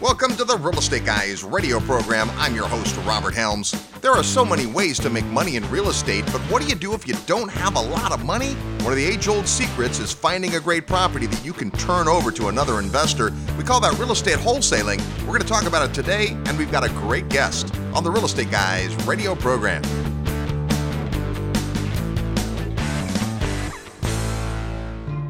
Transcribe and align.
Welcome 0.00 0.36
to 0.36 0.44
the 0.44 0.56
Real 0.56 0.78
Estate 0.78 1.04
Guys 1.04 1.42
radio 1.42 1.80
program. 1.80 2.30
I'm 2.36 2.54
your 2.54 2.68
host, 2.68 2.96
Robert 2.98 3.34
Helms. 3.34 3.72
There 4.00 4.12
are 4.12 4.22
so 4.22 4.44
many 4.44 4.64
ways 4.64 4.96
to 5.00 5.10
make 5.10 5.24
money 5.24 5.56
in 5.56 5.68
real 5.72 5.88
estate, 5.88 6.24
but 6.26 6.40
what 6.42 6.62
do 6.62 6.68
you 6.68 6.76
do 6.76 6.94
if 6.94 7.08
you 7.08 7.14
don't 7.26 7.50
have 7.50 7.74
a 7.74 7.80
lot 7.80 8.12
of 8.12 8.24
money? 8.24 8.52
One 8.84 8.92
of 8.92 8.96
the 8.96 9.04
age 9.04 9.26
old 9.26 9.48
secrets 9.48 9.98
is 9.98 10.12
finding 10.12 10.54
a 10.54 10.60
great 10.60 10.86
property 10.86 11.26
that 11.26 11.44
you 11.44 11.52
can 11.52 11.72
turn 11.72 12.06
over 12.06 12.30
to 12.30 12.46
another 12.46 12.78
investor. 12.78 13.32
We 13.56 13.64
call 13.64 13.80
that 13.80 13.98
real 13.98 14.12
estate 14.12 14.36
wholesaling. 14.36 15.00
We're 15.22 15.36
going 15.36 15.40
to 15.40 15.48
talk 15.48 15.66
about 15.66 15.90
it 15.90 15.92
today, 15.92 16.28
and 16.46 16.56
we've 16.56 16.70
got 16.70 16.84
a 16.84 16.90
great 16.90 17.28
guest 17.28 17.74
on 17.92 18.04
the 18.04 18.10
Real 18.12 18.24
Estate 18.24 18.52
Guys 18.52 18.94
radio 19.04 19.34
program. 19.34 19.82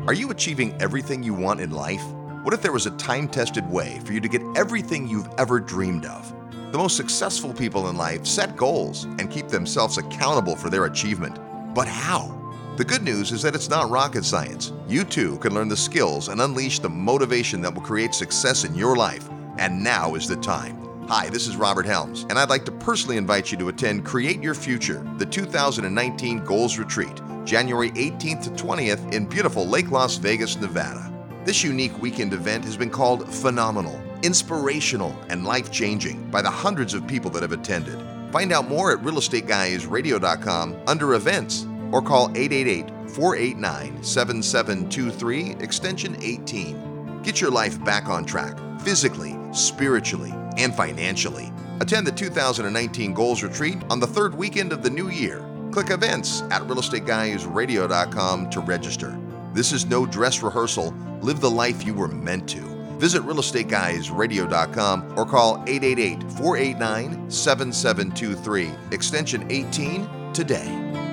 Are 0.07 0.15
you 0.15 0.31
achieving 0.31 0.77
everything 0.79 1.23
you 1.23 1.33
want 1.33 1.63
in 1.63 1.71
life? 1.71 2.05
What 2.49 2.55
if 2.55 2.63
there 2.63 2.73
was 2.73 2.87
a 2.87 2.93
time 2.93 3.29
tested 3.29 3.71
way 3.71 4.01
for 4.07 4.15
you 4.15 4.23
to 4.23 4.27
get 4.29 4.41
everything 4.57 5.07
you've 5.07 5.29
ever 5.37 5.61
dreamed 5.61 6.07
of? 6.07 6.33
The 6.73 6.79
most 6.79 6.97
successful 6.97 7.53
people 7.53 7.91
in 7.91 7.99
life 7.99 8.25
set 8.25 8.57
goals 8.57 9.05
and 9.05 9.31
keep 9.31 9.49
themselves 9.49 9.99
accountable 9.99 10.57
for 10.57 10.71
their 10.71 10.87
achievement. 10.87 11.39
But 11.75 11.89
how? 11.89 12.35
The 12.79 12.87
good 12.87 13.03
news 13.03 13.33
is 13.33 13.43
that 13.43 13.55
it's 13.55 13.69
not 13.69 13.91
rocket 13.91 14.25
science. 14.25 14.73
You 14.89 15.05
too 15.05 15.37
can 15.41 15.53
learn 15.53 15.69
the 15.69 15.77
skills 15.77 16.29
and 16.29 16.41
unleash 16.41 16.79
the 16.79 16.89
motivation 16.89 17.61
that 17.61 17.75
will 17.75 17.83
create 17.83 18.15
success 18.15 18.65
in 18.65 18.75
your 18.75 18.97
life. 18.97 19.29
And 19.59 19.85
now 19.85 20.15
is 20.15 20.27
the 20.27 20.37
time. 20.37 21.07
Hi, 21.07 21.29
this 21.29 21.49
is 21.49 21.57
Robert 21.57 21.85
Helms, 21.85 22.25
and 22.31 22.39
I'd 22.39 22.49
like 22.49 22.65
to 22.65 22.73
personally 22.73 23.19
invite 23.19 23.53
you 23.53 23.59
to 23.59 23.69
attend 23.69 24.07
Create 24.07 24.43
Your 24.43 24.55
Future, 24.55 25.07
the 25.19 25.27
2019 25.27 26.47
Goals 26.47 26.79
Retreat, 26.79 27.21
January 27.45 27.91
18th 27.91 28.45
to 28.45 28.65
20th 28.65 29.13
in 29.13 29.27
beautiful 29.27 29.67
Lake 29.67 29.91
Las 29.91 30.17
Vegas, 30.17 30.57
Nevada. 30.57 31.18
This 31.45 31.63
unique 31.65 32.01
weekend 32.03 32.33
event 32.33 32.65
has 32.65 32.77
been 32.77 32.91
called 32.91 33.33
phenomenal, 33.33 34.01
inspirational, 34.23 35.17
and 35.29 35.45
life 35.45 35.71
changing 35.71 36.31
by 36.31 36.43
the 36.43 36.51
hundreds 36.51 36.95
of 36.95 37.07
people 37.07 37.31
that 37.31 37.43
have 37.43 37.53
attended. 37.53 37.99
Find 38.33 38.53
out 38.53 38.69
more 38.69 38.93
at 38.93 38.99
realestateguysradio.com 38.99 40.77
under 40.87 41.15
events 41.15 41.67
or 41.93 42.03
call 42.03 42.31
888 42.37 43.11
489 43.11 44.03
7723 44.03 45.57
extension 45.63 46.17
18. 46.21 47.23
Get 47.23 47.41
your 47.41 47.51
life 47.51 47.83
back 47.85 48.09
on 48.09 48.25
track 48.25 48.59
physically, 48.81 49.39
spiritually, 49.53 50.35
and 50.59 50.75
financially. 50.75 51.53
Attend 51.81 52.07
the 52.07 52.13
2019 52.13 53.15
Goals 53.15 53.43
Retreat 53.43 53.79
on 53.89 54.01
the 54.01 54.07
third 54.07 54.35
weekend 54.35 54.73
of 54.73 54.83
the 54.83 54.91
new 54.91 55.09
year. 55.09 55.45
Click 55.71 55.91
events 55.91 56.43
at 56.51 56.63
realestateguysradio.com 56.63 58.51
to 58.51 58.61
register. 58.61 59.19
This 59.53 59.73
is 59.73 59.87
no 59.87 60.07
dress 60.07 60.43
rehearsal. 60.43 60.95
Live 61.21 61.41
the 61.41 61.51
life 61.51 61.85
you 61.85 61.95
were 61.95 62.09
meant 62.09 62.49
to. 62.51 62.61
Visit 62.99 63.23
realestateguysradio.com 63.23 65.19
or 65.19 65.25
call 65.25 65.63
888 65.67 66.23
489 66.33 67.31
7723, 67.31 68.71
extension 68.93 69.47
18 69.51 70.33
today. 70.33 71.08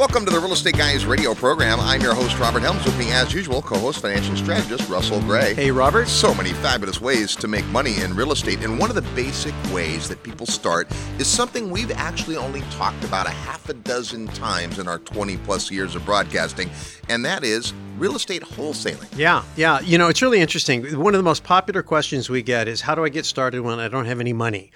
Welcome 0.00 0.24
to 0.24 0.30
the 0.30 0.40
Real 0.40 0.54
Estate 0.54 0.78
Guys 0.78 1.04
radio 1.04 1.34
program. 1.34 1.78
I'm 1.78 2.00
your 2.00 2.14
host, 2.14 2.38
Robert 2.38 2.62
Helms. 2.62 2.82
With 2.86 2.98
me, 2.98 3.12
as 3.12 3.34
usual, 3.34 3.60
co 3.60 3.78
host, 3.78 4.00
financial 4.00 4.34
strategist 4.34 4.88
Russell 4.88 5.20
Gray. 5.20 5.52
Hey, 5.52 5.70
Robert. 5.70 6.08
So 6.08 6.34
many 6.34 6.54
fabulous 6.54 7.02
ways 7.02 7.36
to 7.36 7.46
make 7.46 7.66
money 7.66 8.00
in 8.00 8.16
real 8.16 8.32
estate. 8.32 8.64
And 8.64 8.78
one 8.78 8.88
of 8.88 8.96
the 8.96 9.02
basic 9.14 9.52
ways 9.74 10.08
that 10.08 10.22
people 10.22 10.46
start 10.46 10.90
is 11.18 11.26
something 11.26 11.68
we've 11.68 11.90
actually 11.90 12.38
only 12.38 12.62
talked 12.70 13.04
about 13.04 13.26
a 13.26 13.30
half 13.30 13.68
a 13.68 13.74
dozen 13.74 14.26
times 14.28 14.78
in 14.78 14.88
our 14.88 15.00
20 15.00 15.36
plus 15.36 15.70
years 15.70 15.94
of 15.94 16.02
broadcasting, 16.06 16.70
and 17.10 17.22
that 17.26 17.44
is 17.44 17.74
real 17.98 18.16
estate 18.16 18.40
wholesaling. 18.40 19.06
Yeah, 19.18 19.44
yeah. 19.54 19.80
You 19.80 19.98
know, 19.98 20.08
it's 20.08 20.22
really 20.22 20.40
interesting. 20.40 20.98
One 20.98 21.14
of 21.14 21.18
the 21.18 21.24
most 21.24 21.44
popular 21.44 21.82
questions 21.82 22.30
we 22.30 22.40
get 22.40 22.68
is 22.68 22.80
how 22.80 22.94
do 22.94 23.04
I 23.04 23.10
get 23.10 23.26
started 23.26 23.60
when 23.60 23.78
I 23.78 23.88
don't 23.88 24.06
have 24.06 24.18
any 24.18 24.32
money? 24.32 24.70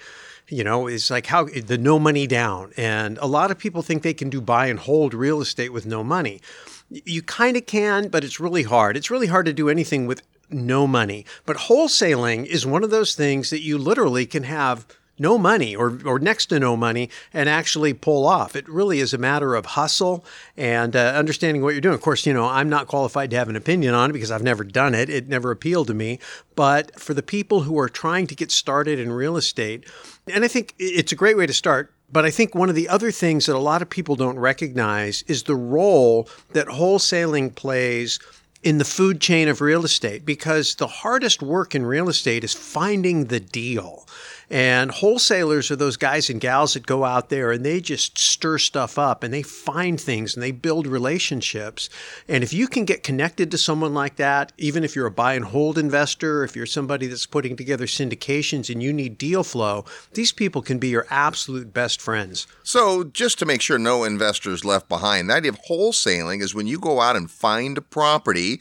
You 0.49 0.63
know 0.63 0.87
it's 0.87 1.09
like 1.09 1.27
how 1.27 1.45
the 1.45 1.77
no 1.77 1.99
money 1.99 2.27
down. 2.27 2.71
And 2.77 3.17
a 3.19 3.27
lot 3.27 3.51
of 3.51 3.57
people 3.57 3.81
think 3.81 4.03
they 4.03 4.13
can 4.13 4.29
do 4.29 4.41
buy 4.41 4.67
and 4.67 4.79
hold 4.79 5.13
real 5.13 5.41
estate 5.41 5.73
with 5.73 5.85
no 5.85 6.03
money. 6.03 6.41
You 6.89 7.21
kind 7.21 7.57
of 7.57 7.65
can 7.65 8.09
but 8.09 8.23
it's 8.23 8.39
really 8.39 8.63
hard. 8.63 8.97
It's 8.97 9.11
really 9.11 9.27
hard 9.27 9.45
to 9.45 9.53
do 9.53 9.69
anything 9.69 10.05
with 10.05 10.21
no 10.49 10.85
money. 10.87 11.25
But 11.45 11.57
wholesaling 11.57 12.45
is 12.45 12.65
one 12.65 12.83
of 12.83 12.91
those 12.91 13.15
things 13.15 13.49
that 13.49 13.61
you 13.61 13.77
literally 13.77 14.25
can 14.25 14.43
have 14.43 14.85
no 15.17 15.37
money 15.37 15.75
or, 15.75 15.99
or 16.05 16.19
next 16.19 16.47
to 16.47 16.59
no 16.59 16.75
money 16.75 17.09
and 17.33 17.47
actually 17.49 17.93
pull 17.93 18.25
off. 18.27 18.55
It 18.55 18.67
really 18.67 18.99
is 18.99 19.13
a 19.13 19.17
matter 19.17 19.55
of 19.55 19.65
hustle 19.65 20.25
and 20.57 20.95
uh, 20.95 21.13
understanding 21.15 21.61
what 21.61 21.73
you're 21.73 21.81
doing. 21.81 21.95
Of 21.95 22.01
course, 22.01 22.25
you 22.25 22.33
know, 22.33 22.45
I'm 22.45 22.69
not 22.69 22.87
qualified 22.87 23.29
to 23.31 23.37
have 23.37 23.49
an 23.49 23.55
opinion 23.55 23.93
on 23.93 24.09
it 24.09 24.13
because 24.13 24.31
I've 24.31 24.43
never 24.43 24.63
done 24.63 24.93
it. 24.93 25.09
It 25.09 25.27
never 25.27 25.51
appealed 25.51 25.87
to 25.87 25.93
me. 25.93 26.19
But 26.55 26.99
for 26.99 27.13
the 27.13 27.23
people 27.23 27.61
who 27.61 27.79
are 27.79 27.89
trying 27.89 28.27
to 28.27 28.35
get 28.35 28.51
started 28.51 28.99
in 28.99 29.11
real 29.11 29.37
estate, 29.37 29.85
and 30.27 30.43
I 30.43 30.47
think 30.47 30.73
it's 30.79 31.11
a 31.11 31.15
great 31.15 31.37
way 31.37 31.45
to 31.45 31.53
start. 31.53 31.91
But 32.11 32.23
I 32.23 32.29
think 32.29 32.53
one 32.53 32.69
of 32.69 32.75
the 32.75 32.87
other 32.87 33.11
things 33.11 33.47
that 33.47 33.55
a 33.55 33.59
lot 33.59 33.81
of 33.81 33.89
people 33.89 34.15
don't 34.15 34.37
recognize 34.37 35.23
is 35.27 35.43
the 35.43 35.55
role 35.55 36.29
that 36.53 36.67
wholesaling 36.67 37.55
plays 37.55 38.19
in 38.65 38.79
the 38.79 38.85
food 38.85 39.21
chain 39.21 39.47
of 39.47 39.61
real 39.61 39.85
estate 39.85 40.25
because 40.25 40.75
the 40.75 40.87
hardest 40.87 41.41
work 41.43 41.75
in 41.75 41.85
real 41.85 42.09
estate 42.09 42.43
is 42.43 42.53
finding 42.53 43.25
the 43.25 43.39
deal. 43.39 44.07
And 44.49 44.91
wholesalers 44.91 45.71
are 45.71 45.75
those 45.75 45.97
guys 45.97 46.29
and 46.29 46.39
gals 46.39 46.73
that 46.73 46.85
go 46.85 47.03
out 47.03 47.29
there 47.29 47.51
and 47.51 47.65
they 47.65 47.81
just 47.81 48.17
stir 48.17 48.57
stuff 48.57 48.97
up 48.97 49.23
and 49.23 49.33
they 49.33 49.41
find 49.41 49.99
things 49.99 50.35
and 50.35 50.43
they 50.43 50.51
build 50.51 50.87
relationships. 50.87 51.89
And 52.27 52.43
if 52.43 52.53
you 52.53 52.67
can 52.67 52.85
get 52.85 53.03
connected 53.03 53.51
to 53.51 53.57
someone 53.57 53.93
like 53.93 54.17
that, 54.17 54.51
even 54.57 54.83
if 54.83 54.95
you're 54.95 55.07
a 55.07 55.11
buy 55.11 55.33
and 55.33 55.45
hold 55.45 55.77
investor, 55.77 56.43
if 56.43 56.55
you're 56.55 56.65
somebody 56.65 57.07
that's 57.07 57.25
putting 57.25 57.55
together 57.55 57.85
syndications 57.85 58.69
and 58.69 58.81
you 58.81 58.93
need 58.93 59.17
deal 59.17 59.43
flow, 59.43 59.85
these 60.13 60.31
people 60.31 60.61
can 60.61 60.77
be 60.77 60.89
your 60.89 61.07
absolute 61.09 61.73
best 61.73 62.01
friends. 62.01 62.47
So, 62.63 63.03
just 63.03 63.39
to 63.39 63.45
make 63.45 63.61
sure 63.61 63.77
no 63.77 64.03
investors 64.03 64.65
left 64.65 64.89
behind, 64.89 65.29
the 65.29 65.35
idea 65.35 65.51
of 65.51 65.59
wholesaling 65.69 66.41
is 66.41 66.53
when 66.53 66.67
you 66.67 66.79
go 66.79 67.01
out 67.01 67.15
and 67.15 67.29
find 67.29 67.77
a 67.77 67.81
property, 67.81 68.59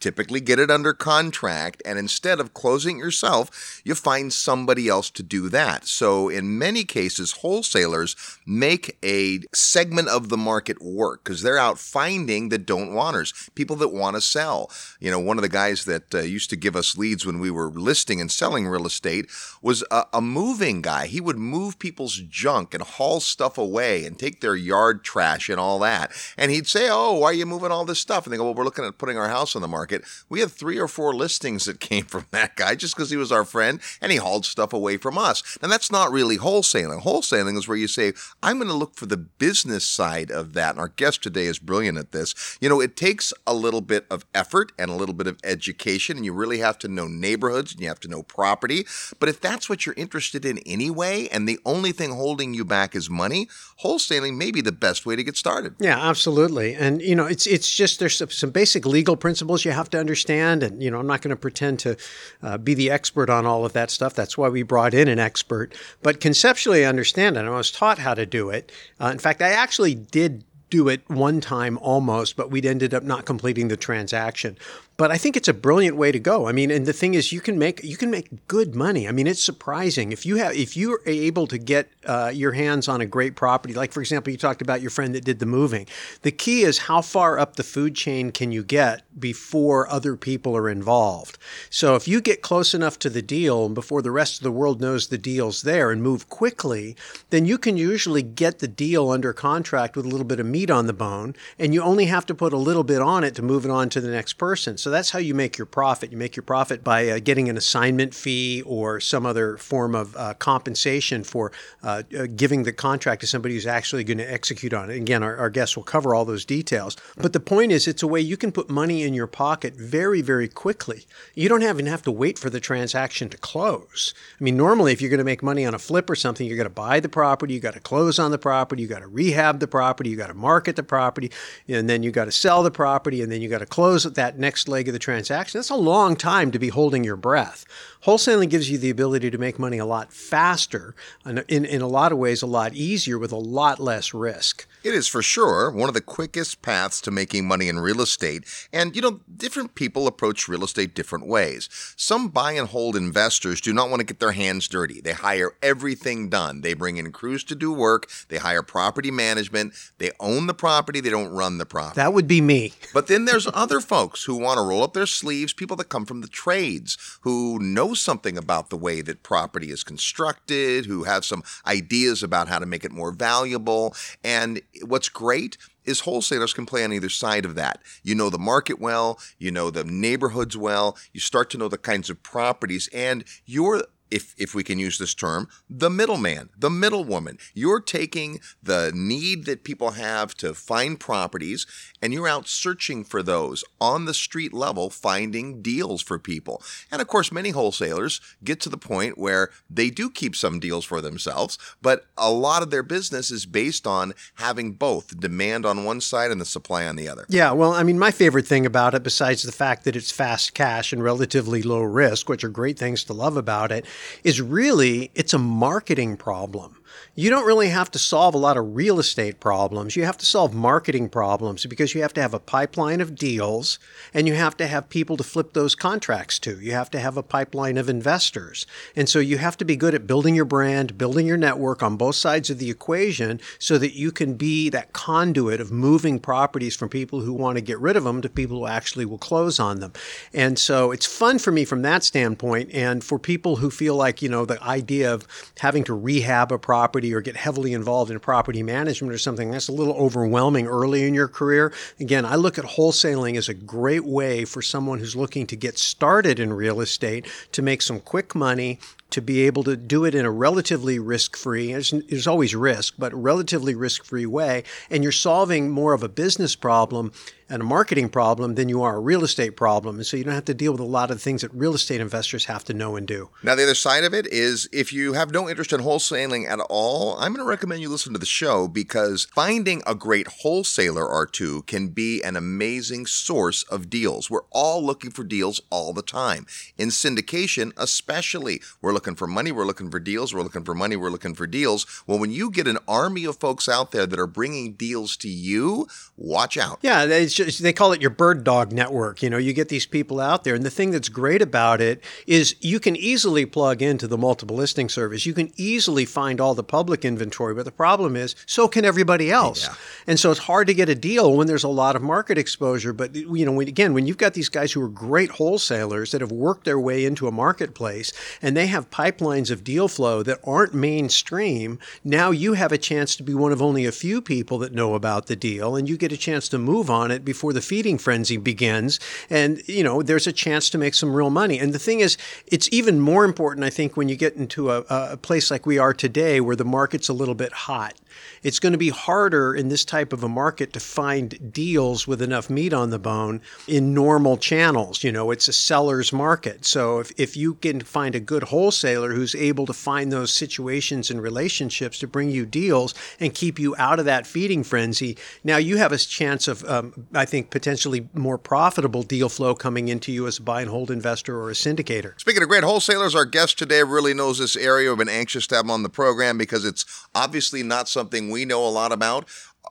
typically 0.00 0.40
get 0.40 0.58
it 0.58 0.70
under 0.70 0.92
contract, 0.92 1.82
and 1.84 1.98
instead 1.98 2.40
of 2.40 2.54
closing 2.54 2.98
it 2.98 3.00
yourself, 3.00 3.80
you 3.84 3.94
find 3.94 4.32
somebody 4.32 4.88
else 4.88 5.10
to 5.10 5.22
do 5.22 5.48
that. 5.50 5.86
So, 5.86 6.28
in 6.28 6.58
many 6.58 6.84
cases, 6.84 7.32
wholesalers 7.32 8.16
make 8.46 8.96
a 9.04 9.40
segment 9.54 10.08
of 10.08 10.28
the 10.28 10.36
market 10.36 10.82
work 10.82 11.22
because 11.22 11.42
they're 11.42 11.58
out 11.58 11.78
finding 11.78 12.48
the 12.48 12.58
don't 12.58 12.94
wanters, 12.94 13.50
people 13.54 13.76
that 13.76 13.88
want 13.88 14.16
to 14.16 14.20
sell. 14.20 14.70
You 14.98 15.10
know, 15.10 15.20
one 15.20 15.38
of 15.38 15.42
the 15.42 15.48
guys 15.48 15.84
that 15.84 16.14
uh, 16.14 16.20
used 16.20 16.50
to 16.50 16.56
give 16.56 16.74
us 16.74 16.96
leads 16.96 17.26
when 17.26 17.38
we 17.38 17.50
were 17.50 17.70
listing 17.70 18.20
and 18.20 18.30
selling 18.30 18.66
real 18.66 18.86
estate 18.86 19.26
was 19.62 19.84
a, 19.90 20.04
a 20.12 20.20
moving 20.20 20.82
guy. 20.82 21.06
He 21.06 21.20
would 21.20 21.38
move 21.38 21.78
people's 21.78 22.16
junk 22.16 22.74
and 22.74 22.82
haul 22.82 23.20
stuff 23.20 23.58
away 23.58 24.04
and 24.04 24.18
take 24.18 24.40
their 24.40 24.56
yard 24.56 25.04
trash 25.04 25.48
and 25.48 25.60
all 25.60 25.78
that. 25.80 26.12
And 26.36 26.50
he'd 26.50 26.66
say, 26.66 26.88
Oh, 26.90 27.18
why 27.18 27.26
are 27.26 27.34
you 27.34 27.46
moving 27.46 27.70
all 27.70 27.84
this 27.84 27.98
stuff? 27.98 28.24
And 28.24 28.32
they 28.32 28.36
go, 28.36 28.44
Well, 28.44 28.54
we're 28.54 28.64
looking 28.64 28.84
at 28.84 28.98
putting 28.98 29.18
our 29.18 29.28
house 29.28 29.54
on 29.54 29.62
the 29.62 29.68
market 29.68 29.89
market. 29.90 30.08
We 30.28 30.40
had 30.40 30.50
three 30.50 30.78
or 30.78 30.88
four 30.88 31.14
listings 31.14 31.64
that 31.64 31.80
came 31.80 32.04
from 32.04 32.26
that 32.30 32.56
guy 32.56 32.74
just 32.74 32.94
because 32.94 33.10
he 33.10 33.16
was 33.16 33.32
our 33.32 33.44
friend 33.44 33.80
and 34.00 34.12
he 34.12 34.18
hauled 34.18 34.46
stuff 34.46 34.72
away 34.72 34.96
from 34.96 35.18
us. 35.18 35.58
And 35.62 35.70
that's 35.70 35.90
not 35.90 36.12
really 36.12 36.38
wholesaling. 36.38 37.02
Wholesaling 37.02 37.56
is 37.56 37.68
where 37.68 37.76
you 37.76 37.88
say, 37.88 38.12
I'm 38.42 38.58
going 38.58 38.68
to 38.68 38.74
look 38.74 38.94
for 38.94 39.06
the 39.06 39.16
business 39.16 39.84
side 39.84 40.30
of 40.30 40.52
that. 40.54 40.70
And 40.70 40.80
our 40.80 40.88
guest 40.88 41.22
today 41.22 41.46
is 41.46 41.58
brilliant 41.58 41.98
at 41.98 42.12
this. 42.12 42.58
You 42.60 42.68
know, 42.68 42.80
it 42.80 42.96
takes 42.96 43.32
a 43.46 43.54
little 43.54 43.80
bit 43.80 44.06
of 44.10 44.24
effort 44.34 44.72
and 44.78 44.90
a 44.90 44.94
little 44.94 45.14
bit 45.14 45.26
of 45.26 45.38
education, 45.44 46.16
and 46.16 46.24
you 46.24 46.32
really 46.32 46.58
have 46.58 46.78
to 46.78 46.88
know 46.88 47.06
neighborhoods 47.06 47.72
and 47.72 47.80
you 47.80 47.88
have 47.88 48.00
to 48.00 48.08
know 48.08 48.22
property. 48.22 48.86
But 49.18 49.28
if 49.28 49.40
that's 49.40 49.68
what 49.68 49.84
you're 49.84 49.94
interested 49.96 50.44
in 50.44 50.58
anyway, 50.58 51.28
and 51.28 51.48
the 51.48 51.58
only 51.64 51.92
thing 51.92 52.12
holding 52.12 52.54
you 52.54 52.64
back 52.64 52.94
is 52.94 53.10
money, 53.10 53.48
wholesaling 53.82 54.36
may 54.36 54.50
be 54.50 54.60
the 54.60 54.72
best 54.72 55.06
way 55.06 55.16
to 55.16 55.24
get 55.24 55.36
started. 55.36 55.74
Yeah, 55.78 55.98
absolutely. 55.98 56.74
And 56.74 57.00
you 57.00 57.14
know, 57.14 57.26
it's 57.26 57.46
it's 57.46 57.72
just 57.74 57.98
there's 57.98 58.22
some 58.36 58.50
basic 58.50 58.86
legal 58.86 59.16
principles 59.16 59.64
you 59.64 59.72
have 59.72 59.79
to 59.88 59.98
understand. 59.98 60.62
And, 60.62 60.82
you 60.82 60.90
know, 60.90 60.98
I'm 60.98 61.06
not 61.06 61.22
going 61.22 61.30
to 61.30 61.40
pretend 61.40 61.78
to 61.80 61.96
uh, 62.42 62.58
be 62.58 62.74
the 62.74 62.90
expert 62.90 63.30
on 63.30 63.46
all 63.46 63.64
of 63.64 63.72
that 63.72 63.90
stuff. 63.90 64.12
That's 64.12 64.36
why 64.36 64.50
we 64.50 64.62
brought 64.62 64.92
in 64.92 65.08
an 65.08 65.18
expert. 65.18 65.74
But 66.02 66.20
conceptually, 66.20 66.84
I 66.84 66.88
understand 66.90 67.38
it. 67.38 67.46
I 67.46 67.50
was 67.50 67.70
taught 67.70 67.98
how 67.98 68.12
to 68.12 68.26
do 68.26 68.50
it. 68.50 68.70
Uh, 69.00 69.06
in 69.06 69.18
fact, 69.18 69.40
I 69.40 69.50
actually 69.50 69.94
did 69.94 70.44
do 70.68 70.88
it 70.88 71.02
one 71.08 71.40
time 71.40 71.78
almost, 71.78 72.36
but 72.36 72.50
we'd 72.50 72.66
ended 72.66 72.94
up 72.94 73.02
not 73.02 73.24
completing 73.24 73.68
the 73.68 73.76
transaction 73.76 74.56
but 75.00 75.10
I 75.10 75.16
think 75.16 75.34
it's 75.34 75.48
a 75.48 75.54
brilliant 75.54 75.96
way 75.96 76.12
to 76.12 76.18
go. 76.18 76.46
I 76.46 76.52
mean, 76.52 76.70
and 76.70 76.84
the 76.84 76.92
thing 76.92 77.14
is, 77.14 77.32
you 77.32 77.40
can 77.40 77.58
make 77.58 77.82
you 77.82 77.96
can 77.96 78.10
make 78.10 78.46
good 78.48 78.74
money. 78.74 79.08
I 79.08 79.12
mean, 79.12 79.26
it's 79.26 79.42
surprising 79.42 80.12
if 80.12 80.26
you 80.26 80.36
have 80.36 80.54
if 80.54 80.76
you 80.76 80.92
are 80.92 81.02
able 81.06 81.46
to 81.46 81.56
get 81.56 81.90
uh, 82.04 82.30
your 82.34 82.52
hands 82.52 82.86
on 82.86 83.00
a 83.00 83.06
great 83.06 83.34
property. 83.34 83.72
Like 83.74 83.92
for 83.92 84.00
example, 84.00 84.30
you 84.30 84.36
talked 84.36 84.60
about 84.60 84.82
your 84.82 84.90
friend 84.90 85.14
that 85.14 85.24
did 85.24 85.38
the 85.38 85.46
moving. 85.46 85.86
The 86.22 86.30
key 86.30 86.64
is 86.64 86.78
how 86.80 87.00
far 87.00 87.38
up 87.38 87.56
the 87.56 87.62
food 87.62 87.94
chain 87.94 88.30
can 88.30 88.52
you 88.52 88.62
get 88.62 89.02
before 89.18 89.90
other 89.90 90.16
people 90.16 90.54
are 90.54 90.68
involved. 90.68 91.38
So 91.70 91.96
if 91.96 92.06
you 92.06 92.20
get 92.20 92.42
close 92.42 92.74
enough 92.74 92.98
to 92.98 93.08
the 93.08 93.22
deal 93.22 93.70
before 93.70 94.02
the 94.02 94.10
rest 94.10 94.36
of 94.36 94.42
the 94.42 94.52
world 94.52 94.82
knows 94.82 95.08
the 95.08 95.16
deal's 95.16 95.62
there 95.62 95.90
and 95.90 96.02
move 96.02 96.28
quickly, 96.28 96.94
then 97.30 97.46
you 97.46 97.56
can 97.56 97.78
usually 97.78 98.22
get 98.22 98.58
the 98.58 98.68
deal 98.68 99.10
under 99.10 99.32
contract 99.32 99.96
with 99.96 100.04
a 100.04 100.08
little 100.08 100.26
bit 100.26 100.40
of 100.40 100.46
meat 100.46 100.60
meat 100.60 100.70
on 100.70 100.86
the 100.86 100.92
bone, 100.92 101.34
and 101.58 101.72
you 101.72 101.82
only 101.82 102.04
have 102.04 102.26
to 102.26 102.34
put 102.34 102.52
a 102.52 102.58
little 102.58 102.84
bit 102.84 103.00
on 103.00 103.24
it 103.24 103.34
to 103.34 103.42
move 103.42 103.64
it 103.64 103.70
on 103.70 103.88
to 103.88 104.00
the 104.00 104.10
next 104.10 104.34
person. 104.34 104.76
So 104.76 104.89
that's 104.90 105.10
how 105.10 105.18
you 105.18 105.34
make 105.34 105.58
your 105.58 105.66
profit. 105.66 106.12
You 106.12 106.18
make 106.18 106.36
your 106.36 106.42
profit 106.42 106.84
by 106.84 107.08
uh, 107.08 107.18
getting 107.18 107.48
an 107.48 107.56
assignment 107.56 108.14
fee 108.14 108.62
or 108.66 109.00
some 109.00 109.26
other 109.26 109.56
form 109.56 109.94
of 109.94 110.16
uh, 110.16 110.34
compensation 110.34 111.24
for 111.24 111.52
uh, 111.82 112.02
uh 112.18 112.26
giving 112.34 112.64
the 112.64 112.72
contract 112.72 113.20
to 113.22 113.26
somebody 113.26 113.54
who's 113.54 113.66
actually 113.66 114.04
going 114.04 114.18
to 114.18 114.32
execute 114.32 114.72
on 114.74 114.90
it. 114.90 114.96
Again, 114.96 115.22
our, 115.22 115.36
our 115.36 115.50
guests 115.50 115.76
will 115.76 115.84
cover 115.84 116.14
all 116.14 116.24
those 116.24 116.44
details. 116.44 116.96
But 117.16 117.32
the 117.32 117.40
point 117.40 117.72
is, 117.72 117.86
it's 117.86 118.02
a 118.02 118.06
way 118.06 118.20
you 118.20 118.36
can 118.36 118.52
put 118.52 118.70
money 118.70 119.02
in 119.02 119.14
your 119.14 119.26
pocket 119.26 119.74
very, 119.74 120.22
very 120.22 120.48
quickly. 120.48 121.06
You 121.34 121.48
don't 121.48 121.62
even 121.62 121.86
have 121.86 122.02
to 122.02 122.10
wait 122.10 122.38
for 122.38 122.50
the 122.50 122.60
transaction 122.60 123.28
to 123.30 123.38
close. 123.38 124.14
I 124.40 124.44
mean, 124.44 124.56
normally, 124.56 124.92
if 124.92 125.00
you're 125.00 125.10
going 125.10 125.18
to 125.18 125.24
make 125.24 125.42
money 125.42 125.64
on 125.64 125.74
a 125.74 125.78
flip 125.78 126.08
or 126.08 126.16
something, 126.16 126.46
you're 126.46 126.56
going 126.56 126.64
to 126.64 126.70
buy 126.70 127.00
the 127.00 127.08
property, 127.08 127.54
you 127.54 127.60
got 127.60 127.74
to 127.74 127.80
close 127.80 128.18
on 128.18 128.30
the 128.30 128.38
property, 128.38 128.82
you 128.82 128.88
got 128.88 129.00
to 129.00 129.08
rehab 129.08 129.60
the 129.60 129.68
property, 129.68 130.10
you 130.10 130.16
got 130.16 130.28
to 130.28 130.34
market 130.34 130.76
the 130.76 130.82
property, 130.82 131.30
and 131.68 131.88
then 131.88 132.02
you 132.02 132.10
got 132.10 132.26
to 132.26 132.32
sell 132.32 132.62
the 132.62 132.70
property, 132.70 133.22
and 133.22 133.30
then 133.30 133.42
you 133.42 133.48
got 133.48 133.58
to 133.58 133.66
close 133.66 134.06
at 134.06 134.14
that 134.14 134.38
next 134.38 134.68
leg 134.70 134.88
of 134.88 134.94
the 134.94 134.98
transaction. 134.98 135.58
That's 135.58 135.70
a 135.70 135.76
long 135.76 136.16
time 136.16 136.50
to 136.52 136.58
be 136.58 136.68
holding 136.68 137.04
your 137.04 137.16
breath. 137.16 137.66
Wholesaling 138.04 138.48
gives 138.48 138.70
you 138.70 138.78
the 138.78 138.88
ability 138.88 139.30
to 139.30 139.36
make 139.36 139.58
money 139.58 139.76
a 139.76 139.84
lot 139.84 140.10
faster 140.10 140.94
and 141.22 141.44
in, 141.48 141.66
in 141.66 141.82
a 141.82 141.86
lot 141.86 142.12
of 142.12 142.18
ways 142.18 142.40
a 142.40 142.46
lot 142.46 142.72
easier 142.72 143.18
with 143.18 143.30
a 143.30 143.36
lot 143.36 143.78
less 143.78 144.14
risk. 144.14 144.66
It 144.82 144.94
is 144.94 145.06
for 145.06 145.20
sure 145.20 145.70
one 145.70 145.90
of 145.90 145.94
the 145.94 146.00
quickest 146.00 146.62
paths 146.62 147.02
to 147.02 147.10
making 147.10 147.46
money 147.46 147.68
in 147.68 147.78
real 147.78 148.00
estate. 148.00 148.44
And, 148.72 148.96
you 148.96 149.02
know, 149.02 149.20
different 149.36 149.74
people 149.74 150.06
approach 150.06 150.48
real 150.48 150.64
estate 150.64 150.94
different 150.94 151.26
ways. 151.26 151.68
Some 151.96 152.28
buy 152.28 152.52
and 152.52 152.68
hold 152.68 152.96
investors 152.96 153.60
do 153.60 153.74
not 153.74 153.90
want 153.90 154.00
to 154.00 154.06
get 154.06 154.18
their 154.18 154.32
hands 154.32 154.66
dirty. 154.66 155.02
They 155.02 155.12
hire 155.12 155.52
everything 155.62 156.30
done. 156.30 156.62
They 156.62 156.72
bring 156.72 156.96
in 156.96 157.12
crews 157.12 157.44
to 157.44 157.54
do 157.54 157.70
work. 157.70 158.08
They 158.28 158.38
hire 158.38 158.62
property 158.62 159.10
management. 159.10 159.74
They 159.98 160.12
own 160.18 160.46
the 160.46 160.54
property. 160.54 161.00
They 161.00 161.10
don't 161.10 161.28
run 161.28 161.58
the 161.58 161.66
property. 161.66 161.96
That 161.96 162.14
would 162.14 162.26
be 162.26 162.40
me. 162.40 162.72
But 162.94 163.08
then 163.08 163.26
there's 163.26 163.46
other 163.52 163.80
folks 163.80 164.24
who 164.24 164.36
want 164.36 164.56
to 164.56 164.64
roll 164.64 164.82
up 164.82 164.94
their 164.94 165.04
sleeves, 165.04 165.52
people 165.52 165.76
that 165.76 165.90
come 165.90 166.06
from 166.06 166.22
the 166.22 166.28
trades, 166.28 166.96
who 167.20 167.58
know 167.58 167.89
something 167.94 168.36
about 168.36 168.70
the 168.70 168.76
way 168.76 169.00
that 169.02 169.22
property 169.22 169.70
is 169.70 169.84
constructed, 169.84 170.86
who 170.86 171.04
have 171.04 171.24
some 171.24 171.42
ideas 171.66 172.22
about 172.22 172.48
how 172.48 172.58
to 172.58 172.66
make 172.66 172.84
it 172.84 172.92
more 172.92 173.12
valuable. 173.12 173.94
And 174.24 174.60
what's 174.84 175.08
great 175.08 175.56
is 175.84 176.00
wholesalers 176.00 176.52
can 176.52 176.66
play 176.66 176.84
on 176.84 176.92
either 176.92 177.08
side 177.08 177.44
of 177.44 177.54
that. 177.56 177.82
You 178.02 178.14
know 178.14 178.30
the 178.30 178.38
market 178.38 178.80
well, 178.80 179.18
you 179.38 179.50
know 179.50 179.70
the 179.70 179.84
neighborhoods 179.84 180.56
well, 180.56 180.96
you 181.12 181.20
start 181.20 181.50
to 181.50 181.58
know 181.58 181.68
the 181.68 181.78
kinds 181.78 182.10
of 182.10 182.22
properties, 182.22 182.88
and 182.92 183.24
you're 183.44 183.84
if 184.10 184.34
if 184.36 184.54
we 184.54 184.64
can 184.64 184.78
use 184.78 184.98
this 184.98 185.14
term, 185.14 185.48
the 185.68 185.90
middleman, 185.90 186.50
the 186.56 186.70
middlewoman. 186.70 187.38
You're 187.54 187.80
taking 187.80 188.40
the 188.62 188.92
need 188.94 189.44
that 189.46 189.64
people 189.64 189.92
have 189.92 190.34
to 190.36 190.54
find 190.54 190.98
properties 190.98 191.66
and 192.02 192.12
you're 192.12 192.28
out 192.28 192.48
searching 192.48 193.04
for 193.04 193.22
those 193.22 193.64
on 193.80 194.04
the 194.04 194.14
street 194.14 194.52
level, 194.52 194.90
finding 194.90 195.62
deals 195.62 196.02
for 196.02 196.18
people. 196.18 196.62
And 196.90 197.00
of 197.00 197.08
course, 197.08 197.32
many 197.32 197.50
wholesalers 197.50 198.20
get 198.42 198.60
to 198.60 198.68
the 198.68 198.78
point 198.78 199.18
where 199.18 199.50
they 199.68 199.90
do 199.90 200.10
keep 200.10 200.34
some 200.34 200.60
deals 200.60 200.84
for 200.84 201.00
themselves, 201.00 201.58
but 201.82 202.06
a 202.16 202.30
lot 202.30 202.62
of 202.62 202.70
their 202.70 202.82
business 202.82 203.30
is 203.30 203.46
based 203.46 203.86
on 203.86 204.14
having 204.34 204.72
both 204.72 205.18
demand 205.20 205.66
on 205.66 205.84
one 205.84 206.00
side 206.00 206.30
and 206.30 206.40
the 206.40 206.44
supply 206.44 206.86
on 206.86 206.96
the 206.96 207.08
other. 207.08 207.26
Yeah, 207.28 207.52
well, 207.52 207.72
I 207.72 207.82
mean, 207.82 207.98
my 207.98 208.10
favorite 208.10 208.46
thing 208.46 208.66
about 208.66 208.94
it, 208.94 209.02
besides 209.02 209.42
the 209.42 209.52
fact 209.52 209.84
that 209.84 209.96
it's 209.96 210.10
fast 210.10 210.54
cash 210.54 210.92
and 210.92 211.02
relatively 211.02 211.62
low 211.62 211.82
risk, 211.82 212.28
which 212.28 212.44
are 212.44 212.48
great 212.48 212.78
things 212.78 213.04
to 213.04 213.12
love 213.12 213.36
about 213.36 213.72
it, 213.72 213.84
is 214.24 214.40
really 214.40 215.10
it's 215.14 215.34
a 215.34 215.38
marketing 215.38 216.16
problem 216.16 216.80
you 217.14 217.28
don't 217.28 217.46
really 217.46 217.68
have 217.68 217.90
to 217.90 217.98
solve 217.98 218.34
a 218.34 218.38
lot 218.38 218.56
of 218.56 218.76
real 218.76 218.98
estate 218.98 219.40
problems. 219.40 219.96
You 219.96 220.04
have 220.04 220.16
to 220.18 220.26
solve 220.26 220.54
marketing 220.54 221.08
problems 221.08 221.66
because 221.66 221.94
you 221.94 222.02
have 222.02 222.14
to 222.14 222.22
have 222.22 222.34
a 222.34 222.38
pipeline 222.38 223.00
of 223.00 223.14
deals 223.14 223.78
and 224.14 224.28
you 224.28 224.34
have 224.34 224.56
to 224.58 224.66
have 224.66 224.88
people 224.88 225.16
to 225.16 225.24
flip 225.24 225.52
those 225.52 225.74
contracts 225.74 226.38
to. 226.40 226.60
You 226.60 226.72
have 226.72 226.90
to 226.92 227.00
have 227.00 227.16
a 227.16 227.22
pipeline 227.22 227.76
of 227.78 227.88
investors. 227.88 228.66
And 228.94 229.08
so 229.08 229.18
you 229.18 229.38
have 229.38 229.56
to 229.58 229.64
be 229.64 229.76
good 229.76 229.94
at 229.94 230.06
building 230.06 230.34
your 230.34 230.44
brand, 230.44 230.96
building 230.96 231.26
your 231.26 231.36
network 231.36 231.82
on 231.82 231.96
both 231.96 232.14
sides 232.14 232.48
of 232.48 232.58
the 232.58 232.70
equation 232.70 233.40
so 233.58 233.76
that 233.78 233.94
you 233.94 234.12
can 234.12 234.34
be 234.34 234.68
that 234.70 234.92
conduit 234.92 235.60
of 235.60 235.72
moving 235.72 236.20
properties 236.20 236.76
from 236.76 236.88
people 236.88 237.20
who 237.20 237.32
want 237.32 237.56
to 237.56 237.62
get 237.62 237.80
rid 237.80 237.96
of 237.96 238.04
them 238.04 238.22
to 238.22 238.28
people 238.28 238.60
who 238.60 238.66
actually 238.66 239.04
will 239.04 239.18
close 239.18 239.58
on 239.58 239.80
them. 239.80 239.92
And 240.32 240.58
so 240.58 240.92
it's 240.92 241.06
fun 241.06 241.38
for 241.38 241.50
me 241.50 241.64
from 241.64 241.82
that 241.82 242.04
standpoint. 242.04 242.70
And 242.72 243.02
for 243.02 243.18
people 243.18 243.56
who 243.56 243.70
feel 243.70 243.89
like, 243.94 244.22
you 244.22 244.28
know, 244.28 244.44
the 244.44 244.62
idea 244.62 245.12
of 245.12 245.26
having 245.58 245.84
to 245.84 245.94
rehab 245.94 246.52
a 246.52 246.58
property 246.58 247.00
property 247.00 247.14
or 247.14 247.20
get 247.20 247.36
heavily 247.36 247.72
involved 247.72 248.10
in 248.10 248.18
property 248.18 248.62
management 248.62 249.12
or 249.12 249.18
something, 249.18 249.50
that's 249.50 249.68
a 249.68 249.72
little 249.72 249.94
overwhelming 249.94 250.66
early 250.66 251.06
in 251.06 251.14
your 251.14 251.28
career. 251.28 251.72
Again, 251.98 252.24
I 252.24 252.36
look 252.36 252.58
at 252.58 252.64
wholesaling 252.64 253.36
as 253.36 253.48
a 253.48 253.54
great 253.54 254.04
way 254.04 254.44
for 254.44 254.62
someone 254.62 254.98
who's 254.98 255.14
looking 255.14 255.46
to 255.46 255.56
get 255.56 255.78
started 255.78 256.40
in 256.40 256.52
real 256.52 256.80
estate 256.80 257.26
to 257.52 257.62
make 257.62 257.82
some 257.82 258.00
quick 258.00 258.34
money 258.34 258.78
to 259.10 259.20
be 259.20 259.42
able 259.42 259.64
to 259.64 259.76
do 259.76 260.04
it 260.04 260.14
in 260.14 260.24
a 260.24 260.30
relatively 260.30 260.98
risk 260.98 261.36
free, 261.36 261.72
there's, 261.72 261.90
there's, 261.90 262.26
always 262.26 262.54
risk, 262.54 262.94
but 262.96 263.12
relatively 263.12 263.74
risk 263.74 264.04
free 264.04 264.26
way. 264.26 264.62
And 264.88 265.02
you're 265.02 265.12
solving 265.12 265.70
more 265.70 265.92
of 265.92 266.02
a 266.02 266.08
business 266.08 266.54
problem 266.54 267.12
and 267.50 267.62
a 267.62 267.64
marketing 267.64 268.08
problem 268.08 268.54
than 268.54 268.68
you 268.68 268.82
are 268.82 268.96
a 268.96 269.00
real 269.00 269.24
estate 269.24 269.56
problem. 269.56 269.96
And 269.96 270.06
so 270.06 270.16
you 270.16 270.24
don't 270.24 270.34
have 270.34 270.44
to 270.46 270.54
deal 270.54 270.72
with 270.72 270.80
a 270.80 270.84
lot 270.84 271.10
of 271.10 271.20
things 271.20 271.42
that 271.42 271.52
real 271.52 271.74
estate 271.74 272.00
investors 272.00 272.44
have 272.44 272.64
to 272.64 272.74
know 272.74 272.96
and 272.96 273.06
do. 273.06 273.28
Now, 273.42 273.56
the 273.56 273.64
other 273.64 273.74
side 273.74 274.04
of 274.04 274.14
it 274.14 274.26
is 274.28 274.68
if 274.72 274.92
you 274.92 275.14
have 275.14 275.32
no 275.32 275.48
interest 275.48 275.72
in 275.72 275.80
wholesaling 275.80 276.48
at 276.48 276.60
all, 276.70 277.16
I'm 277.18 277.34
going 277.34 277.44
to 277.44 277.48
recommend 277.48 277.82
you 277.82 277.88
listen 277.88 278.12
to 278.12 278.18
the 278.18 278.26
show 278.26 278.68
because 278.68 279.26
finding 279.34 279.82
a 279.86 279.94
great 279.94 280.28
wholesaler 280.28 281.06
or 281.06 281.26
two 281.26 281.62
can 281.62 281.88
be 281.88 282.22
an 282.22 282.36
amazing 282.36 283.06
source 283.06 283.64
of 283.64 283.90
deals. 283.90 284.30
We're 284.30 284.46
all 284.50 284.84
looking 284.84 285.10
for 285.10 285.24
deals 285.24 285.60
all 285.70 285.92
the 285.92 286.02
time. 286.02 286.46
In 286.78 286.90
syndication, 286.90 287.72
especially, 287.76 288.62
we're 288.80 288.92
looking 288.92 289.16
for 289.16 289.26
money, 289.26 289.50
we're 289.50 289.64
looking 289.64 289.90
for 289.90 289.98
deals, 289.98 290.32
we're 290.32 290.42
looking 290.42 290.64
for 290.64 290.74
money, 290.74 290.94
we're 290.94 291.10
looking 291.10 291.34
for 291.34 291.48
deals. 291.48 291.84
Well, 292.06 292.18
when 292.18 292.30
you 292.30 292.50
get 292.50 292.68
an 292.68 292.78
army 292.86 293.24
of 293.24 293.38
folks 293.38 293.68
out 293.68 293.90
there 293.90 294.06
that 294.06 294.20
are 294.20 294.26
bringing 294.26 294.74
deals 294.74 295.16
to 295.18 295.28
you, 295.28 295.88
watch 296.16 296.56
out. 296.56 296.78
Yeah, 296.82 297.04
it's 297.04 297.39
they 297.60 297.72
call 297.72 297.92
it 297.92 298.00
your 298.00 298.10
bird 298.10 298.44
dog 298.44 298.72
network. 298.72 299.22
You 299.22 299.30
know, 299.30 299.38
you 299.38 299.52
get 299.52 299.68
these 299.68 299.86
people 299.86 300.20
out 300.20 300.44
there, 300.44 300.54
and 300.54 300.64
the 300.64 300.70
thing 300.70 300.90
that's 300.90 301.08
great 301.08 301.42
about 301.42 301.80
it 301.80 302.02
is 302.26 302.56
you 302.60 302.80
can 302.80 302.96
easily 302.96 303.46
plug 303.46 303.82
into 303.82 304.06
the 304.06 304.18
multiple 304.18 304.56
listing 304.56 304.88
service. 304.88 305.26
You 305.26 305.34
can 305.34 305.52
easily 305.56 306.04
find 306.04 306.40
all 306.40 306.54
the 306.54 306.64
public 306.64 307.04
inventory, 307.04 307.54
but 307.54 307.64
the 307.64 307.72
problem 307.72 308.16
is 308.16 308.34
so 308.46 308.68
can 308.68 308.84
everybody 308.84 309.30
else. 309.30 309.66
Yeah. 309.66 309.74
And 310.06 310.20
so 310.20 310.30
it's 310.30 310.40
hard 310.40 310.66
to 310.66 310.74
get 310.74 310.88
a 310.88 310.94
deal 310.94 311.36
when 311.36 311.46
there's 311.46 311.64
a 311.64 311.68
lot 311.68 311.96
of 311.96 312.02
market 312.02 312.38
exposure. 312.38 312.92
But 312.92 313.14
you 313.14 313.44
know, 313.46 313.52
when, 313.52 313.68
again, 313.68 313.94
when 313.94 314.06
you've 314.06 314.18
got 314.18 314.34
these 314.34 314.48
guys 314.48 314.72
who 314.72 314.82
are 314.82 314.88
great 314.88 315.30
wholesalers 315.30 316.10
that 316.12 316.20
have 316.20 316.32
worked 316.32 316.64
their 316.64 316.80
way 316.80 317.04
into 317.04 317.26
a 317.26 317.32
marketplace 317.32 318.12
and 318.42 318.56
they 318.56 318.66
have 318.66 318.90
pipelines 318.90 319.50
of 319.50 319.64
deal 319.64 319.88
flow 319.88 320.22
that 320.22 320.40
aren't 320.44 320.74
mainstream, 320.74 321.78
now 322.04 322.30
you 322.30 322.54
have 322.54 322.72
a 322.72 322.78
chance 322.78 323.16
to 323.16 323.22
be 323.22 323.34
one 323.34 323.52
of 323.52 323.62
only 323.62 323.86
a 323.86 323.92
few 323.92 324.20
people 324.20 324.58
that 324.58 324.72
know 324.72 324.94
about 324.94 325.26
the 325.26 325.36
deal, 325.36 325.76
and 325.76 325.88
you 325.88 325.96
get 325.96 326.12
a 326.12 326.16
chance 326.16 326.48
to 326.48 326.58
move 326.58 326.90
on 326.90 327.10
it 327.10 327.24
before 327.30 327.52
the 327.52 327.60
feeding 327.60 327.96
frenzy 327.96 328.36
begins. 328.36 328.98
And, 329.30 329.62
you 329.68 329.84
know, 329.84 330.02
there's 330.02 330.26
a 330.26 330.32
chance 330.32 330.68
to 330.70 330.78
make 330.78 330.94
some 330.94 331.14
real 331.14 331.30
money. 331.30 331.60
And 331.60 331.72
the 331.72 331.78
thing 331.78 332.00
is, 332.00 332.18
it's 332.48 332.68
even 332.72 332.98
more 332.98 333.24
important, 333.24 333.62
I 333.64 333.70
think, 333.70 333.96
when 333.96 334.08
you 334.08 334.16
get 334.16 334.34
into 334.34 334.72
a, 334.72 334.80
a 334.88 335.16
place 335.16 335.48
like 335.48 335.64
we 335.64 335.78
are 335.78 335.94
today 335.94 336.40
where 336.40 336.56
the 336.56 336.64
market's 336.64 337.08
a 337.08 337.12
little 337.12 337.36
bit 337.36 337.52
hot 337.52 337.94
it's 338.42 338.58
going 338.58 338.72
to 338.72 338.78
be 338.78 338.90
harder 338.90 339.54
in 339.54 339.68
this 339.68 339.84
type 339.84 340.12
of 340.12 340.22
a 340.22 340.28
market 340.28 340.72
to 340.72 340.80
find 340.80 341.52
deals 341.52 342.06
with 342.06 342.22
enough 342.22 342.50
meat 342.50 342.72
on 342.72 342.90
the 342.90 342.98
bone 342.98 343.40
in 343.66 343.94
normal 343.94 344.36
channels. 344.36 345.04
You 345.04 345.12
know, 345.12 345.30
it's 345.30 345.48
a 345.48 345.52
seller's 345.52 346.12
market. 346.12 346.64
So 346.64 346.98
if, 346.98 347.12
if 347.18 347.36
you 347.36 347.54
can 347.54 347.80
find 347.80 348.14
a 348.14 348.20
good 348.20 348.44
wholesaler 348.44 349.12
who's 349.12 349.34
able 349.34 349.66
to 349.66 349.72
find 349.72 350.12
those 350.12 350.32
situations 350.32 351.10
and 351.10 351.22
relationships 351.22 351.98
to 352.00 352.06
bring 352.06 352.30
you 352.30 352.46
deals 352.46 352.94
and 353.20 353.34
keep 353.34 353.58
you 353.58 353.76
out 353.76 353.98
of 353.98 354.04
that 354.06 354.26
feeding 354.26 354.64
frenzy, 354.64 355.16
now 355.44 355.56
you 355.56 355.76
have 355.76 355.92
a 355.92 355.98
chance 355.98 356.48
of, 356.48 356.64
um, 356.64 357.06
I 357.14 357.24
think, 357.24 357.50
potentially 357.50 358.08
more 358.14 358.38
profitable 358.38 359.02
deal 359.02 359.28
flow 359.28 359.54
coming 359.54 359.88
into 359.88 360.12
you 360.12 360.26
as 360.26 360.38
a 360.38 360.42
buy 360.42 360.62
and 360.62 360.70
hold 360.70 360.90
investor 360.90 361.40
or 361.40 361.50
a 361.50 361.54
syndicator. 361.54 362.18
Speaking 362.20 362.42
of 362.42 362.48
great 362.48 362.64
wholesalers, 362.64 363.14
our 363.14 363.24
guest 363.24 363.58
today 363.58 363.82
really 363.82 364.14
knows 364.14 364.38
this 364.38 364.56
area. 364.56 364.90
We've 364.90 364.98
been 364.98 365.08
anxious 365.08 365.46
to 365.48 365.56
have 365.56 365.64
him 365.64 365.70
on 365.70 365.82
the 365.82 365.88
program 365.88 366.38
because 366.38 366.64
it's 366.64 367.06
obviously 367.14 367.62
not 367.62 367.88
something 367.88 368.09
we 368.10 368.44
know 368.44 368.66
a 368.66 368.70
lot 368.70 368.92
about. 368.92 369.28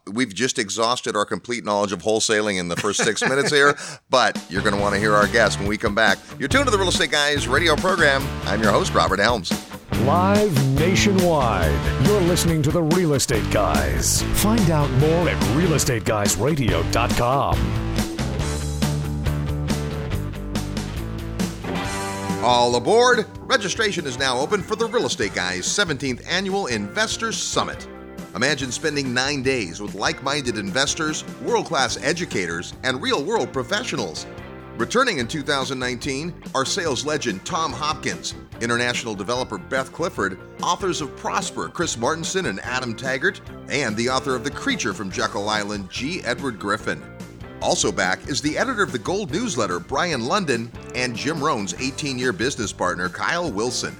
We've 0.07 0.33
just 0.33 0.57
exhausted 0.57 1.15
our 1.15 1.25
complete 1.25 1.65
knowledge 1.65 1.91
of 1.91 2.01
wholesaling 2.01 2.59
in 2.59 2.67
the 2.67 2.75
first 2.75 3.03
six 3.03 3.21
minutes 3.21 3.51
here, 3.51 3.77
but 4.09 4.43
you're 4.49 4.61
going 4.61 4.75
to 4.75 4.81
want 4.81 4.95
to 4.95 4.99
hear 4.99 5.13
our 5.13 5.27
guest 5.27 5.59
when 5.59 5.67
we 5.67 5.77
come 5.77 5.93
back. 5.93 6.17
You're 6.39 6.47
tuned 6.47 6.65
to 6.65 6.71
the 6.71 6.77
Real 6.77 6.89
Estate 6.89 7.11
Guys 7.11 7.47
radio 7.47 7.75
program. 7.75 8.23
I'm 8.45 8.61
your 8.61 8.71
host, 8.71 8.93
Robert 8.93 9.19
Helms. 9.19 9.51
Live 10.05 10.79
nationwide, 10.79 12.05
you're 12.07 12.21
listening 12.21 12.61
to 12.63 12.71
the 12.71 12.81
Real 12.81 13.13
Estate 13.13 13.49
Guys. 13.51 14.23
Find 14.41 14.69
out 14.71 14.89
more 14.91 15.29
at 15.29 15.37
realestateguysradio.com. 15.55 17.85
All 22.41 22.77
aboard! 22.77 23.25
Registration 23.41 24.07
is 24.07 24.17
now 24.17 24.39
open 24.39 24.63
for 24.63 24.77
the 24.77 24.87
Real 24.87 25.07
Estate 25.07 25.33
Guys 25.33 25.67
17th 25.67 26.25
Annual 26.25 26.67
Investors 26.67 27.37
Summit. 27.37 27.85
Imagine 28.39 28.71
spending 28.71 29.13
nine 29.13 29.43
days 29.43 29.81
with 29.81 29.95
like 29.95 30.23
minded 30.23 30.57
investors, 30.57 31.25
world 31.41 31.65
class 31.65 32.01
educators, 32.01 32.73
and 32.83 33.01
real 33.01 33.21
world 33.21 33.51
professionals. 33.51 34.25
Returning 34.77 35.17
in 35.17 35.27
2019 35.27 36.33
are 36.55 36.63
sales 36.63 37.05
legend 37.05 37.45
Tom 37.45 37.73
Hopkins, 37.73 38.35
international 38.61 39.13
developer 39.13 39.57
Beth 39.57 39.91
Clifford, 39.91 40.39
authors 40.63 41.01
of 41.01 41.13
Prosper 41.17 41.67
Chris 41.67 41.97
Martenson 41.97 42.47
and 42.47 42.61
Adam 42.61 42.95
Taggart, 42.95 43.41
and 43.67 43.93
the 43.97 44.09
author 44.09 44.37
of 44.37 44.45
The 44.45 44.51
Creature 44.51 44.93
from 44.93 45.11
Jekyll 45.11 45.49
Island 45.49 45.89
G. 45.89 46.21
Edward 46.23 46.59
Griffin. 46.59 47.03
Also 47.61 47.91
back 47.91 48.25
is 48.29 48.41
the 48.41 48.57
editor 48.57 48.83
of 48.83 48.93
the 48.93 48.99
Gold 48.99 49.31
newsletter 49.31 49.81
Brien 49.81 50.21
Lundin 50.21 50.69
and 50.95 51.13
Jim 51.13 51.43
Rohn's 51.43 51.73
18 51.73 52.17
year 52.17 52.31
business 52.31 52.71
partner 52.71 53.09
Kyle 53.09 53.51
Wilson. 53.51 53.97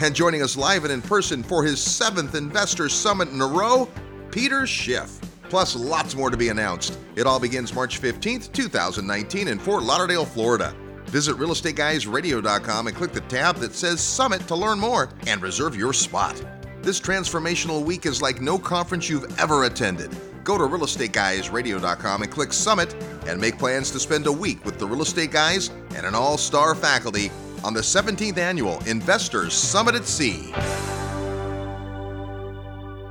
And 0.00 0.14
joining 0.14 0.42
us 0.42 0.56
live 0.56 0.84
and 0.84 0.92
in 0.92 1.02
person 1.02 1.42
for 1.42 1.64
his 1.64 1.80
seventh 1.80 2.34
Investor 2.34 2.88
Summit 2.88 3.28
in 3.28 3.40
a 3.40 3.46
row, 3.46 3.88
Peter 4.30 4.66
Schiff 4.66 5.20
plus 5.54 5.76
lots 5.76 6.16
more 6.16 6.30
to 6.30 6.36
be 6.36 6.48
announced. 6.48 6.98
It 7.14 7.28
all 7.28 7.38
begins 7.38 7.72
March 7.72 8.00
15th, 8.00 8.52
2019 8.52 9.46
in 9.46 9.58
Fort 9.58 9.84
Lauderdale, 9.84 10.24
Florida. 10.24 10.74
Visit 11.06 11.36
realestateguysradio.com 11.36 12.88
and 12.88 12.96
click 12.96 13.12
the 13.12 13.20
tab 13.22 13.56
that 13.58 13.72
says 13.72 14.00
Summit 14.00 14.46
to 14.48 14.56
learn 14.56 14.80
more 14.80 15.10
and 15.28 15.40
reserve 15.40 15.76
your 15.76 15.92
spot. 15.92 16.42
This 16.82 17.00
transformational 17.00 17.84
week 17.84 18.04
is 18.04 18.20
like 18.20 18.40
no 18.40 18.58
conference 18.58 19.08
you've 19.08 19.38
ever 19.38 19.62
attended. 19.64 20.10
Go 20.42 20.58
to 20.58 20.64
realestateguysradio.com 20.64 22.22
and 22.22 22.32
click 22.32 22.52
Summit 22.52 22.92
and 23.28 23.40
make 23.40 23.56
plans 23.56 23.92
to 23.92 24.00
spend 24.00 24.26
a 24.26 24.32
week 24.32 24.64
with 24.64 24.80
the 24.80 24.86
Real 24.86 25.02
Estate 25.02 25.30
Guys 25.30 25.70
and 25.94 26.04
an 26.04 26.16
all 26.16 26.36
star 26.36 26.74
faculty 26.74 27.30
on 27.64 27.72
the 27.72 27.80
17th 27.80 28.36
annual 28.36 28.78
Investors 28.86 29.54
Summit 29.54 29.94
at 29.94 30.04
Sea. 30.04 30.52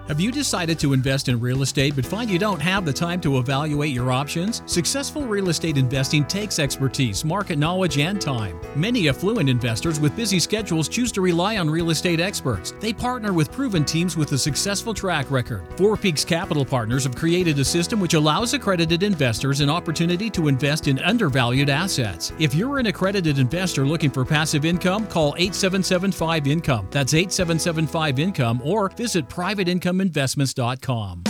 Have 0.09 0.19
you 0.19 0.33
decided 0.33 0.77
to 0.79 0.91
invest 0.91 1.29
in 1.29 1.39
real 1.39 1.61
estate 1.61 1.95
but 1.95 2.05
find 2.05 2.29
you 2.29 2.37
don't 2.37 2.61
have 2.61 2.83
the 2.83 2.91
time 2.91 3.21
to 3.21 3.37
evaluate 3.37 3.91
your 3.91 4.11
options? 4.11 4.61
Successful 4.65 5.25
real 5.25 5.47
estate 5.47 5.77
investing 5.77 6.25
takes 6.25 6.59
expertise, 6.59 7.23
market 7.23 7.57
knowledge, 7.57 7.97
and 7.97 8.19
time. 8.19 8.59
Many 8.75 9.07
affluent 9.07 9.47
investors 9.47 10.01
with 10.01 10.13
busy 10.13 10.39
schedules 10.39 10.89
choose 10.89 11.09
to 11.13 11.21
rely 11.21 11.55
on 11.55 11.69
real 11.69 11.89
estate 11.89 12.19
experts. 12.19 12.73
They 12.81 12.91
partner 12.91 13.31
with 13.31 13.49
proven 13.49 13.85
teams 13.85 14.17
with 14.17 14.33
a 14.33 14.37
successful 14.37 14.93
track 14.93 15.31
record. 15.31 15.63
Four 15.77 15.95
Peaks 15.95 16.25
Capital 16.25 16.65
Partners 16.65 17.05
have 17.05 17.15
created 17.15 17.57
a 17.59 17.65
system 17.65 18.01
which 18.01 18.13
allows 18.13 18.53
accredited 18.53 19.03
investors 19.03 19.61
an 19.61 19.69
opportunity 19.69 20.29
to 20.31 20.49
invest 20.49 20.89
in 20.89 20.99
undervalued 20.99 21.69
assets. 21.69 22.33
If 22.39 22.53
you're 22.53 22.77
an 22.77 22.87
accredited 22.87 23.39
investor 23.39 23.85
looking 23.85 24.11
for 24.11 24.25
passive 24.25 24.65
income, 24.65 25.07
call 25.07 25.33
8775 25.37 26.45
Income. 26.45 26.87
That's 26.91 27.13
8775 27.13 28.19
Income 28.19 28.61
or 28.65 28.89
visit 28.89 29.29
private 29.29 29.69
income 29.69 29.92
investments.com. 30.01 31.23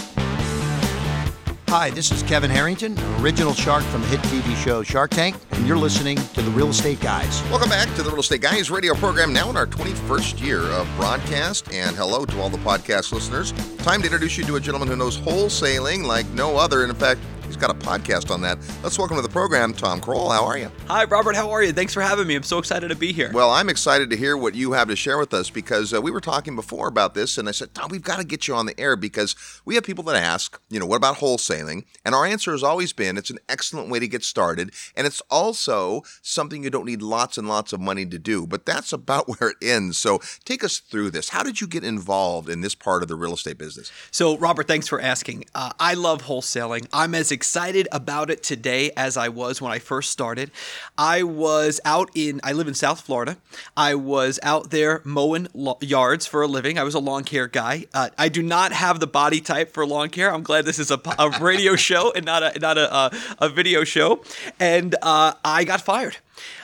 Hi, 1.76 1.90
this 1.90 2.12
is 2.12 2.22
Kevin 2.22 2.52
Harrington, 2.52 2.96
original 3.20 3.56
shark 3.56 3.84
from 3.86 4.02
the 4.02 4.08
hit 4.10 4.20
TV 4.20 4.56
show 4.64 4.84
Shark 4.84 5.10
Tank, 5.10 5.36
and 5.54 5.66
you're 5.66 5.76
listening 5.76 6.18
to 6.18 6.44
the 6.44 6.52
Real 6.52 6.70
Estate 6.70 7.00
Guys. 7.02 7.42
Welcome 7.50 7.70
back 7.70 7.92
to 7.96 8.04
the 8.04 8.12
Real 8.12 8.20
Estate 8.20 8.42
Guys 8.42 8.70
radio 8.70 8.94
program, 8.94 9.34
now 9.34 9.50
in 9.50 9.58
our 9.58 9.66
21st 9.66 10.40
year 10.46 10.60
of 10.60 10.88
broadcast. 10.98 11.74
And 11.74 11.96
hello 11.96 12.26
to 12.26 12.40
all 12.40 12.52
the 12.52 12.60
podcast 12.60 13.12
listeners. 13.12 13.54
Time 13.80 14.02
to 14.02 14.06
introduce 14.06 14.38
you 14.38 14.44
to 14.44 14.58
a 14.58 14.60
gentleman 14.60 14.88
who 14.88 14.96
knows 14.96 15.18
wholesaling 15.18 16.04
like 16.04 16.28
no 16.30 16.58
other. 16.58 16.84
And 16.84 16.92
in 16.92 16.96
fact, 16.96 17.22
He's 17.54 17.62
got 17.62 17.70
a 17.70 17.76
podcast 17.76 18.32
on 18.32 18.42
that. 18.42 18.58
Let's 18.82 18.98
welcome 18.98 19.16
to 19.16 19.22
the 19.22 19.30
program 19.30 19.76
Tom 19.76 20.02
Krol. 20.02 20.32
How 20.32 20.44
are 20.44 20.58
you? 20.58 20.72
Hi, 20.88 21.04
Robert. 21.04 21.36
How 21.36 21.52
are 21.52 21.62
you? 21.62 21.72
Thanks 21.72 21.94
for 21.94 22.02
having 22.02 22.26
me. 22.26 22.34
I'm 22.34 22.42
so 22.42 22.58
excited 22.58 22.88
to 22.88 22.96
be 22.96 23.14
here. 23.14 23.30
Well, 23.32 23.52
I'm 23.52 23.70
excited 23.70 24.10
to 24.10 24.18
hear 24.18 24.36
what 24.36 24.56
you 24.56 24.72
have 24.72 24.88
to 24.88 24.96
share 24.96 25.20
with 25.20 25.36
us 25.36 25.52
because 25.52 25.94
uh, 25.94 26.02
we 26.02 26.10
were 26.10 26.20
talking 26.20 26.56
before 26.56 26.88
about 26.88 27.14
this, 27.14 27.38
and 27.38 27.48
I 27.48 27.52
said, 27.52 27.76
Tom, 27.76 27.90
we've 27.92 28.02
got 28.02 28.18
to 28.18 28.24
get 28.24 28.48
you 28.48 28.56
on 28.56 28.66
the 28.66 28.80
air 28.80 28.96
because 28.96 29.36
we 29.66 29.76
have 29.76 29.84
people 29.84 30.04
that 30.06 30.16
ask, 30.16 30.60
you 30.72 30.80
know, 30.80 30.88
what 30.88 30.96
about 30.96 31.18
wholesaling? 31.18 31.86
And 32.04 32.16
our 32.16 32.26
answer 32.26 32.54
has 32.54 32.64
always 32.64 32.92
been 32.92 33.20
it's 33.20 33.30
an 33.30 33.38
excellent 33.48 33.92
way 33.92 34.00
to 34.00 34.08
get 34.08 34.24
started, 34.24 34.74
and 34.98 35.06
it's 35.06 35.22
also 35.30 36.02
something 36.24 36.64
you 36.64 36.72
don't 36.72 36.86
need 36.88 37.04
lots 37.04 37.38
and 37.38 37.48
lots 37.48 37.72
of 37.72 37.80
money 37.80 38.08
to 38.08 38.18
do. 38.18 38.48
But 38.48 38.66
that's 38.66 38.92
about 38.92 39.28
where 39.40 39.52
it 39.52 39.58
ends. 39.62 40.00
So 40.00 40.22
take 40.44 40.64
us 40.64 40.80
through 40.80 41.12
this. 41.12 41.30
How 41.30 41.44
did 41.44 41.62
you 41.62 41.68
get 41.68 41.84
involved 41.84 42.50
in 42.50 42.62
this 42.62 42.74
part 42.74 43.04
of 43.04 43.10
the 43.10 43.16
real 43.16 43.36
estate 43.36 43.60
business? 43.60 43.92
So, 44.10 44.40
Robert, 44.40 44.68
thanks 44.68 44.88
for 44.88 45.00
asking. 45.00 45.46
Uh, 45.54 45.70
I 45.80 45.94
love 45.94 46.24
wholesaling. 46.24 46.88
I'm 46.92 47.14
as 47.14 47.32
excited 47.32 47.43
about 47.92 48.30
it 48.30 48.44
today 48.44 48.92
as 48.98 49.18
I 49.18 49.30
was 49.30 49.62
when 49.62 49.72
I 49.72 49.80
first 49.80 50.12
started. 50.12 50.52
I 50.98 51.24
was 51.24 51.80
out 51.86 52.10
in, 52.16 52.42
I 52.44 52.54
live 52.54 52.68
in 52.68 52.74
South 52.74 53.02
Florida. 53.02 53.38
I 53.78 53.96
was 53.96 54.40
out 54.44 54.72
there 54.72 55.02
mowing 55.04 55.48
lo- 55.54 55.78
yards 55.82 56.26
for 56.26 56.42
a 56.42 56.48
living. 56.48 56.78
I 56.78 56.84
was 56.84 56.96
a 56.96 57.00
lawn 57.00 57.24
care 57.24 57.48
guy. 57.48 57.86
Uh, 57.94 58.10
I 58.18 58.30
do 58.30 58.42
not 58.42 58.72
have 58.72 59.00
the 59.00 59.08
body 59.08 59.42
type 59.42 59.72
for 59.72 59.86
lawn 59.86 60.10
care. 60.10 60.34
I'm 60.34 60.44
glad 60.44 60.66
this 60.66 60.80
is 60.80 60.92
a, 60.92 61.00
a 61.20 61.30
radio 61.42 61.76
show 61.88 62.12
and 62.14 62.26
not 62.26 62.44
a 62.44 62.60
not 62.60 62.78
a, 62.78 62.94
a, 62.96 63.12
a 63.40 63.50
video 63.50 63.84
show. 63.84 64.24
And 64.60 64.96
uh, 65.02 65.34
I 65.44 65.64
got 65.64 65.82
fired. 65.82 66.18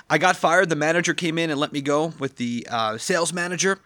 I 0.09 0.17
got 0.17 0.35
fired. 0.35 0.69
The 0.69 0.75
manager 0.75 1.13
came 1.13 1.37
in 1.37 1.49
and 1.49 1.59
let 1.59 1.71
me 1.71 1.81
go 1.81 2.13
with 2.19 2.37
the 2.37 2.67
uh, 2.69 2.97
sales 2.97 3.31
manager. 3.31 3.79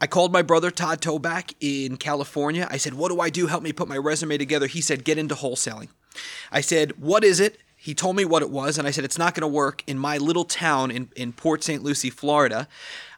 I 0.00 0.06
called 0.06 0.32
my 0.32 0.42
brother 0.42 0.70
Todd 0.70 1.02
Toback 1.02 1.54
in 1.60 1.98
California. 1.98 2.66
I 2.70 2.78
said, 2.78 2.94
What 2.94 3.10
do 3.10 3.20
I 3.20 3.28
do? 3.28 3.46
Help 3.46 3.62
me 3.62 3.72
put 3.72 3.88
my 3.88 3.98
resume 3.98 4.38
together. 4.38 4.66
He 4.66 4.80
said, 4.80 5.04
Get 5.04 5.18
into 5.18 5.34
wholesaling. 5.34 5.88
I 6.50 6.60
said, 6.60 6.92
What 7.00 7.24
is 7.24 7.40
it? 7.40 7.58
He 7.76 7.94
told 7.94 8.16
me 8.16 8.24
what 8.24 8.42
it 8.42 8.50
was, 8.50 8.78
and 8.78 8.86
I 8.86 8.90
said, 8.90 9.04
It's 9.04 9.18
not 9.18 9.34
going 9.34 9.42
to 9.42 9.48
work 9.48 9.82
in 9.86 9.98
my 9.98 10.18
little 10.18 10.44
town 10.44 10.90
in, 10.90 11.08
in 11.16 11.32
Port 11.32 11.64
St. 11.64 11.82
Lucie, 11.82 12.10
Florida. 12.10 12.68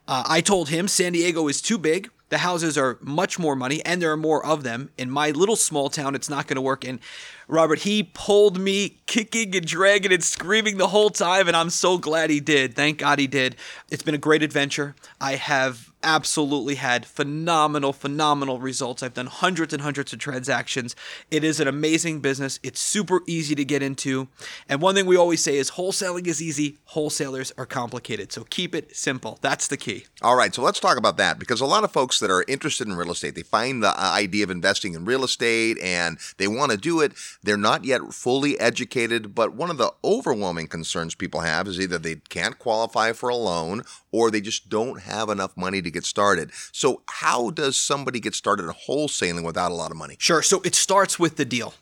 Uh, 0.07 0.25
I 0.27 0.41
told 0.41 0.69
him 0.69 0.89
San 0.89 1.13
Diego 1.13 1.49
is 1.49 1.63
too 1.63 1.79
big. 1.79 2.11
The 2.29 2.39
houses 2.39 2.79
are 2.79 2.99
much 3.03 3.39
more 3.39 3.55
money, 3.55 3.85
and 3.85 4.01
there 4.01 4.11
are 4.11 4.17
more 4.17 4.45
of 4.45 4.63
them. 4.63 4.89
In 4.97 5.11
my 5.11 5.31
little 5.31 5.55
small 5.55 5.91
town, 5.91 6.15
it's 6.15 6.31
not 6.31 6.47
going 6.47 6.55
to 6.55 6.63
work. 6.63 6.83
And 6.83 6.99
Robert, 7.47 7.81
he 7.81 8.03
pulled 8.03 8.59
me 8.59 9.01
kicking 9.07 9.55
and 9.55 9.67
dragging 9.67 10.13
and 10.13 10.25
screaming 10.25 10.79
the 10.79 10.89
whole 10.89 11.11
time, 11.11 11.47
and 11.47 11.55
I'm 11.55 11.69
so 11.69 11.99
glad 11.99 12.31
he 12.31 12.41
did. 12.41 12.75
Thank 12.75 12.99
God 12.99 13.19
he 13.19 13.27
did. 13.27 13.57
It's 13.91 14.03
been 14.03 14.15
a 14.15 14.19
great 14.19 14.43
adventure. 14.43 14.95
I 15.21 15.35
have 15.35 15.92
absolutely 16.03 16.77
had 16.77 17.07
phenomenal, 17.07 17.93
phenomenal 17.93 18.59
results. 18.59 19.03
I've 19.03 19.15
done 19.15 19.27
hundreds 19.27 19.73
and 19.73 19.83
hundreds 19.83 20.13
of 20.13 20.19
transactions. 20.19 20.97
It 21.31 21.45
is 21.45 21.61
an 21.61 21.69
amazing 21.69 22.21
business. 22.21 22.59
It's 22.63 22.81
super 22.81 23.21
easy 23.27 23.55
to 23.55 23.65
get 23.65 23.83
into. 23.83 24.29
And 24.69 24.81
one 24.81 24.95
thing 24.95 25.07
we 25.07 25.17
always 25.17 25.43
say 25.43 25.57
is 25.57 25.73
wholesaling 25.73 26.27
is 26.27 26.43
easy, 26.43 26.79
wholesalers 26.87 27.53
are 27.57 27.67
complicated. 27.67 28.33
So 28.33 28.45
keep 28.45 28.75
it 28.75 28.97
simple. 28.97 29.39
That's 29.41 29.69
the 29.69 29.77
key. 29.77 30.07
All 30.23 30.37
right, 30.37 30.55
so 30.55 30.63
let's 30.63 30.81
talk 30.81 30.97
about 30.97 31.17
that 31.17 31.39
because 31.39 31.61
a 31.61 31.67
lot 31.67 31.85
of 31.85 31.93
folks 31.93 32.19
that 32.21 32.31
are 32.31 32.45
interested 32.49 32.87
in 32.87 32.95
real 32.95 33.11
estate, 33.11 33.35
they 33.35 33.43
find 33.43 33.83
the 33.83 33.91
uh, 33.91 34.13
idea 34.13 34.45
of 34.45 34.51
investing 34.51 34.95
in 34.95 35.05
real 35.05 35.25
estate 35.25 35.79
and 35.83 36.19
they 36.39 36.49
want 36.49 36.73
to 36.73 36.77
do 36.77 37.01
it. 37.01 37.13
They're 37.43 37.57
not 37.57 37.85
yet 37.85 38.13
fully 38.13 38.59
educated, 38.59 39.35
but 39.35 39.55
one 39.55 39.71
of 39.71 39.79
the 39.79 39.93
overwhelming 40.05 40.67
concerns 40.67 41.15
people 41.15 41.41
have 41.41 41.67
is 41.67 41.81
either 41.81 41.99
they 41.99 42.17
can't 42.17 42.59
qualify 42.59 43.13
for 43.13 43.29
a 43.29 43.37
loan 43.37 43.83
or 44.13 44.31
they 44.31 44.41
just 44.41 44.69
don't 44.69 45.01
have 45.01 45.29
enough 45.29 45.57
money 45.57 45.83
to 45.83 45.91
get 45.91 46.05
started. 46.05 46.51
So, 46.71 47.03
how 47.09 47.51
does 47.51 47.77
somebody 47.77 48.21
get 48.21 48.35
started 48.35 48.67
wholesaling 48.87 49.45
without 49.45 49.73
a 49.73 49.75
lot 49.75 49.91
of 49.91 49.97
money? 49.97 50.17
Sure. 50.19 50.43
So, 50.43 50.61
it 50.63 50.75
starts 50.75 51.19
with 51.19 51.37
the 51.37 51.45
deal. 51.45 51.75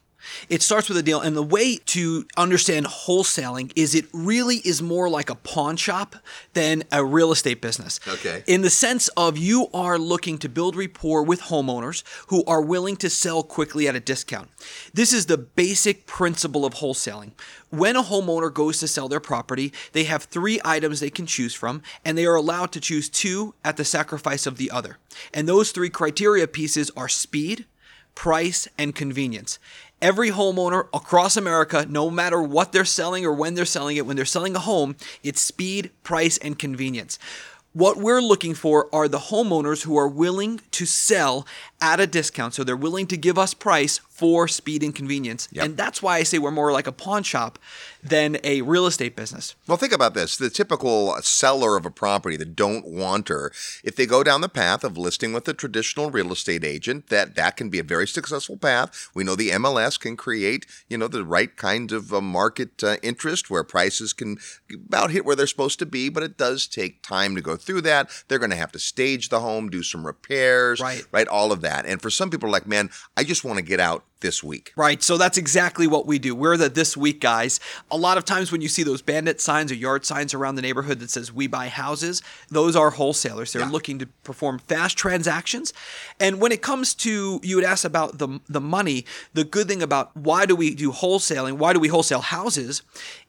It 0.49 0.63
starts 0.63 0.89
with 0.89 0.99
a 0.99 1.03
deal. 1.03 1.21
And 1.21 1.37
the 1.37 1.43
way 1.43 1.77
to 1.77 2.27
understand 2.37 2.87
wholesaling 2.87 3.73
is 3.77 3.95
it 3.95 4.07
really 4.13 4.57
is 4.57 4.83
more 4.83 5.09
like 5.09 5.31
a 5.31 5.35
pawn 5.35 5.77
shop 5.77 6.17
than 6.55 6.85
a 6.93 7.05
real 7.05 7.33
estate 7.33 7.61
business. 7.61 8.01
Okay. 8.07 8.45
In 8.47 8.63
the 8.63 8.71
sense 8.71 9.09
of 9.17 9.39
you 9.39 9.69
are 9.73 9.99
looking 9.99 10.39
to 10.39 10.49
build 10.49 10.77
rapport 10.77 11.23
with 11.23 11.43
homeowners 11.43 12.03
who 12.29 12.45
are 12.45 12.63
willing 12.63 12.97
to 12.97 13.11
sell 13.11 13.43
quickly 13.43 13.89
at 13.89 13.97
a 13.97 14.01
discount. 14.01 14.49
This 14.93 15.13
is 15.13 15.27
the 15.27 15.39
basic 15.39 16.07
principle 16.07 16.65
of 16.65 16.75
wholesaling. 16.75 17.33
When 17.71 17.97
a 17.97 18.03
homeowner 18.03 18.53
goes 18.53 18.79
to 18.79 18.89
sell 18.89 19.09
their 19.09 19.21
property, 19.21 19.73
they 19.93 20.05
have 20.05 20.25
three 20.25 20.61
items 20.65 21.01
they 21.01 21.11
can 21.11 21.27
choose 21.27 21.55
from, 21.55 21.83
and 22.05 22.19
they 22.19 22.27
are 22.27 22.35
allowed 22.35 22.73
to 22.73 22.81
choose 22.81 23.09
two 23.09 23.55
at 23.65 23.77
the 23.77 23.85
sacrifice 23.85 24.47
of 24.47 24.57
the 24.57 24.71
other. 24.71 24.99
And 25.33 25.49
those 25.49 25.71
three 25.71 25.91
criteria 25.91 26.49
pieces 26.49 26.91
are 26.97 27.09
speed, 27.09 27.67
price, 28.15 28.67
and 28.77 28.95
convenience. 28.95 29.59
Every 30.03 30.31
homeowner 30.31 30.89
across 30.95 31.37
America, 31.37 31.85
no 31.87 32.11
matter 32.11 32.43
what 32.43 32.73
they're 32.73 32.87
selling 32.87 33.27
or 33.27 33.35
when 33.35 33.55
they're 33.55 33.67
selling 33.67 33.97
it, 33.97 34.07
when 34.07 34.17
they're 34.17 34.25
selling 34.25 34.57
a 34.57 34.61
home, 34.61 34.97
it's 35.23 35.43
speed, 35.43 35.91
price, 36.03 36.39
and 36.39 36.59
convenience. 36.59 37.19
What 37.73 37.99
we're 37.99 38.23
looking 38.23 38.55
for 38.55 38.89
are 38.95 39.09
the 39.09 39.19
homeowners 39.19 39.83
who 39.85 39.97
are 39.97 40.09
willing 40.09 40.61
to 40.73 40.87
sell 40.87 41.47
at 41.81 42.01
a 42.01 42.07
discount. 42.07 42.55
So 42.55 42.65
they're 42.65 42.77
willing 42.77 43.07
to 43.09 43.17
give 43.17 43.39
us 43.39 43.55
price 43.55 44.01
for 44.21 44.47
speed 44.47 44.83
and 44.83 44.95
convenience. 44.95 45.49
Yep. 45.51 45.65
And 45.65 45.77
that's 45.79 46.03
why 46.03 46.19
I 46.19 46.25
say 46.25 46.39
we're 46.39 46.51
more 46.51 46.73
like 46.73 46.87
a 46.87 46.93
pawn 46.93 47.23
shop 47.23 47.59
than 48.03 48.37
a 48.45 48.61
real 48.61 48.85
estate 48.87 49.17
business. 49.17 49.55
Well, 49.67 49.79
think 49.79 49.95
about 49.95 50.13
this. 50.13 50.37
The 50.37 50.51
typical 50.51 51.17
seller 51.23 51.75
of 51.79 51.87
a 51.87 51.91
property, 51.91 52.37
the 52.37 52.45
don't 52.45 52.87
wanter, 52.87 53.51
if 53.83 53.97
they 53.97 54.05
go 54.05 54.23
down 54.23 54.43
the 54.43 54.51
path 54.51 54.85
of 54.85 54.99
listing 54.99 55.33
with 55.33 55.49
a 55.49 55.55
traditional 55.55 56.11
real 56.11 56.33
estate 56.33 56.65
agent, 56.65 57.09
that 57.09 57.35
that 57.37 57.57
can 57.57 57.71
be 57.71 57.79
a 57.79 57.83
very 57.83 58.07
successful 58.07 58.59
path. 58.59 59.09
We 59.15 59.25
know 59.25 59.35
the 59.37 59.51
MLS 59.53 59.99
can 59.99 60.19
create, 60.19 60.67
you 60.91 60.99
know, 60.99 61.09
the 61.09 61.25
right 61.25 61.57
kind 61.57 61.91
of 61.91 62.13
uh, 62.13 62.21
market 62.21 62.85
uh, 62.85 62.97
interest 63.03 63.49
where 63.49 63.65
prices 63.65 64.13
can 64.13 64.37
about 64.87 65.13
hit 65.13 65.25
where 65.25 65.35
they're 65.35 65.47
supposed 65.47 65.79
to 65.79 65.87
be, 65.87 66.11
but 66.11 66.23
it 66.23 66.37
does 66.37 66.67
take 66.67 67.03
time 67.03 67.35
to 67.37 67.41
go 67.41 67.57
through 67.57 67.81
that. 67.83 68.11
They're 68.29 68.39
going 68.39 68.51
to 68.51 68.57
have 68.57 68.73
to 68.73 68.79
stage 68.79 69.31
the 69.31 69.41
home, 69.41 69.71
do 69.71 69.83
some 69.83 70.07
repairs, 70.07 70.79
Right. 70.79 71.05
right, 71.11 71.27
all 71.27 71.53
of 71.53 71.63
that. 71.63 71.87
And 71.87 72.03
for 72.03 72.11
some 72.11 72.29
people 72.29 72.51
like, 72.51 72.67
man, 72.67 72.91
I 73.17 73.25
just 73.25 73.45
want 73.45 73.59
to 73.59 73.65
get 73.65 73.81
out 73.81 74.05
this 74.21 74.43
week. 74.43 74.73
Right. 74.77 75.03
So 75.03 75.17
that's 75.17 75.39
exactly 75.39 75.87
what 75.87 76.07
we 76.07 76.19
do. 76.19 76.35
We're 76.35 76.57
the 76.57 76.69
this 76.69 76.97
week 76.97 77.21
guys. 77.21 77.61
A 77.91 77.97
lot 77.97 78.19
of 78.19 78.25
times 78.25 78.53
when 78.53 78.61
you 78.61 78.69
see 78.69 78.83
those 78.83 79.03
bandit 79.03 79.41
signs 79.41 79.71
or 79.73 79.75
yard 79.75 80.05
signs 80.05 80.35
around 80.35 80.55
the 80.57 80.63
neighborhood 80.63 81.01
that 81.01 81.11
says 81.11 81.33
we 81.33 81.47
buy 81.47 81.69
houses, 81.69 82.23
those 82.49 82.77
are 82.77 82.91
wholesalers. 82.91 83.53
They're 83.53 83.63
Yeah. 83.63 83.71
looking 83.71 83.99
to 83.99 84.07
perform 84.25 84.59
fast 84.59 84.97
transactions. 84.97 85.73
And 86.19 86.41
when 86.41 86.53
it 86.53 86.63
comes 86.63 86.95
to 86.97 87.41
you 87.43 87.57
would 87.57 87.65
ask 87.65 87.85
about 87.85 88.19
the 88.19 88.41
the 88.49 88.61
money, 88.61 89.05
the 89.35 89.45
good 89.45 89.69
thing 89.69 89.83
about 89.83 90.17
why 90.17 90.47
do 90.47 90.55
we 90.57 90.75
do 90.75 90.93
wholesaling? 90.93 91.55
Why 91.55 91.73
do 91.73 91.81
we 91.81 91.89
wholesale 91.89 92.21
houses 92.21 92.83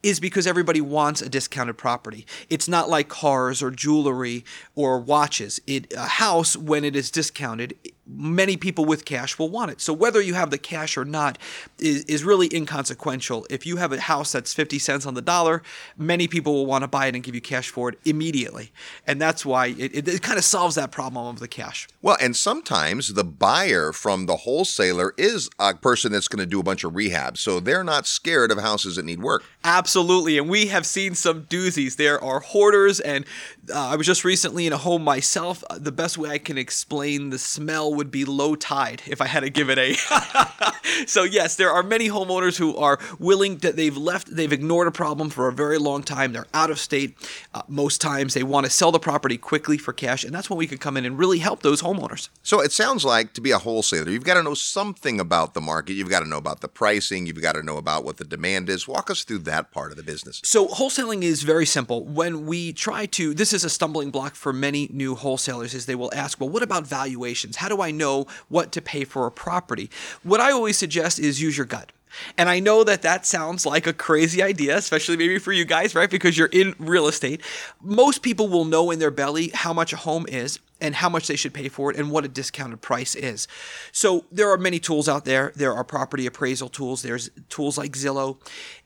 is 0.03 0.19
because 0.19 0.48
everybody 0.48 0.81
wants 0.81 1.21
a 1.21 1.29
discounted 1.29 1.77
property. 1.77 2.25
It's 2.50 2.67
not 2.67 2.89
like 2.89 3.07
cars 3.07 3.62
or 3.62 3.71
jewelry 3.71 4.43
or 4.75 5.00
watches. 5.00 5.60
It 5.67 5.93
a 5.93 6.07
house 6.07 6.55
when 6.57 6.83
it 6.83 6.95
is 6.95 7.12
discounted 7.12 7.75
many 8.13 8.58
people 8.58 8.86
with 8.86 9.06
cash 9.06 9.38
will 9.39 9.50
want 9.50 9.72
it. 9.72 9.82
So 9.82 9.94
whether 9.94 10.22
you 10.22 10.34
have 10.34 10.50
the 10.50 10.58
cash 10.58 10.98
or 10.98 11.06
not 11.06 11.38
is, 11.80 12.03
is 12.06 12.24
really 12.24 12.50
inconsequential. 12.53 13.46
If 13.50 13.65
you 13.65 13.77
have 13.77 13.91
a 13.91 14.00
house 14.00 14.32
that's 14.32 14.53
50 14.53 14.80
cents 14.80 15.06
on 15.06 15.13
the 15.13 15.22
dollar, 15.22 15.63
many 15.98 16.27
people 16.27 16.53
will 16.53 16.65
want 16.65 16.84
to 16.84 16.88
buy 16.88 17.08
it 17.08 17.15
and 17.15 17.24
give 17.24 17.36
you 17.36 17.41
cash 17.41 17.70
for 17.70 17.89
it 17.89 18.00
immediately. 18.06 18.72
And 19.08 19.22
that's 19.22 19.46
why 19.46 19.68
it, 19.68 19.96
it, 19.96 20.08
it 20.08 20.22
kind 20.22 20.38
of 20.38 20.44
solves 20.44 20.75
that 20.75 20.91
problem 20.91 21.27
of 21.27 21.39
the 21.39 21.48
cash. 21.48 21.88
Well, 22.01 22.18
and 22.20 22.36
sometimes 22.36 23.13
the 23.13 23.24
buyer 23.24 23.91
from 23.91 24.25
the 24.25 24.38
wholesaler 24.38 25.13
is 25.18 25.50
a 25.60 25.74
person 25.75 26.12
that's 26.12 26.27
going 26.27 26.39
to 26.39 26.46
do 26.46 26.60
a 26.60 26.63
bunch 26.63 26.84
of 26.84 26.96
rehab. 26.96 27.38
So 27.38 27.60
they're 27.60 27.84
not 27.84 28.08
scared 28.08 28.51
of 28.51 28.60
houses 28.60 28.96
that 28.96 29.06
need 29.06 29.22
work. 29.22 29.44
Absolutely. 29.63 30.38
And 30.38 30.50
we 30.50 30.68
have 30.68 30.86
seen 30.86 31.15
some 31.15 31.44
doozies. 31.44 31.96
There 31.96 32.22
are 32.24 32.39
hoarders. 32.39 33.00
And 33.00 33.25
uh, 33.74 33.89
I 33.89 33.96
was 33.96 34.08
just 34.08 34.24
recently 34.24 34.68
in 34.68 34.74
a 34.74 34.77
home 34.77 35.03
myself. 35.03 35.63
The 35.75 35.91
best 35.91 36.18
way 36.18 36.30
I 36.30 36.38
can 36.38 36.58
explain 36.58 37.30
the 37.30 37.39
smell 37.39 37.94
would 38.01 38.10
be 38.10 38.25
low 38.25 38.55
tide 38.55 39.03
if 39.05 39.22
I 39.22 39.27
had 39.27 39.41
to 39.41 39.51
give 39.51 39.70
it 39.70 39.77
a. 39.77 39.93
so, 41.05 41.22
yes, 41.22 41.55
there 41.55 41.70
are 41.70 41.84
many 41.84 42.10
homeowners 42.10 42.58
who 42.58 42.75
are 42.75 42.98
willing 43.20 43.58
that 43.58 43.75
they've 43.75 43.96
left, 43.96 44.36
they've 44.36 44.51
ignored 44.51 44.88
a 44.88 44.91
problem 44.91 45.29
for 45.29 45.48
a 45.48 45.53
very 45.53 45.77
long 45.77 46.01
time. 46.01 46.34
They're 46.34 46.48
out 46.51 46.72
of 46.72 46.79
state. 46.79 47.15
Uh, 47.53 47.62
most 47.67 48.01
times 48.01 48.34
they 48.34 48.41
want 48.41 48.65
to 48.65 48.72
sell 48.72 48.91
the 48.91 48.98
property 48.98 49.38
quickly 49.38 49.77
for 49.77 49.93
cash. 49.93 50.24
And 50.24 50.34
that's 50.34 50.50
when 50.50 50.58
we 50.58 50.65
could 50.65 50.79
come 50.79 50.98
in 50.98 51.05
and 51.05 51.20
really 51.20 51.38
help 51.38 51.62
those 51.62 51.84
homeowners. 51.84 52.29
So 52.41 52.60
it 52.60 52.72
sounds 52.72 53.05
like 53.05 53.34
to 53.34 53.41
be 53.41 53.51
a 53.51 53.60
wholesaler, 53.60 54.10
you've 54.10 54.24
got 54.24 54.34
to 54.34 54.41
know 54.41 54.55
something 54.55 55.20
about 55.20 55.53
the 55.53 55.62
market. 55.62 55.93
You've 55.93 56.10
got 56.10 56.22
to 56.22 56.27
know 56.27 56.38
about 56.38 56.62
the 56.62 56.67
pricing. 56.67 57.27
You've 57.27 57.39
got 57.39 57.53
to 57.53 57.62
know 57.62 57.77
about 57.77 58.03
what 58.03 58.17
the 58.17 58.25
demand 58.25 58.67
is. 58.67 58.88
Walk 58.88 59.12
us 59.12 59.24
through 59.24 59.39
that 59.39 59.70
part 59.70 59.91
of 59.91 59.98
the 59.98 60.03
business. 60.03 60.41
So 60.43 60.70
wholesaling 60.70 61.22
is 61.22 61.43
very 61.43 61.67
simple. 61.67 62.03
When 62.03 62.48
we 62.48 62.74
try 62.74 63.05
to, 63.05 63.36
this 63.36 63.53
is 63.53 63.63
a 63.63 63.70
stumbling 63.70 64.10
block 64.10 64.34
for 64.34 64.51
many 64.51 64.89
new 64.91 65.13
wholesalers, 65.13 65.75
is 65.75 65.86
they 65.86 65.93
will 65.93 66.12
ask, 66.15 66.39
well, 66.39 66.50
what 66.50 66.63
about 66.63 66.88
valuations? 66.88 67.58
How 67.58 67.70
do 67.70 67.80
I 67.81 67.91
know 67.91 68.27
what 68.50 68.71
to 68.73 68.81
pay 68.81 69.03
for 69.03 69.25
a 69.25 69.31
property? 69.31 69.89
What 70.23 70.39
I 70.39 70.51
always 70.51 70.77
suggest 70.77 71.19
is 71.19 71.41
use 71.41 71.57
your 71.57 71.65
gut. 71.65 71.91
And 72.38 72.50
I 72.50 72.60
know 72.60 72.84
that 72.84 73.01
that 73.01 73.25
sounds 73.25 73.65
like 73.65 73.88
a 73.88 73.94
crazy 73.94 74.41
idea, 74.41 74.77
especially 74.77 75.18
maybe 75.18 75.39
for 75.39 75.51
you 75.51 75.65
guys, 75.65 75.96
right? 75.96 76.10
Because 76.10 76.38
you're 76.38 76.48
in 76.48 76.75
real 76.80 77.08
estate. 77.08 77.41
Most 77.82 78.22
people 78.22 78.48
will 78.48 78.65
know 78.65 78.91
in 78.91 79.00
their 79.00 79.12
belly 79.12 79.51
how 79.53 79.74
much 79.74 79.94
a 79.94 79.98
home 79.98 80.25
is 80.27 80.60
and 80.82 80.96
how 80.96 81.08
much 81.08 81.27
they 81.27 81.36
should 81.36 81.53
pay 81.53 81.70
for 81.70 81.91
it 81.91 81.98
and 81.98 82.10
what 82.10 82.25
a 82.25 82.27
discounted 82.27 82.82
price 82.82 83.15
is. 83.15 83.48
So 83.91 84.25
there 84.32 84.50
are 84.50 84.58
many 84.58 84.80
tools 84.80 85.08
out 85.08 85.25
there. 85.25 85.53
There 85.56 85.74
are 85.74 85.84
property 85.84 86.25
appraisal 86.25 86.70
tools. 86.70 87.03
There's 87.03 87.30
tools 87.50 87.77
like 87.77 87.91
Zillow. 87.91 88.38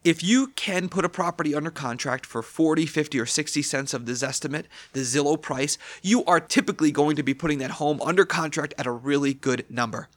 If 0.04 0.22
you 0.22 0.48
can 0.48 0.90
put 0.90 1.06
a 1.06 1.10
property 1.10 1.56
under 1.56 1.72
contract 1.72 2.26
for 2.26 2.42
40, 2.44 2.86
50 2.86 3.20
or 3.20 3.26
60 3.26 3.62
cents 3.62 3.94
of 3.94 4.06
the 4.06 4.26
estimate, 4.26 4.68
the 4.94 5.00
Zillow 5.00 5.42
price, 5.42 5.78
you 6.04 6.24
are 6.26 6.40
typically 6.40 6.92
going 6.92 7.16
to 7.16 7.24
be 7.24 7.34
putting 7.34 7.60
that 7.60 7.72
home 7.72 8.00
under 8.02 8.26
contract 8.26 8.74
at 8.78 8.86
a 8.86 8.92
really 8.92 9.34
good 9.34 9.66
number. 9.70 10.10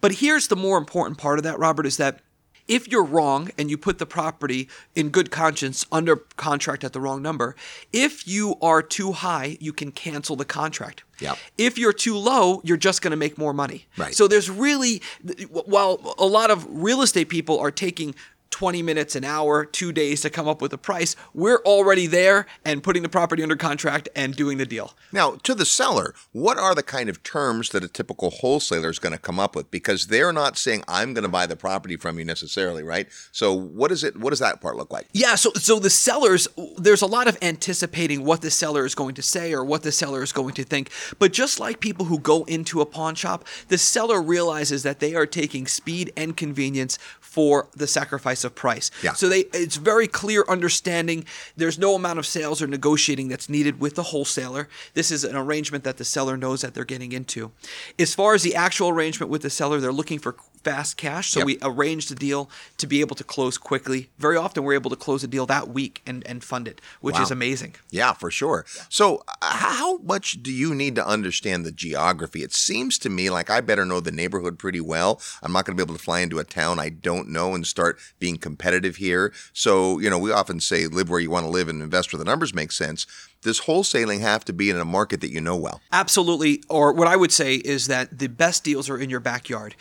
But 0.00 0.12
here's 0.16 0.48
the 0.48 0.56
more 0.56 0.76
important 0.76 1.18
part 1.18 1.38
of 1.38 1.44
that, 1.44 1.58
Robert, 1.58 1.86
is 1.86 1.96
that 1.96 2.20
if 2.68 2.88
you're 2.88 3.04
wrong 3.04 3.50
and 3.58 3.70
you 3.70 3.76
put 3.76 3.98
the 3.98 4.06
property 4.06 4.68
in 4.94 5.10
good 5.10 5.30
conscience 5.30 5.86
under 5.90 6.16
contract 6.16 6.84
at 6.84 6.92
the 6.92 7.00
wrong 7.00 7.22
number, 7.22 7.54
if 7.92 8.26
you 8.26 8.56
are 8.62 8.82
too 8.82 9.12
high, 9.12 9.56
you 9.60 9.72
can 9.72 9.90
cancel 9.90 10.36
the 10.36 10.44
contract. 10.44 11.04
Yep. 11.20 11.38
If 11.56 11.78
you're 11.78 11.92
too 11.92 12.16
low, 12.16 12.60
you're 12.64 12.76
just 12.76 13.02
going 13.02 13.12
to 13.12 13.16
make 13.16 13.38
more 13.38 13.52
money. 13.52 13.86
Right. 13.96 14.14
So 14.14 14.26
there's 14.26 14.50
really, 14.50 15.02
while 15.50 16.14
a 16.18 16.26
lot 16.26 16.50
of 16.50 16.66
real 16.68 17.02
estate 17.02 17.28
people 17.28 17.58
are 17.58 17.70
taking 17.70 18.14
20 18.52 18.82
minutes, 18.82 19.16
an 19.16 19.24
hour, 19.24 19.64
two 19.64 19.90
days 19.92 20.20
to 20.20 20.30
come 20.30 20.46
up 20.46 20.62
with 20.62 20.72
a 20.72 20.78
price, 20.78 21.16
we're 21.34 21.60
already 21.64 22.06
there 22.06 22.46
and 22.64 22.82
putting 22.82 23.02
the 23.02 23.08
property 23.08 23.42
under 23.42 23.56
contract 23.56 24.08
and 24.14 24.36
doing 24.36 24.58
the 24.58 24.66
deal. 24.66 24.92
Now, 25.10 25.32
to 25.42 25.54
the 25.54 25.64
seller, 25.64 26.14
what 26.30 26.58
are 26.58 26.74
the 26.74 26.82
kind 26.82 27.08
of 27.08 27.22
terms 27.22 27.70
that 27.70 27.82
a 27.82 27.88
typical 27.88 28.30
wholesaler 28.30 28.90
is 28.90 28.98
going 28.98 29.12
to 29.12 29.18
come 29.18 29.40
up 29.40 29.56
with? 29.56 29.70
Because 29.70 30.06
they're 30.06 30.32
not 30.32 30.56
saying 30.56 30.84
I'm 30.86 31.14
going 31.14 31.24
to 31.24 31.28
buy 31.28 31.46
the 31.46 31.56
property 31.56 31.96
from 31.96 32.18
you 32.18 32.24
necessarily, 32.24 32.82
right? 32.82 33.08
So, 33.32 33.52
what 33.52 33.90
is 33.90 34.04
it? 34.04 34.16
What 34.18 34.30
does 34.30 34.38
that 34.38 34.60
part 34.60 34.76
look 34.76 34.92
like? 34.92 35.08
Yeah, 35.12 35.34
so 35.34 35.50
so 35.54 35.78
the 35.78 35.90
sellers, 35.90 36.46
there's 36.76 37.02
a 37.02 37.06
lot 37.06 37.28
of 37.28 37.38
anticipating 37.42 38.24
what 38.24 38.42
the 38.42 38.50
seller 38.50 38.84
is 38.84 38.94
going 38.94 39.14
to 39.14 39.22
say 39.22 39.52
or 39.52 39.64
what 39.64 39.82
the 39.82 39.92
seller 39.92 40.22
is 40.22 40.32
going 40.32 40.54
to 40.54 40.64
think. 40.64 40.90
But 41.18 41.32
just 41.32 41.58
like 41.58 41.80
people 41.80 42.06
who 42.06 42.18
go 42.18 42.44
into 42.44 42.80
a 42.80 42.86
pawn 42.86 43.14
shop, 43.14 43.46
the 43.68 43.78
seller 43.78 44.20
realizes 44.20 44.82
that 44.82 45.00
they 45.00 45.14
are 45.14 45.26
taking 45.26 45.66
speed 45.66 46.12
and 46.16 46.36
convenience 46.36 46.98
for 47.20 47.68
the 47.74 47.86
sacrifice 47.86 48.41
of 48.44 48.54
price. 48.54 48.90
Yeah. 49.02 49.12
So 49.12 49.28
they 49.28 49.40
it's 49.52 49.76
very 49.76 50.06
clear 50.06 50.44
understanding. 50.48 51.24
There's 51.56 51.78
no 51.78 51.94
amount 51.94 52.18
of 52.18 52.26
sales 52.26 52.62
or 52.62 52.66
negotiating 52.66 53.28
that's 53.28 53.48
needed 53.48 53.80
with 53.80 53.94
the 53.94 54.04
wholesaler. 54.04 54.68
This 54.94 55.10
is 55.10 55.24
an 55.24 55.36
arrangement 55.36 55.84
that 55.84 55.96
the 55.96 56.04
seller 56.04 56.36
knows 56.36 56.62
that 56.62 56.74
they're 56.74 56.84
getting 56.84 57.12
into. 57.12 57.52
As 57.98 58.14
far 58.14 58.34
as 58.34 58.42
the 58.42 58.54
actual 58.54 58.88
arrangement 58.88 59.30
with 59.30 59.42
the 59.42 59.50
seller, 59.50 59.80
they're 59.80 59.92
looking 59.92 60.18
for 60.18 60.36
fast 60.64 60.96
cash. 60.96 61.30
So 61.30 61.40
Yep. 61.40 61.46
we 61.46 61.58
arranged 61.62 62.10
the 62.10 62.14
deal 62.14 62.48
to 62.78 62.86
be 62.86 63.00
able 63.00 63.16
to 63.16 63.24
close 63.24 63.58
quickly. 63.58 64.10
Very 64.18 64.36
often 64.36 64.64
we're 64.64 64.74
able 64.74 64.90
to 64.90 64.96
close 64.96 65.22
a 65.24 65.26
deal 65.26 65.46
that 65.46 65.68
week 65.68 66.02
and, 66.06 66.26
and 66.26 66.42
fund 66.44 66.68
it, 66.68 66.80
which 67.00 67.16
Wow. 67.16 67.22
is 67.22 67.30
amazing. 67.30 67.74
Yeah, 67.90 68.12
for 68.12 68.30
sure. 68.30 68.64
So, 68.88 69.22
uh, 69.28 69.34
how 69.56 69.98
much 69.98 70.42
do 70.42 70.50
you 70.52 70.74
need 70.74 70.94
to 70.96 71.06
understand 71.06 71.64
the 71.64 71.72
geography? 71.72 72.42
It 72.42 72.52
seems 72.54 72.98
to 72.98 73.08
me 73.10 73.30
like 73.30 73.50
I 73.50 73.60
better 73.60 73.84
know 73.84 74.00
the 74.00 74.12
neighborhood 74.12 74.58
pretty 74.58 74.80
well. 74.80 75.20
I'm 75.42 75.52
not 75.52 75.64
going 75.64 75.76
to 75.76 75.82
be 75.82 75.86
able 75.86 75.96
to 75.96 76.02
fly 76.02 76.20
into 76.20 76.38
a 76.38 76.44
town 76.44 76.78
I 76.78 76.88
don't 76.88 77.28
know 77.28 77.54
and 77.54 77.66
start 77.66 77.98
being 78.18 78.36
competitive 78.38 78.96
here. 78.96 79.32
So, 79.52 79.98
you 79.98 80.08
know, 80.10 80.18
we 80.18 80.32
often 80.32 80.60
say 80.60 80.86
live 80.86 81.10
where 81.10 81.20
you 81.20 81.30
want 81.30 81.44
to 81.44 81.50
live 81.50 81.68
and 81.68 81.82
invest 81.82 82.12
where 82.12 82.18
the 82.18 82.24
numbers 82.24 82.54
make 82.54 82.72
sense. 82.72 83.06
Does 83.42 83.62
wholesaling 83.62 84.20
have 84.20 84.44
to 84.44 84.52
be 84.52 84.70
in 84.70 84.76
a 84.78 84.84
market 84.84 85.20
that 85.20 85.30
you 85.32 85.40
know 85.40 85.56
well? 85.56 85.80
Absolutely. 85.90 86.62
Or 86.68 86.92
what 86.92 87.08
I 87.08 87.16
would 87.16 87.32
say 87.32 87.56
is 87.56 87.88
that 87.88 88.16
the 88.18 88.28
best 88.28 88.62
deals 88.62 88.88
are 88.88 88.96
in 88.96 89.10
your 89.10 89.18
backyard. 89.18 89.74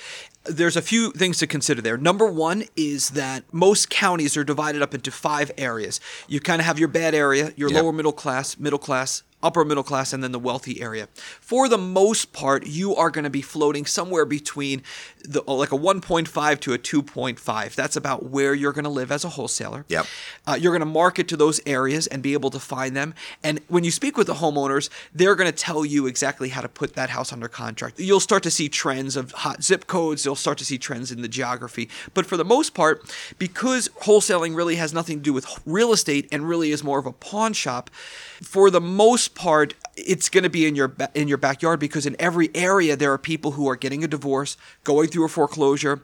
There's 0.45 0.75
a 0.75 0.82
few 0.82 1.12
things 1.12 1.38
to 1.39 1.47
consider 1.47 1.82
there. 1.82 1.97
Number 1.97 2.25
one 2.25 2.63
is 2.75 3.12
that 3.12 3.43
most 3.54 3.89
counties 3.91 4.36
are 4.36 4.43
divided 4.43 4.82
up 4.82 4.93
into 4.95 5.12
five 5.12 5.51
areas. 5.58 5.99
You 6.27 6.39
kind 6.39 6.60
of 6.60 6.65
have 6.65 6.80
your 6.80 6.88
bad 6.88 7.13
area, 7.13 7.54
your 7.56 7.69
Yep. 7.69 7.84
lower 7.84 7.91
middle 7.93 8.12
class, 8.12 8.58
middle 8.58 8.80
class, 8.80 9.21
upper 9.43 9.65
middle 9.65 9.84
class, 9.84 10.13
and 10.13 10.23
then 10.23 10.32
the 10.32 10.39
wealthy 10.39 10.82
area. 10.82 11.08
For 11.39 11.67
the 11.67 11.77
most 11.77 12.34
part, 12.34 12.65
you 12.65 12.95
are 12.95 13.10
going 13.10 13.23
to 13.23 13.30
be 13.30 13.41
floating 13.41 13.86
somewhere 13.86 14.25
between 14.25 14.84
the, 15.23 15.41
like 15.41 15.71
a 15.71 15.77
1.5 15.77 16.60
to 16.62 16.73
a 16.73 16.77
2.5. 16.77 17.75
That's 17.75 17.95
about 17.95 18.30
where 18.30 18.54
you're 18.54 18.73
going 18.73 18.84
to 18.84 18.89
live 18.89 19.12
as 19.12 19.23
a 19.23 19.30
wholesaler. 19.30 19.86
Yep. 19.88 20.06
Uh, 20.47 20.58
you're 20.60 20.71
going 20.71 20.82
to 20.82 20.86
market 20.86 21.27
to 21.30 21.38
those 21.38 21.60
areas 21.65 22.08
and 22.08 22.23
be 22.23 22.34
able 22.34 22.49
to 22.51 22.60
find 22.60 22.95
them. 22.95 23.13
And 23.43 23.60
when 23.67 23.84
you 23.84 23.91
speak 23.91 24.17
with 24.17 24.27
the 24.27 24.36
homeowners, 24.36 24.89
they're 25.13 25.36
going 25.36 25.51
to 25.51 25.58
tell 25.58 25.86
you 25.86 26.08
exactly 26.08 26.49
how 26.49 26.62
to 26.62 26.69
put 26.69 26.93
that 26.95 27.10
house 27.10 27.32
under 27.32 27.47
contract. 27.47 27.99
You'll 27.99 28.19
start 28.19 28.43
to 28.43 28.51
see 28.51 28.69
trends 28.69 29.15
of 29.15 29.32
hot 29.32 29.63
zip 29.63 29.88
codes. 29.88 30.25
You'll 30.25 30.36
start 30.36 30.58
to 30.60 30.65
see 30.65 30.77
trends 30.77 31.12
in 31.12 31.21
the 31.21 31.27
geography. 31.27 31.89
But 32.13 32.25
for 32.25 32.38
the 32.38 32.45
most 32.45 32.73
part, 32.73 33.04
because 33.38 33.89
wholesaling 34.04 34.56
really 34.56 34.75
has 34.75 34.93
nothing 34.93 35.17
to 35.17 35.23
do 35.23 35.34
with 35.34 35.47
real 35.65 35.91
estate 35.93 36.27
and 36.32 36.47
really 36.47 36.71
is 36.71 36.84
more 36.84 36.99
of 36.99 37.06
a 37.06 37.12
pawn 37.12 37.54
shop, 37.54 37.89
for 38.41 38.69
the 38.69 38.82
most 38.82 39.30
part, 39.35 39.73
it's 39.95 40.29
going 40.29 40.43
to 40.43 40.49
be 40.49 40.65
in 40.65 40.75
your 40.75 40.95
in 41.13 41.27
your 41.27 41.37
backyard 41.37 41.79
because 41.79 42.05
in 42.05 42.15
every 42.19 42.49
area 42.55 42.95
there 42.95 43.11
are 43.11 43.17
people 43.17 43.51
who 43.51 43.67
are 43.67 43.75
getting 43.75 44.03
a 44.03 44.07
divorce, 44.07 44.57
going 44.83 45.09
through 45.09 45.25
a 45.25 45.29
foreclosure, 45.29 46.01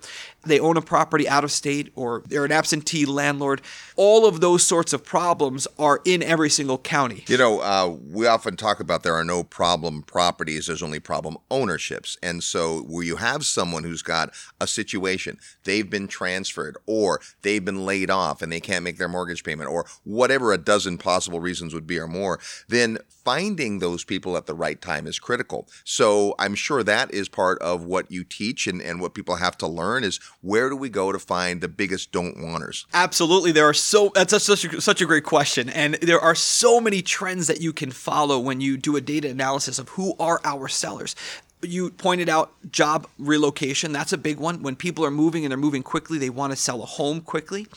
they 0.48 0.60
own 0.60 0.78
a 0.78 0.82
property 0.82 1.28
out 1.28 1.44
of 1.44 1.52
state, 1.52 1.92
or 1.96 2.24
they're 2.28 2.46
an 2.46 2.52
absentee 2.52 3.06
landlord. 3.06 3.62
All 3.96 4.26
of 4.26 4.42
those 4.42 4.64
sorts 4.64 4.94
of 4.94 5.04
problems 5.04 5.68
are 5.78 6.02
in 6.06 6.24
every 6.24 6.50
single 6.50 6.78
county. 6.78 7.24
You 7.28 7.38
know, 7.38 7.60
uh, 7.60 7.96
we 8.12 8.28
often 8.28 8.56
talk 8.56 8.80
about 8.80 9.04
there 9.04 9.16
are 9.16 9.24
no 9.24 9.44
problem 9.44 10.04
properties, 10.04 10.68
there's 10.68 10.84
only 10.84 11.00
problem 11.00 11.38
ownerships. 11.50 12.18
And 12.24 12.44
so, 12.44 12.80
where 12.82 13.04
you 13.04 13.18
have 13.18 13.46
someone 13.46 13.84
who's 13.84 14.02
got 14.02 14.34
a 14.60 14.68
situation, 14.68 15.38
they've 15.64 15.90
been 15.90 16.08
transferred, 16.08 16.78
or 16.86 17.22
they've 17.42 17.64
been 17.64 17.86
laid 17.86 18.10
off 18.10 18.42
and 18.42 18.52
they 18.52 18.60
can't 18.60 18.84
make 18.84 18.98
their 18.98 19.08
mortgage 19.08 19.44
payment, 19.44 19.70
or 19.70 19.86
whatever 20.04 20.54
a 20.54 20.58
dozen 20.58 20.98
possible 20.98 21.40
reasons 21.40 21.74
would 21.74 21.88
be 21.88 22.00
or 22.00 22.08
more, 22.08 22.40
then 22.68 22.98
finding 23.10 23.80
those 23.80 24.04
people 24.04 24.38
at 24.38 24.46
the 24.46 24.54
right 24.54 24.82
time 24.82 25.06
is 25.06 25.20
critical. 25.20 25.68
So, 25.84 26.36
I'm 26.40 26.56
sure 26.56 26.84
that 26.84 27.14
is 27.14 27.30
part 27.30 27.60
of 27.62 27.84
what 27.86 28.12
you 28.12 28.24
teach 28.24 28.68
and, 28.68 28.82
and 28.82 29.02
what 29.02 29.14
people 29.14 29.36
have 29.36 29.58
to 29.58 29.68
learn 29.68 30.04
is 30.04 30.20
where 30.48 30.70
do 30.70 30.78
we 30.78 30.90
go 30.90 31.12
to 31.12 31.20
find 31.20 31.60
the 31.60 31.68
biggest 31.68 32.12
don't 32.14 32.42
wanters? 32.42 32.86
Absolutely, 32.94 33.52
there 33.52 33.66
are 33.66 33.74
so 33.74 34.12
that's 34.16 34.32
a, 34.32 34.40
such 34.40 34.64
a, 34.64 34.82
such 34.82 35.02
a 35.02 35.06
great 35.06 35.26
question, 35.26 35.70
and 35.70 35.96
there 35.96 36.20
are 36.20 36.36
so 36.36 36.80
many 36.80 37.02
trends 37.02 37.48
that 37.48 37.60
you 37.60 37.74
can 37.74 37.92
follow 37.92 38.40
when 38.40 38.62
you 38.62 38.78
do 38.78 38.96
a 38.96 39.02
data 39.02 39.30
analysis 39.30 39.78
of 39.78 39.90
who 39.90 40.16
are 40.20 40.40
our 40.46 40.68
sellers. 40.70 41.16
You 41.62 41.90
pointed 41.90 42.30
out 42.30 42.54
job 42.72 43.08
relocation. 43.18 43.92
That's 43.92 44.14
a 44.14 44.18
big 44.18 44.38
one. 44.38 44.62
When 44.62 44.76
people 44.76 45.04
are 45.04 45.12
moving 45.12 45.44
and 45.44 45.52
they're 45.52 45.58
moving 45.58 45.84
quickly, 45.84 46.18
they 46.18 46.30
want 46.30 46.54
to 46.54 46.56
sell 46.56 46.82
a 46.82 46.86
home 46.86 47.20
quickly. 47.20 47.68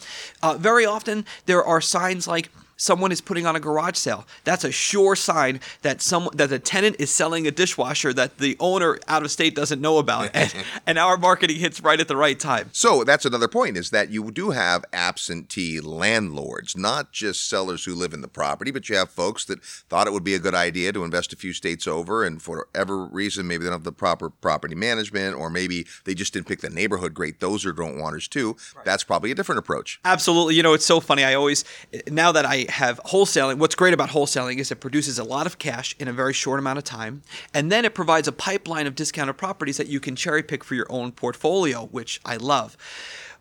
Uh, 0.42 0.56
very 0.58 0.86
often, 0.86 1.24
there 1.46 1.64
are 1.64 1.80
signs 1.80 2.28
like 2.28 2.50
someone 2.80 3.12
is 3.12 3.20
putting 3.20 3.46
on 3.46 3.54
a 3.54 3.60
garage 3.60 3.96
sale. 3.96 4.26
That's 4.44 4.64
a 4.64 4.72
sure 4.72 5.14
sign 5.14 5.60
that 5.82 6.00
someone 6.00 6.36
that 6.36 6.48
the 6.48 6.58
tenant 6.58 6.96
is 6.98 7.10
selling 7.10 7.46
a 7.46 7.50
dishwasher 7.50 8.12
that 8.14 8.38
the 8.38 8.56
owner 8.58 8.98
out 9.06 9.22
of 9.22 9.30
state 9.30 9.54
doesn't 9.54 9.80
know 9.80 9.98
about, 9.98 10.30
and, 10.34 10.52
and 10.86 10.98
our 10.98 11.16
marketing 11.16 11.56
hits 11.56 11.80
right 11.82 12.00
at 12.00 12.08
the 12.08 12.16
right 12.16 12.38
time. 12.38 12.70
So 12.72 13.04
that's 13.04 13.24
another 13.24 13.48
point 13.48 13.76
is 13.76 13.90
that 13.90 14.10
you 14.10 14.30
do 14.30 14.50
have 14.50 14.84
absentee 14.92 15.80
landlords, 15.80 16.76
not 16.76 17.12
just 17.12 17.46
sellers 17.48 17.84
who 17.84 17.94
live 17.94 18.14
in 18.14 18.22
the 18.22 18.28
property, 18.28 18.70
but 18.70 18.88
you 18.88 18.96
have 18.96 19.10
folks 19.10 19.44
that 19.44 19.62
thought 19.62 20.06
it 20.06 20.12
would 20.12 20.24
be 20.24 20.34
a 20.34 20.38
good 20.38 20.54
idea 20.54 20.92
to 20.92 21.04
invest 21.04 21.32
a 21.32 21.36
few 21.36 21.52
states 21.52 21.86
over, 21.86 22.24
and 22.24 22.40
for 22.40 22.66
whatever 22.72 23.04
reason, 23.04 23.46
maybe 23.46 23.64
they 23.64 23.70
don't 23.70 23.80
have 23.80 23.84
the 23.84 23.92
proper 23.92 24.30
property 24.30 24.74
management, 24.74 25.36
or 25.36 25.50
maybe 25.50 25.86
they 26.04 26.14
just 26.14 26.32
didn't 26.32 26.46
pick 26.46 26.60
the 26.60 26.70
neighborhood 26.70 27.12
great. 27.12 27.40
Those 27.40 27.66
are 27.66 27.72
don't 27.72 27.98
wanters 27.98 28.28
too. 28.28 28.56
That's 28.84 29.04
probably 29.04 29.30
a 29.30 29.34
different 29.34 29.58
approach. 29.58 30.00
Absolutely. 30.04 30.54
You 30.54 30.62
know, 30.62 30.72
it's 30.72 30.86
so 30.86 31.00
funny. 31.00 31.24
I 31.24 31.34
always, 31.34 31.64
now 32.08 32.32
that 32.32 32.46
I 32.46 32.66
have 32.70 33.00
wholesaling, 33.06 33.58
what's 33.58 33.74
great 33.74 33.94
about 33.94 34.10
wholesaling 34.10 34.58
is 34.58 34.70
it 34.70 34.76
produces 34.76 35.18
a 35.18 35.24
lot 35.24 35.46
of 35.46 35.58
cash 35.58 35.94
in 35.98 36.08
a 36.08 36.12
very 36.12 36.32
short 36.32 36.58
amount 36.58 36.78
of 36.78 36.84
time. 36.84 37.22
And 37.52 37.70
then 37.70 37.84
it 37.84 37.94
provides 37.94 38.28
a 38.28 38.32
pipeline 38.32 38.86
of 38.86 38.94
discounted 38.94 39.36
properties 39.36 39.76
that 39.76 39.88
you 39.88 40.00
can 40.00 40.16
cherry 40.16 40.42
pick 40.42 40.64
for 40.64 40.74
your 40.74 40.86
own 40.90 41.12
portfolio, 41.12 41.86
which 41.86 42.20
I 42.24 42.36
love. 42.36 42.76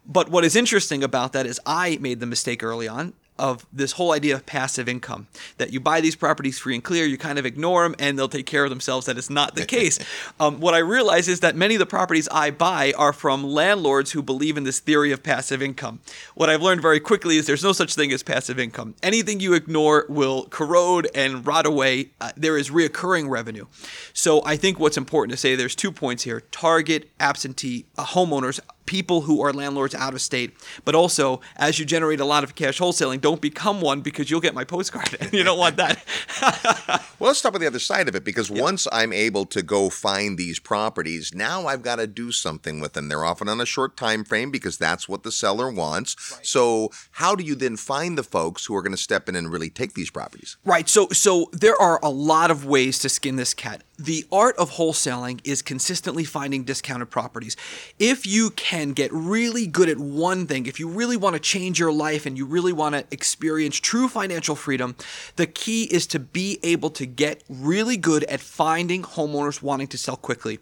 But 0.05 0.29
what 0.29 0.43
is 0.43 0.55
interesting 0.55 1.03
about 1.03 1.33
that 1.33 1.45
is 1.45 1.59
I 1.65 1.97
made 2.01 2.19
the 2.19 2.25
mistake 2.25 2.63
early 2.63 2.87
on 2.87 3.13
of 3.39 3.65
this 3.73 3.93
whole 3.93 4.11
idea 4.11 4.35
of 4.35 4.45
passive 4.45 4.87
income 4.87 5.27
that 5.57 5.73
you 5.73 5.79
buy 5.79 6.01
these 6.01 6.15
properties 6.15 6.59
free 6.59 6.75
and 6.75 6.83
clear, 6.83 7.05
you 7.05 7.17
kind 7.17 7.39
of 7.39 7.45
ignore 7.45 7.83
them, 7.83 7.95
and 7.97 8.17
they'll 8.17 8.29
take 8.29 8.45
care 8.45 8.63
of 8.63 8.69
themselves. 8.69 9.05
That 9.05 9.17
is 9.17 9.29
not 9.29 9.55
the 9.55 9.65
case. 9.77 9.99
um, 10.39 10.59
what 10.59 10.73
I 10.73 10.79
realize 10.79 11.27
is 11.27 11.39
that 11.39 11.55
many 11.55 11.75
of 11.75 11.79
the 11.79 11.85
properties 11.85 12.27
I 12.31 12.51
buy 12.51 12.93
are 12.97 13.13
from 13.13 13.43
landlords 13.43 14.11
who 14.11 14.21
believe 14.21 14.57
in 14.57 14.63
this 14.63 14.79
theory 14.79 15.11
of 15.11 15.23
passive 15.23 15.61
income. 15.61 15.99
What 16.35 16.49
I've 16.49 16.61
learned 16.61 16.81
very 16.81 16.99
quickly 16.99 17.37
is 17.37 17.47
there's 17.47 17.63
no 17.63 17.71
such 17.71 17.95
thing 17.95 18.11
as 18.11 18.23
passive 18.23 18.59
income. 18.59 18.95
Anything 19.01 19.39
you 19.39 19.53
ignore 19.53 20.05
will 20.09 20.45
corrode 20.45 21.07
and 21.15 21.45
rot 21.47 21.65
away. 21.65 22.09
Uh, 22.19 22.31
there 22.35 22.57
is 22.57 22.69
reoccurring 22.69 23.29
revenue. 23.29 23.65
So 24.13 24.43
I 24.45 24.57
think 24.57 24.79
what's 24.79 24.97
important 24.97 25.31
to 25.31 25.37
say 25.37 25.55
there's 25.55 25.75
two 25.75 25.91
points 25.91 26.23
here 26.23 26.41
target 26.51 27.09
absentee 27.19 27.85
uh, 27.97 28.05
homeowners 28.05 28.59
people 28.89 29.21
who 29.21 29.39
are 29.39 29.53
landlords 29.53 29.93
out 29.93 30.15
of 30.15 30.21
state. 30.21 30.51
But 30.83 30.95
also, 30.95 31.41
as 31.55 31.77
you 31.77 31.85
generate 31.85 32.19
a 32.19 32.25
lot 32.25 32.43
of 32.43 32.55
cash 32.55 32.79
wholesaling, 32.79 33.21
don't 33.21 33.39
become 33.39 33.81
one 33.81 34.01
because 34.01 34.31
you'll 34.31 34.41
get 34.41 34.55
my 34.55 34.63
postcard. 34.63 35.15
and 35.21 35.31
you 35.39 35.43
don't 35.43 35.59
want 35.59 35.77
that. 35.77 36.03
well, 37.19 37.27
let's 37.27 37.39
talk 37.39 37.51
about 37.51 37.59
the 37.59 37.67
other 37.67 37.77
side 37.77 38.09
of 38.09 38.15
it 38.15 38.23
because 38.23 38.49
once 38.49 38.87
I'm 38.91 39.13
able 39.13 39.45
to 39.45 39.61
go 39.61 39.91
find 39.91 40.39
these 40.39 40.57
properties, 40.57 41.35
now 41.35 41.67
I've 41.67 41.83
got 41.83 41.97
to 41.97 42.07
do 42.07 42.31
something 42.31 42.79
with 42.79 42.93
them. 42.93 43.09
They're 43.09 43.23
often 43.23 43.47
on 43.47 43.61
a 43.61 43.65
short 43.65 43.95
time 43.95 44.23
frame 44.23 44.49
because 44.49 44.79
that's 44.79 45.07
what 45.07 45.21
the 45.21 45.31
seller 45.31 45.71
wants. 45.71 46.15
Right. 46.31 46.43
So, 46.43 46.89
how 47.11 47.35
do 47.35 47.43
you 47.43 47.53
then 47.53 47.77
find 47.77 48.17
the 48.17 48.23
folks 48.23 48.65
who 48.65 48.75
are 48.75 48.81
going 48.81 48.93
to 48.93 48.97
step 48.97 49.29
in 49.29 49.35
and 49.35 49.51
really 49.51 49.69
take 49.69 49.93
these 49.93 50.09
properties? 50.09 50.57
Right. 50.65 50.89
So, 50.89 51.09
so 51.09 51.47
there 51.51 51.79
are 51.79 51.99
a 52.01 52.09
lot 52.09 52.49
of 52.49 52.65
ways 52.65 52.97
to 52.99 53.09
skin 53.09 53.35
this 53.35 53.53
cat. 53.53 53.83
The 53.99 54.25
art 54.31 54.55
of 54.57 54.71
wholesaling 54.71 55.41
is 55.43 55.61
consistently 55.61 56.23
finding 56.23 56.63
discounted 56.63 57.09
properties. 57.09 57.57
If 57.99 58.25
you 58.25 58.51
can 58.51 58.93
get 58.93 59.11
really 59.11 59.67
good 59.67 59.89
at 59.89 59.97
one 59.97 60.47
thing, 60.47 60.67
if 60.67 60.79
you 60.79 60.87
really 60.87 61.17
want 61.17 61.35
to 61.35 61.39
change 61.39 61.79
your 61.79 61.91
life 61.91 62.25
and 62.25 62.37
you 62.37 62.45
really 62.45 62.71
want 62.71 62.95
to 62.95 63.05
experience 63.11 63.77
true 63.77 64.07
financial 64.07 64.55
freedom, 64.55 64.95
the 65.35 65.47
key 65.47 65.83
is 65.83 66.07
to 66.07 66.19
be 66.19 66.59
able 66.63 66.91
to 66.91 67.05
get 67.05 67.43
really 67.49 67.97
good 67.97 68.23
at 68.23 68.39
finding 68.39 69.03
homeowners 69.03 69.61
wanting 69.61 69.87
to 69.87 69.97
sell 69.97 70.15
quickly. 70.15 70.59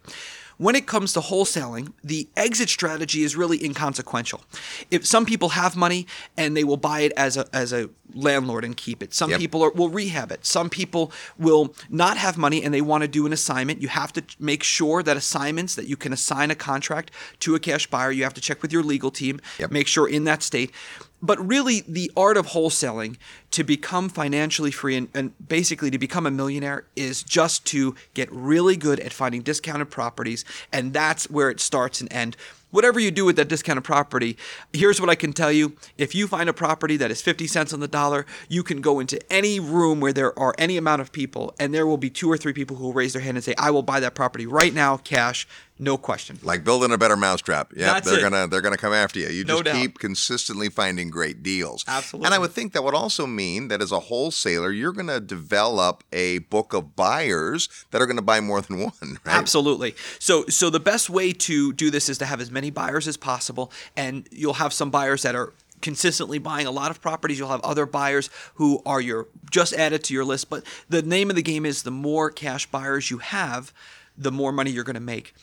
When 0.57 0.75
it 0.75 0.87
comes 0.87 1.13
to 1.13 1.19
wholesaling, 1.19 1.93
the 2.03 2.27
exit 2.35 2.69
strategy 2.69 3.23
is 3.23 3.35
really 3.35 3.63
inconsequential. 3.63 4.43
If 4.89 5.05
some 5.05 5.25
people 5.25 5.49
have 5.49 5.75
money 5.75 6.07
and 6.35 6.57
they 6.57 6.63
will 6.63 6.77
buy 6.77 7.01
it 7.01 7.13
as 7.15 7.37
a 7.37 7.45
as 7.53 7.71
a 7.71 7.89
landlord 8.13 8.63
and 8.63 8.75
keep 8.75 9.03
it. 9.03 9.13
Some 9.13 9.29
yep. 9.29 9.39
people 9.39 9.63
are, 9.63 9.71
will 9.71 9.89
rehab 9.89 10.31
it. 10.31 10.45
Some 10.45 10.69
people 10.69 11.11
will 11.37 11.75
not 11.89 12.17
have 12.17 12.37
money 12.37 12.63
and 12.63 12.73
they 12.73 12.81
want 12.81 13.03
to 13.03 13.07
do 13.07 13.25
an 13.25 13.33
assignment. 13.33 13.81
You 13.81 13.89
have 13.89 14.13
to 14.13 14.23
make 14.39 14.63
sure 14.63 15.03
that 15.03 15.17
assignments 15.17 15.75
that 15.75 15.87
you 15.87 15.97
can 15.97 16.13
assign 16.13 16.51
a 16.51 16.55
contract 16.55 17.11
to 17.41 17.55
a 17.55 17.59
cash 17.59 17.87
buyer. 17.87 18.11
You 18.11 18.23
have 18.23 18.33
to 18.35 18.41
check 18.41 18.61
with 18.61 18.71
your 18.71 18.83
legal 18.83 19.11
team, 19.11 19.39
yep. 19.59 19.71
make 19.71 19.87
sure 19.87 20.07
in 20.07 20.23
that 20.25 20.43
state. 20.43 20.71
But 21.21 21.45
really, 21.45 21.81
the 21.87 22.11
art 22.15 22.37
of 22.37 22.47
wholesaling 22.47 23.17
to 23.51 23.63
become 23.63 24.07
financially 24.09 24.71
free 24.71 24.95
and, 24.95 25.09
and, 25.13 25.33
basically 25.47 25.89
to 25.89 25.97
become 25.97 26.27
a 26.27 26.31
millionaire 26.31 26.85
is 26.95 27.23
just 27.23 27.65
to 27.67 27.95
get 28.13 28.31
really 28.31 28.75
good 28.75 28.99
at 28.99 29.13
finding 29.13 29.41
discounted 29.41 29.89
properties. 29.89 30.45
And 30.71 30.93
that's 30.93 31.29
where 31.29 31.49
it 31.49 31.59
starts 31.59 32.01
and 32.01 32.11
ends 32.13 32.37
whatever 32.71 32.99
you 32.99 33.11
do 33.11 33.25
with 33.25 33.35
that 33.37 33.47
discounted 33.47 33.83
property, 33.83 34.37
here's 34.73 34.99
what 34.99 35.09
I 35.09 35.15
can 35.15 35.33
tell 35.33 35.51
you. 35.51 35.73
If 35.97 36.13
you 36.13 36.27
find 36.27 36.49
a 36.49 36.53
property 36.53 36.97
that 36.97 37.11
is 37.11 37.21
50 37.21 37.47
cents 37.47 37.73
on 37.73 37.79
the 37.79 37.87
dollar, 37.87 38.25
you 38.49 38.63
can 38.63 38.81
go 38.81 38.99
into 38.99 39.19
any 39.31 39.59
room 39.59 39.99
where 39.99 40.13
there 40.13 40.37
are 40.37 40.53
any 40.57 40.77
amount 40.77 41.01
of 41.01 41.11
people, 41.11 41.55
and 41.59 41.73
there 41.73 41.87
will 41.87 41.97
be 41.97 42.09
two 42.09 42.31
or 42.31 42.37
three 42.37 42.53
people 42.53 42.75
who 42.75 42.85
will 42.85 42.93
raise 42.93 43.13
their 43.13 43.21
hand 43.21 43.37
and 43.37 43.43
say, 43.43 43.55
I 43.57 43.71
will 43.71 43.83
buy 43.83 43.99
that 43.99 44.15
property 44.15 44.45
right 44.45 44.73
now, 44.73 44.97
cash, 44.97 45.47
no 45.79 45.97
question. 45.97 46.39
Like 46.43 46.63
building 46.63 46.91
a 46.91 46.97
better 46.97 47.15
mousetrap. 47.15 47.73
Yeah, 47.75 47.99
they're 47.99 48.19
it. 48.19 48.21
gonna 48.21 48.47
they're 48.47 48.61
gonna 48.61 48.77
come 48.77 48.93
after 48.93 49.19
you. 49.19 49.29
You 49.29 49.43
just 49.43 49.63
no 49.65 49.71
keep 49.71 49.99
consistently 49.99 50.69
finding 50.69 51.09
great 51.09 51.43
deals. 51.43 51.83
Absolutely. 51.87 52.25
And 52.25 52.35
I 52.35 52.39
would 52.39 52.51
think 52.51 52.73
that 52.73 52.83
would 52.83 52.95
also 52.95 53.27
mean 53.27 53.67
that 53.67 53.81
as 53.81 53.91
a 53.91 53.99
wholesaler, 53.99 54.71
you're 54.71 54.91
gonna 54.91 55.19
develop 55.19 56.03
a 56.11 56.39
book 56.39 56.73
of 56.73 56.95
buyers 56.95 57.69
that 57.91 58.01
are 58.01 58.05
gonna 58.05 58.21
buy 58.21 58.39
more 58.39 58.61
than 58.61 58.79
one, 58.83 59.19
right? 59.25 59.35
Absolutely. 59.35 59.95
So 60.19 60.45
so 60.47 60.69
the 60.69 60.79
best 60.79 61.09
way 61.09 61.33
to 61.33 61.73
do 61.73 61.89
this 61.89 62.09
is 62.09 62.17
to 62.19 62.25
have 62.25 62.41
as 62.41 62.51
many 62.51 62.69
buyers 62.71 63.07
as 63.07 63.17
possible, 63.17 63.71
and 63.95 64.27
you'll 64.31 64.53
have 64.53 64.73
some 64.73 64.89
buyers 64.89 65.21
that 65.23 65.35
are 65.35 65.53
consistently 65.81 66.39
buying 66.39 66.65
a 66.67 66.71
lot 66.71 66.91
of 66.91 67.01
properties. 67.01 67.37
You'll 67.37 67.49
have 67.49 67.61
other 67.61 67.85
buyers 67.85 68.29
who 68.55 68.81
are 68.85 68.99
your 69.01 69.27
just 69.51 69.73
added 69.73 70.03
to 70.05 70.13
your 70.13 70.25
list. 70.25 70.49
But 70.49 70.63
the 70.89 71.01
name 71.01 71.29
of 71.29 71.35
the 71.35 71.43
game 71.43 71.65
is 71.65 71.83
the 71.83 71.91
more 71.91 72.31
cash 72.31 72.65
buyers 72.65 73.11
you 73.11 73.19
have, 73.19 73.73
the 74.17 74.31
more 74.31 74.51
money 74.51 74.71
you're 74.71 74.83
going 74.83 74.95
to 74.95 74.99
make. 74.99 75.33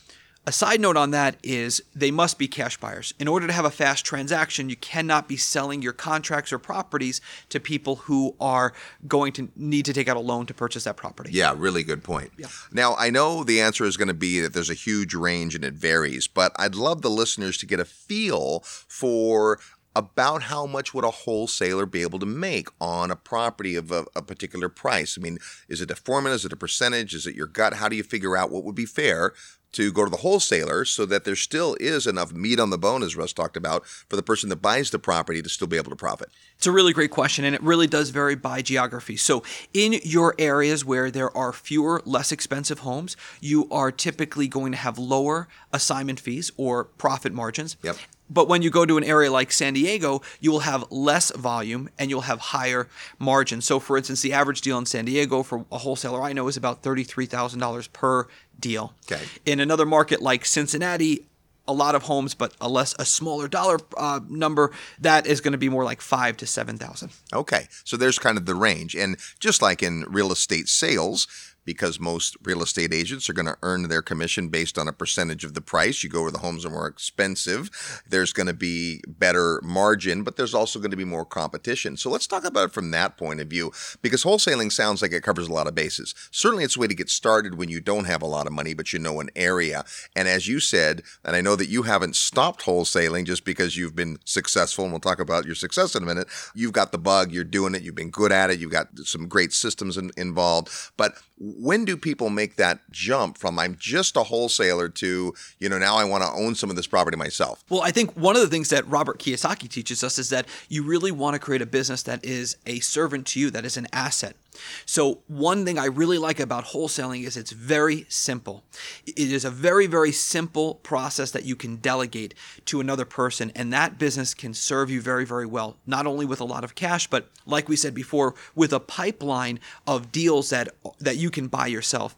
A 0.46 0.52
side 0.52 0.78
note 0.78 0.98
on 0.98 1.10
that 1.12 1.36
is 1.42 1.82
they 1.94 2.10
must 2.10 2.38
be 2.38 2.46
cash 2.48 2.76
buyers. 2.76 3.14
In 3.18 3.28
order 3.28 3.46
to 3.46 3.52
have 3.52 3.64
a 3.64 3.70
fast 3.70 4.04
transaction, 4.04 4.68
you 4.68 4.76
cannot 4.76 5.26
be 5.26 5.38
selling 5.38 5.80
your 5.80 5.94
contracts 5.94 6.52
or 6.52 6.58
properties 6.58 7.22
to 7.48 7.58
people 7.58 7.96
who 7.96 8.36
are 8.38 8.74
going 9.08 9.32
to 9.34 9.48
need 9.56 9.86
to 9.86 9.94
take 9.94 10.06
out 10.06 10.18
a 10.18 10.20
loan 10.20 10.44
to 10.46 10.54
purchase 10.54 10.84
that 10.84 10.98
property. 10.98 11.30
Yeah, 11.32 11.54
really 11.56 11.82
good 11.82 12.04
point. 12.04 12.32
Yeah. 12.36 12.48
Now, 12.70 12.94
I 12.96 13.08
know 13.08 13.42
the 13.42 13.62
answer 13.62 13.84
is 13.84 13.96
going 13.96 14.08
to 14.08 14.14
be 14.14 14.40
that 14.40 14.52
there's 14.52 14.68
a 14.68 14.74
huge 14.74 15.14
range 15.14 15.54
and 15.54 15.64
it 15.64 15.74
varies, 15.74 16.26
but 16.26 16.52
I'd 16.56 16.74
love 16.74 17.00
the 17.00 17.10
listeners 17.10 17.56
to 17.58 17.66
get 17.66 17.80
a 17.80 17.86
feel 17.86 18.60
for 18.64 19.58
about 19.96 20.42
how 20.42 20.66
much 20.66 20.92
would 20.92 21.04
a 21.04 21.10
wholesaler 21.10 21.86
be 21.86 22.02
able 22.02 22.18
to 22.18 22.26
make 22.26 22.68
on 22.80 23.10
a 23.10 23.16
property 23.16 23.76
of 23.76 23.92
a, 23.92 24.04
a, 24.16 24.22
particular 24.22 24.68
price? 24.68 25.16
I 25.16 25.22
mean, 25.22 25.38
is 25.68 25.80
it 25.80 25.90
a 25.90 25.96
formula? 25.96 26.34
Is 26.34 26.44
it 26.44 26.52
a 26.52 26.56
percentage? 26.56 27.14
Is 27.14 27.26
it 27.26 27.36
your 27.36 27.46
gut? 27.46 27.74
How 27.74 27.88
do 27.88 27.96
you 27.96 28.02
figure 28.02 28.36
out 28.36 28.50
what 28.50 28.64
would 28.64 28.74
be 28.74 28.86
fair 28.86 29.32
to 29.74 29.92
go 29.92 30.04
to 30.04 30.10
the 30.10 30.18
wholesaler 30.18 30.84
so 30.84 31.06
that 31.06 31.24
there 31.24 31.36
still 31.36 31.76
is 31.80 32.06
enough 32.06 32.32
meat 32.32 32.58
on 32.58 32.70
the 32.70 32.78
bone, 32.78 33.02
as 33.02 33.16
Russ 33.16 33.32
talked 33.32 33.56
about, 33.56 33.86
for 33.86 34.16
the 34.16 34.22
person 34.22 34.48
that 34.48 34.62
buys 34.62 34.90
the 34.90 34.98
property 34.98 35.42
to 35.42 35.48
still 35.48 35.66
be 35.66 35.76
able 35.76 35.90
to 35.90 35.96
profit? 35.96 36.30
It's 36.56 36.66
a 36.66 36.72
really 36.72 36.92
great 36.92 37.10
question, 37.10 37.44
and 37.44 37.54
it 37.54 37.62
really 37.62 37.86
does 37.86 38.10
vary 38.10 38.34
by 38.34 38.62
geography. 38.62 39.16
So, 39.16 39.42
in 39.72 40.00
your 40.02 40.34
areas 40.38 40.84
where 40.84 41.10
there 41.10 41.34
are 41.36 41.52
fewer, 41.52 42.02
less 42.04 42.32
expensive 42.32 42.80
homes, 42.80 43.16
you 43.40 43.68
are 43.70 43.92
typically 43.92 44.48
going 44.48 44.72
to 44.72 44.78
have 44.78 44.98
lower 44.98 45.48
assignment 45.72 46.20
fees 46.20 46.50
or 46.56 46.84
profit 46.84 47.32
margins. 47.32 47.76
Yep. 47.82 47.96
But 48.30 48.48
when 48.48 48.62
you 48.62 48.70
go 48.70 48.86
to 48.86 48.96
an 48.96 49.04
area 49.04 49.30
like 49.30 49.52
San 49.52 49.74
Diego, 49.74 50.22
you 50.40 50.50
will 50.50 50.60
have 50.60 50.90
less 50.90 51.30
volume 51.32 51.90
and 51.98 52.08
you'll 52.08 52.22
have 52.22 52.40
higher 52.40 52.88
margins. 53.18 53.66
So, 53.66 53.78
for 53.78 53.98
instance, 53.98 54.22
the 54.22 54.32
average 54.32 54.62
deal 54.62 54.78
in 54.78 54.86
San 54.86 55.04
Diego 55.04 55.42
for 55.42 55.66
a 55.70 55.78
wholesaler 55.78 56.22
I 56.22 56.32
know 56.32 56.48
is 56.48 56.56
about 56.56 56.82
$33,000 56.82 57.92
per 57.92 58.26
deal. 58.60 58.94
Okay. 59.10 59.22
In 59.44 59.60
another 59.60 59.86
market 59.86 60.22
like 60.22 60.44
Cincinnati, 60.44 61.24
a 61.66 61.72
lot 61.72 61.94
of 61.94 62.02
homes, 62.02 62.34
but 62.34 62.54
a 62.60 62.68
less 62.68 62.94
a 62.98 63.04
smaller 63.04 63.48
dollar 63.48 63.78
uh, 63.96 64.20
number, 64.28 64.70
that 65.00 65.26
is 65.26 65.40
going 65.40 65.52
to 65.52 65.58
be 65.58 65.68
more 65.68 65.84
like 65.84 66.00
five 66.00 66.36
to 66.38 66.46
seven 66.46 66.76
thousand. 66.76 67.10
Okay, 67.32 67.68
so 67.84 67.96
there's 67.96 68.18
kind 68.18 68.36
of 68.36 68.46
the 68.46 68.54
range, 68.54 68.94
and 68.94 69.16
just 69.40 69.62
like 69.62 69.82
in 69.82 70.04
real 70.08 70.30
estate 70.30 70.68
sales, 70.68 71.26
because 71.64 72.00
most 72.00 72.36
real 72.42 72.62
estate 72.62 72.92
agents 72.92 73.28
are 73.28 73.34
going 73.34 73.46
to 73.46 73.56
earn 73.62 73.88
their 73.88 74.02
commission 74.02 74.48
based 74.48 74.78
on 74.78 74.88
a 74.88 74.92
percentage 74.92 75.44
of 75.44 75.54
the 75.54 75.60
price. 75.60 76.02
You 76.02 76.10
go 76.10 76.22
where 76.22 76.30
the 76.30 76.38
homes 76.38 76.64
are 76.64 76.70
more 76.70 76.86
expensive, 76.86 77.70
there's 78.08 78.32
going 78.32 78.46
to 78.46 78.54
be 78.54 79.00
better 79.06 79.60
margin, 79.62 80.22
but 80.22 80.36
there's 80.36 80.54
also 80.54 80.78
going 80.78 80.90
to 80.90 80.96
be 80.96 81.04
more 81.04 81.24
competition. 81.24 81.96
So 81.96 82.10
let's 82.10 82.26
talk 82.26 82.44
about 82.44 82.66
it 82.70 82.72
from 82.72 82.90
that 82.90 83.16
point 83.16 83.40
of 83.40 83.48
view, 83.48 83.72
because 84.02 84.24
wholesaling 84.24 84.72
sounds 84.72 85.02
like 85.02 85.12
it 85.12 85.22
covers 85.22 85.48
a 85.48 85.52
lot 85.52 85.66
of 85.66 85.74
bases. 85.74 86.14
Certainly, 86.30 86.64
it's 86.64 86.76
a 86.76 86.80
way 86.80 86.86
to 86.86 86.94
get 86.94 87.10
started 87.10 87.56
when 87.56 87.68
you 87.68 87.80
don't 87.80 88.04
have 88.04 88.22
a 88.22 88.26
lot 88.26 88.46
of 88.46 88.52
money, 88.52 88.74
but 88.74 88.92
you 88.92 88.98
know 88.98 89.20
an 89.20 89.30
area. 89.36 89.84
And 90.14 90.28
as 90.28 90.48
you 90.48 90.60
said, 90.60 91.02
and 91.24 91.36
I 91.36 91.40
know 91.40 91.56
that 91.56 91.68
you 91.68 91.82
haven't 91.82 92.16
stopped 92.16 92.64
wholesaling 92.64 93.24
just 93.24 93.44
because 93.44 93.76
you've 93.76 93.96
been 93.96 94.18
successful, 94.24 94.84
and 94.84 94.92
we'll 94.92 95.00
talk 95.00 95.20
about 95.20 95.46
your 95.46 95.54
success 95.54 95.94
in 95.94 96.02
a 96.02 96.06
minute. 96.06 96.28
You've 96.54 96.72
got 96.72 96.92
the 96.92 96.98
bug, 96.98 97.32
you're 97.32 97.44
doing 97.44 97.74
it, 97.74 97.82
you've 97.82 97.94
been 97.94 98.10
good 98.10 98.32
at 98.32 98.50
it, 98.50 98.58
you've 98.58 98.70
got 98.70 98.88
some 99.04 99.28
great 99.28 99.52
systems 99.52 99.96
in, 99.96 100.10
involved. 100.16 100.68
But 100.96 101.14
when 101.38 101.84
do 101.84 101.96
people 101.96 102.30
make 102.30 102.56
that 102.56 102.80
jump 102.90 103.38
from 103.38 103.58
I'm 103.58 103.76
just 103.78 104.16
a 104.16 104.22
wholesaler 104.22 104.88
to, 104.90 105.34
you 105.58 105.68
know, 105.68 105.78
now 105.78 105.96
I 105.96 106.04
want 106.04 106.22
to 106.22 106.30
own 106.30 106.54
some 106.54 106.70
of 106.70 106.76
this 106.76 106.86
property 106.86 107.16
myself? 107.16 107.64
Well, 107.68 107.82
I 107.82 107.90
think 107.90 108.12
one 108.16 108.36
of 108.36 108.42
the 108.42 108.48
things 108.48 108.70
that 108.70 108.86
Robert 108.88 109.18
Kiyosaki 109.18 109.68
teaches 109.68 110.04
us 110.04 110.18
is 110.18 110.30
that 110.30 110.46
you 110.68 110.84
really 110.84 111.10
want 111.10 111.34
to 111.34 111.40
create 111.40 111.62
a 111.62 111.66
business 111.66 112.02
that 112.04 112.24
is 112.24 112.56
a 112.66 112.80
servant 112.80 113.26
to 113.28 113.40
you, 113.40 113.50
that 113.50 113.64
is 113.64 113.76
an 113.76 113.88
asset. 113.92 114.36
So, 114.86 115.20
one 115.26 115.64
thing 115.64 115.78
I 115.78 115.86
really 115.86 116.18
like 116.18 116.40
about 116.40 116.66
wholesaling 116.66 117.26
is 117.26 117.36
it's 117.36 117.52
very 117.52 118.06
simple. 118.08 118.64
It 119.06 119.32
is 119.32 119.44
a 119.44 119.50
very, 119.50 119.86
very 119.86 120.12
simple 120.12 120.76
process 120.76 121.30
that 121.32 121.44
you 121.44 121.56
can 121.56 121.76
delegate 121.76 122.34
to 122.66 122.80
another 122.80 123.04
person, 123.04 123.52
and 123.54 123.72
that 123.72 123.98
business 123.98 124.34
can 124.34 124.54
serve 124.54 124.90
you 124.90 125.00
very, 125.00 125.24
very 125.24 125.46
well, 125.46 125.76
not 125.86 126.06
only 126.06 126.26
with 126.26 126.40
a 126.40 126.44
lot 126.44 126.64
of 126.64 126.74
cash, 126.74 127.06
but 127.06 127.30
like 127.46 127.68
we 127.68 127.76
said 127.76 127.94
before, 127.94 128.34
with 128.54 128.72
a 128.72 128.80
pipeline 128.80 129.60
of 129.86 130.12
deals 130.12 130.50
that, 130.50 130.68
that 130.98 131.16
you 131.16 131.30
can 131.30 131.48
buy 131.48 131.66
yourself. 131.66 132.16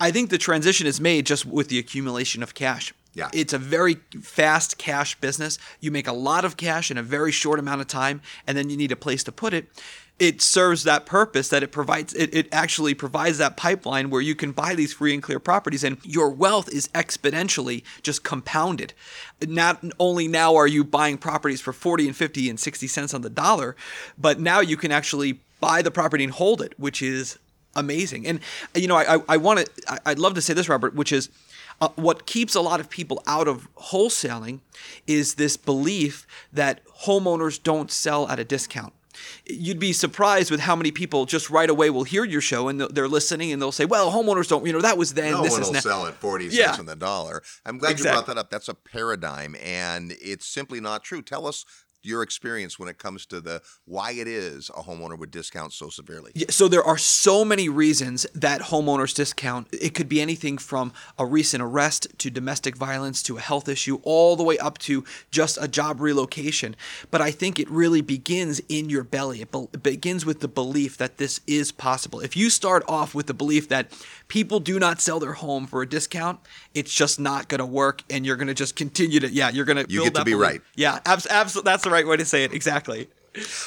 I 0.00 0.10
think 0.10 0.30
the 0.30 0.38
transition 0.38 0.86
is 0.86 1.00
made 1.00 1.26
just 1.26 1.44
with 1.44 1.68
the 1.68 1.78
accumulation 1.78 2.42
of 2.42 2.54
cash. 2.54 2.92
Yeah. 3.14 3.28
It's 3.32 3.52
a 3.52 3.58
very 3.58 3.96
fast 4.22 4.78
cash 4.78 5.18
business. 5.20 5.58
You 5.80 5.90
make 5.90 6.06
a 6.06 6.12
lot 6.12 6.44
of 6.44 6.56
cash 6.56 6.90
in 6.90 6.96
a 6.96 7.02
very 7.02 7.30
short 7.32 7.58
amount 7.58 7.80
of 7.80 7.86
time, 7.86 8.22
and 8.46 8.56
then 8.56 8.70
you 8.70 8.76
need 8.76 8.92
a 8.92 8.96
place 8.96 9.22
to 9.24 9.32
put 9.32 9.52
it. 9.52 9.68
It 10.18 10.40
serves 10.40 10.84
that 10.84 11.04
purpose 11.04 11.48
that 11.48 11.62
it 11.62 11.72
provides. 11.72 12.14
It, 12.14 12.34
it 12.34 12.48
actually 12.52 12.94
provides 12.94 13.38
that 13.38 13.56
pipeline 13.56 14.08
where 14.08 14.20
you 14.20 14.34
can 14.34 14.52
buy 14.52 14.74
these 14.74 14.94
free 14.94 15.12
and 15.12 15.22
clear 15.22 15.40
properties, 15.40 15.84
and 15.84 15.98
your 16.04 16.30
wealth 16.30 16.72
is 16.72 16.88
exponentially 16.88 17.82
just 18.02 18.22
compounded. 18.22 18.94
Not 19.46 19.84
only 19.98 20.28
now 20.28 20.54
are 20.56 20.66
you 20.66 20.84
buying 20.84 21.18
properties 21.18 21.60
for 21.60 21.72
40 21.72 22.06
and 22.08 22.16
50 22.16 22.48
and 22.48 22.58
60 22.58 22.86
cents 22.86 23.14
on 23.14 23.22
the 23.22 23.30
dollar, 23.30 23.76
but 24.16 24.38
now 24.38 24.60
you 24.60 24.76
can 24.76 24.92
actually 24.92 25.40
buy 25.60 25.82
the 25.82 25.90
property 25.90 26.24
and 26.24 26.32
hold 26.32 26.62
it, 26.62 26.78
which 26.78 27.02
is 27.02 27.38
amazing. 27.74 28.26
And 28.26 28.40
you 28.74 28.88
know, 28.88 28.96
I, 28.96 29.16
I, 29.16 29.22
I 29.30 29.36
want 29.38 29.60
to, 29.60 30.00
I'd 30.06 30.18
love 30.18 30.34
to 30.34 30.42
say 30.42 30.54
this, 30.54 30.68
Robert, 30.68 30.94
which 30.94 31.12
is 31.12 31.30
uh, 31.80 31.88
what 31.96 32.26
keeps 32.26 32.54
a 32.54 32.60
lot 32.60 32.80
of 32.80 32.88
people 32.90 33.22
out 33.26 33.48
of 33.48 33.68
wholesaling 33.76 34.60
is 35.06 35.34
this 35.34 35.56
belief 35.56 36.26
that 36.52 36.80
homeowners 37.06 37.62
don't 37.62 37.90
sell 37.90 38.28
at 38.28 38.38
a 38.38 38.44
discount. 38.44 38.92
You'd 39.46 39.78
be 39.78 39.92
surprised 39.92 40.50
with 40.50 40.60
how 40.60 40.74
many 40.74 40.90
people 40.90 41.26
just 41.26 41.50
right 41.50 41.68
away 41.68 41.90
will 41.90 42.04
hear 42.04 42.24
your 42.24 42.40
show 42.40 42.68
and 42.68 42.80
they're 42.80 43.08
listening 43.08 43.52
and 43.52 43.60
they'll 43.60 43.70
say, 43.70 43.84
"Well, 43.84 44.10
homeowners 44.10 44.48
don't. 44.48 44.64
You 44.66 44.72
know, 44.72 44.80
that 44.80 44.96
was 44.96 45.14
then. 45.14 45.32
No 45.32 45.42
this 45.42 45.52
one 45.52 45.60
is 45.60 45.66
will 45.68 45.74
now." 45.74 45.80
sell 45.80 46.06
at 46.06 46.14
40 46.14 46.46
Yeah. 46.46 46.66
cents 46.68 46.78
on 46.80 46.86
the 46.86 46.96
dollar. 46.96 47.42
I'm 47.66 47.78
glad 47.78 47.98
you 47.98 48.04
brought 48.04 48.26
that 48.26 48.38
up. 48.38 48.50
That's 48.50 48.68
a 48.68 48.74
paradigm, 48.74 49.54
and 49.62 50.12
it's 50.20 50.46
simply 50.46 50.80
not 50.80 51.04
true. 51.04 51.20
Tell 51.20 51.46
us 51.46 51.64
your 52.04 52.22
experience 52.22 52.78
when 52.78 52.88
it 52.88 52.98
comes 52.98 53.26
to 53.26 53.40
the 53.40 53.62
why 53.84 54.12
it 54.12 54.26
is 54.28 54.70
a 54.70 54.82
homeowner 54.82 55.18
would 55.18 55.30
discount 55.30 55.72
so 55.72 55.88
severely. 55.88 56.32
Yeah, 56.34 56.46
so 56.50 56.68
there 56.68 56.82
are 56.82 56.98
so 56.98 57.44
many 57.44 57.68
reasons 57.68 58.26
that 58.34 58.60
homeowners 58.62 59.14
discount. 59.14 59.68
It 59.72 59.94
could 59.94 60.08
be 60.08 60.20
anything 60.20 60.58
from 60.58 60.92
a 61.18 61.26
recent 61.26 61.62
arrest 61.62 62.06
to 62.18 62.30
domestic 62.30 62.76
violence 62.76 63.22
to 63.24 63.36
a 63.36 63.40
health 63.40 63.68
issue, 63.68 64.00
all 64.02 64.36
the 64.36 64.42
way 64.42 64.58
up 64.58 64.78
to 64.78 65.04
just 65.30 65.58
a 65.60 65.68
job 65.68 66.00
relocation. 66.00 66.74
But 67.10 67.20
I 67.20 67.30
think 67.30 67.58
it 67.58 67.70
really 67.70 68.00
begins 68.00 68.60
in 68.68 68.88
your 68.90 69.04
belly. 69.04 69.40
It, 69.42 69.52
be- 69.52 69.68
it 69.72 69.82
begins 69.82 70.26
with 70.26 70.40
the 70.40 70.48
belief 70.48 70.96
that 70.98 71.18
this 71.18 71.40
is 71.46 71.72
possible. 71.72 72.20
If 72.20 72.36
you 72.36 72.50
start 72.50 72.84
off 72.88 73.14
with 73.14 73.26
the 73.26 73.34
belief 73.34 73.68
that 73.68 73.92
people 74.28 74.60
do 74.60 74.78
not 74.78 75.00
sell 75.00 75.20
their 75.20 75.34
home 75.34 75.66
for 75.66 75.82
a 75.82 75.88
discount, 75.88 76.40
it's 76.74 76.92
just 76.92 77.20
not 77.20 77.48
going 77.48 77.58
to 77.60 77.66
work, 77.66 78.02
and 78.10 78.24
you're 78.26 78.36
going 78.36 78.48
to 78.48 78.54
just 78.54 78.76
continue 78.76 79.20
to 79.20 79.28
yeah, 79.30 79.50
you're 79.50 79.64
going 79.64 79.84
to 79.84 79.90
You 79.92 80.00
build 80.00 80.14
get 80.14 80.18
to 80.20 80.24
be 80.24 80.32
belief. 80.32 80.42
right. 80.48 80.60
Yeah, 80.74 80.98
abs- 81.06 81.26
absolutely. 81.28 81.70
That's 81.70 81.84
the 81.84 81.90
right 81.92 82.06
way 82.06 82.16
to 82.16 82.24
say 82.24 82.44
it. 82.44 82.52
Exactly. 82.52 83.08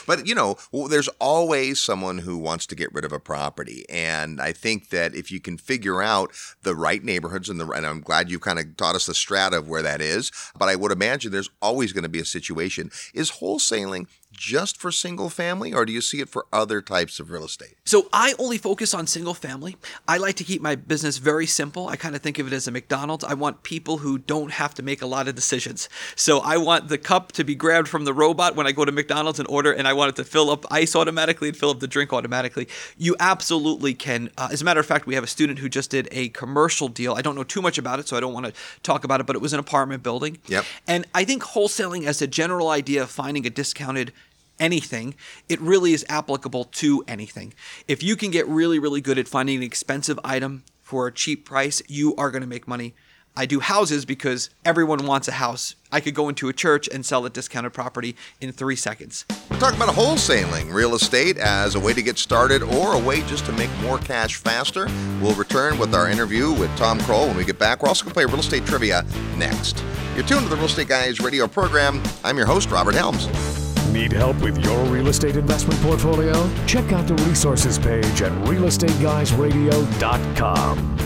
But 0.06 0.28
you 0.28 0.36
know, 0.36 0.58
there's 0.90 1.08
always 1.20 1.80
someone 1.82 2.20
who 2.20 2.38
wants 2.38 2.68
to 2.68 2.76
get 2.76 2.94
rid 2.94 3.04
of 3.04 3.12
a 3.12 3.20
property, 3.20 3.84
and 3.90 4.40
I 4.40 4.52
think 4.52 4.90
that 4.90 5.16
if 5.16 5.32
you 5.32 5.40
can 5.40 5.58
figure 5.58 6.02
out 6.02 6.32
the 6.62 6.76
right 6.76 7.04
neighborhoods 7.04 7.50
and 7.50 7.60
the 7.60 7.68
and 7.70 7.86
I'm 7.86 8.02
glad 8.02 8.30
you 8.30 8.38
kind 8.38 8.60
of 8.60 8.78
taught 8.78 8.96
us 8.96 9.08
the 9.08 9.16
strata 9.16 9.58
of 9.58 9.68
where 9.68 9.82
that 9.82 10.02
is. 10.02 10.32
But 10.58 10.70
I 10.70 10.76
would 10.76 10.92
imagine 10.92 11.32
there's 11.32 11.50
always 11.62 11.94
going 11.94 12.04
to 12.04 12.10
be 12.10 12.20
a 12.20 12.26
situation. 12.26 12.92
Is 13.14 13.32
wholesaling 13.32 14.08
just 14.36 14.78
for 14.78 14.92
single 14.92 15.30
family, 15.30 15.74
or 15.74 15.86
do 15.86 15.94
you 15.94 16.02
see 16.02 16.20
it 16.20 16.30
for 16.30 16.46
other 16.52 16.82
types 16.82 17.20
of 17.20 17.32
real 17.32 17.46
estate? 17.46 17.76
So 17.86 18.10
I 18.12 18.34
only 18.40 18.58
focus 18.58 18.94
on 18.94 19.08
single 19.08 19.34
family. 19.34 19.78
I 20.08 20.18
like 20.18 20.36
to 20.36 20.44
keep 20.44 20.62
my 20.62 20.76
business 20.76 21.18
very 21.18 21.46
simple. 21.46 21.88
I 21.88 21.96
kind 21.96 22.16
of 22.16 22.22
think 22.22 22.40
of 22.40 22.48
it 22.48 22.54
as 22.54 22.68
a 22.68 22.72
McDonald's. 22.72 23.24
I 23.24 23.34
want 23.34 23.64
people 23.64 23.98
who 23.98 24.18
don't 24.18 24.52
have 24.52 24.74
to 24.76 24.84
make 24.84 25.02
a 25.02 25.06
lot 25.06 25.28
of 25.28 25.36
decisions. 25.36 25.90
So 26.16 26.40
I 26.40 26.58
want 26.58 26.90
the 26.90 26.98
cup 26.98 27.32
to 27.34 27.44
be 27.44 27.56
grabbed 27.56 27.88
from 27.88 28.06
the 28.06 28.14
robot 28.14 28.56
when 28.56 28.68
I 28.68 28.72
go 28.72 28.86
to 28.86 28.92
McDonald's 28.92 29.40
and 29.40 29.48
order, 29.48 29.72
and 29.72 29.88
I 29.88 29.94
want 29.94 30.10
it 30.10 30.16
to 30.18 30.24
fill 30.24 30.50
up 30.50 30.66
ice 30.72 30.96
automatically 30.96 31.50
and 31.50 31.58
fill 31.58 31.70
up 31.70 31.80
the 31.80 31.88
drink 31.88 32.14
automatically. 32.14 32.68
You 32.98 33.16
absolutely 33.20 33.94
can. 33.94 34.30
Uh, 34.38 34.50
as 34.52 34.62
a 34.62 34.66
matter 34.66 34.80
of 34.80 34.86
fact, 34.86 35.06
we 35.06 35.16
have 35.16 35.24
a 35.24 35.28
student 35.28 35.60
who 35.60 35.70
just 35.70 35.90
did 35.90 36.08
a 36.12 36.30
commercial 36.30 36.88
deal. 36.88 37.14
I 37.14 37.22
don't 37.22 37.36
know 37.36 37.44
too 37.44 37.62
much 37.62 37.78
about 37.78 38.00
it, 38.00 38.08
so 38.08 38.18
I 38.18 38.20
don't 38.20 38.34
want 38.34 38.46
to 38.46 38.54
talk 38.84 39.04
about 39.04 39.20
it, 39.20 39.26
but 39.26 39.36
it 39.36 39.42
was 39.42 39.54
an 39.54 39.60
apartment 39.60 40.04
building. 40.04 40.38
Yep. 40.48 40.66
And 40.88 41.06
I 41.14 41.24
think 41.24 41.44
wholesaling 41.44 42.06
as 42.06 42.22
a 42.22 42.28
general 42.28 42.70
idea 42.70 43.04
of 43.04 43.10
finding 43.10 43.46
a 43.46 43.50
discounted 43.50 44.12
anything, 44.60 45.16
it 45.50 45.60
really 45.62 45.94
is 45.94 46.06
applicable 46.10 46.66
to 46.66 47.04
anything. 47.08 47.54
If 47.88 48.04
you 48.04 48.16
can 48.16 48.32
get 48.32 48.48
really, 48.48 48.80
really 48.80 49.02
good 49.02 49.18
at 49.18 49.28
finding 49.28 49.58
an 49.58 49.64
expensive 49.64 50.20
item 50.24 50.64
for 50.82 51.08
a 51.08 51.12
cheap 51.12 51.46
price, 51.46 51.82
you 51.88 52.16
are 52.16 52.32
going 52.32 52.42
to 52.42 52.48
make 52.48 52.68
money. 52.68 52.94
I 53.38 53.46
do 53.46 53.60
houses 53.60 54.06
because 54.06 54.50
everyone 54.64 55.06
wants 55.06 55.28
a 55.28 55.34
house. 55.34 55.76
I 55.92 56.00
could 56.00 56.16
go 56.16 56.30
into 56.30 56.48
a 56.48 56.54
church 56.54 56.88
and 56.88 57.06
sell 57.06 57.26
a 57.26 57.30
discounted 57.30 57.74
property 57.74 58.16
in 58.40 58.54
three 58.54 58.78
seconds. 58.78 59.26
We're 59.52 59.60
talking 59.60 59.82
about 59.82 59.94
wholesaling 59.94 60.74
real 60.74 60.96
estate 60.96 61.38
as 61.38 61.76
a 61.76 61.80
way 61.80 61.94
to 61.94 62.02
get 62.02 62.18
started 62.18 62.64
or 62.64 62.94
a 62.94 63.00
way 63.00 63.22
just 63.24 63.46
to 63.48 63.52
make 63.52 63.70
more 63.82 63.98
cash 63.98 64.36
faster. 64.36 64.88
We'll 65.22 65.36
return 65.36 65.78
with 65.78 65.94
our 65.94 66.10
interview 66.10 66.54
with 66.54 66.76
Tom 66.78 66.98
Krol 67.00 67.28
when 67.28 67.36
we 67.36 67.44
get 67.44 67.60
back. 67.60 67.84
We're 67.84 67.90
also 67.90 68.06
going 68.06 68.12
to 68.12 68.16
play 68.16 68.26
real 68.26 68.40
estate 68.40 68.66
trivia 68.66 69.06
next. 69.38 69.84
You're 70.16 70.26
tuned 70.26 70.44
to 70.44 70.50
the 70.50 70.56
Real 70.56 70.66
Estate 70.66 70.88
Guys 70.88 71.20
radio 71.20 71.46
program. 71.46 72.02
I'm 72.24 72.38
your 72.38 72.48
host, 72.48 72.72
Robert 72.72 72.96
Helms. 72.96 73.65
Need 73.96 74.12
help 74.12 74.40
with 74.42 74.62
your 74.62 74.84
real 74.88 75.08
estate 75.08 75.38
investment 75.38 75.80
portfolio? 75.80 76.34
Check 76.66 76.92
out 76.92 77.08
the 77.08 77.14
resources 77.24 77.80
page 77.80 78.22
at 78.22 78.34
realestateguysradio.com. 78.46 80.98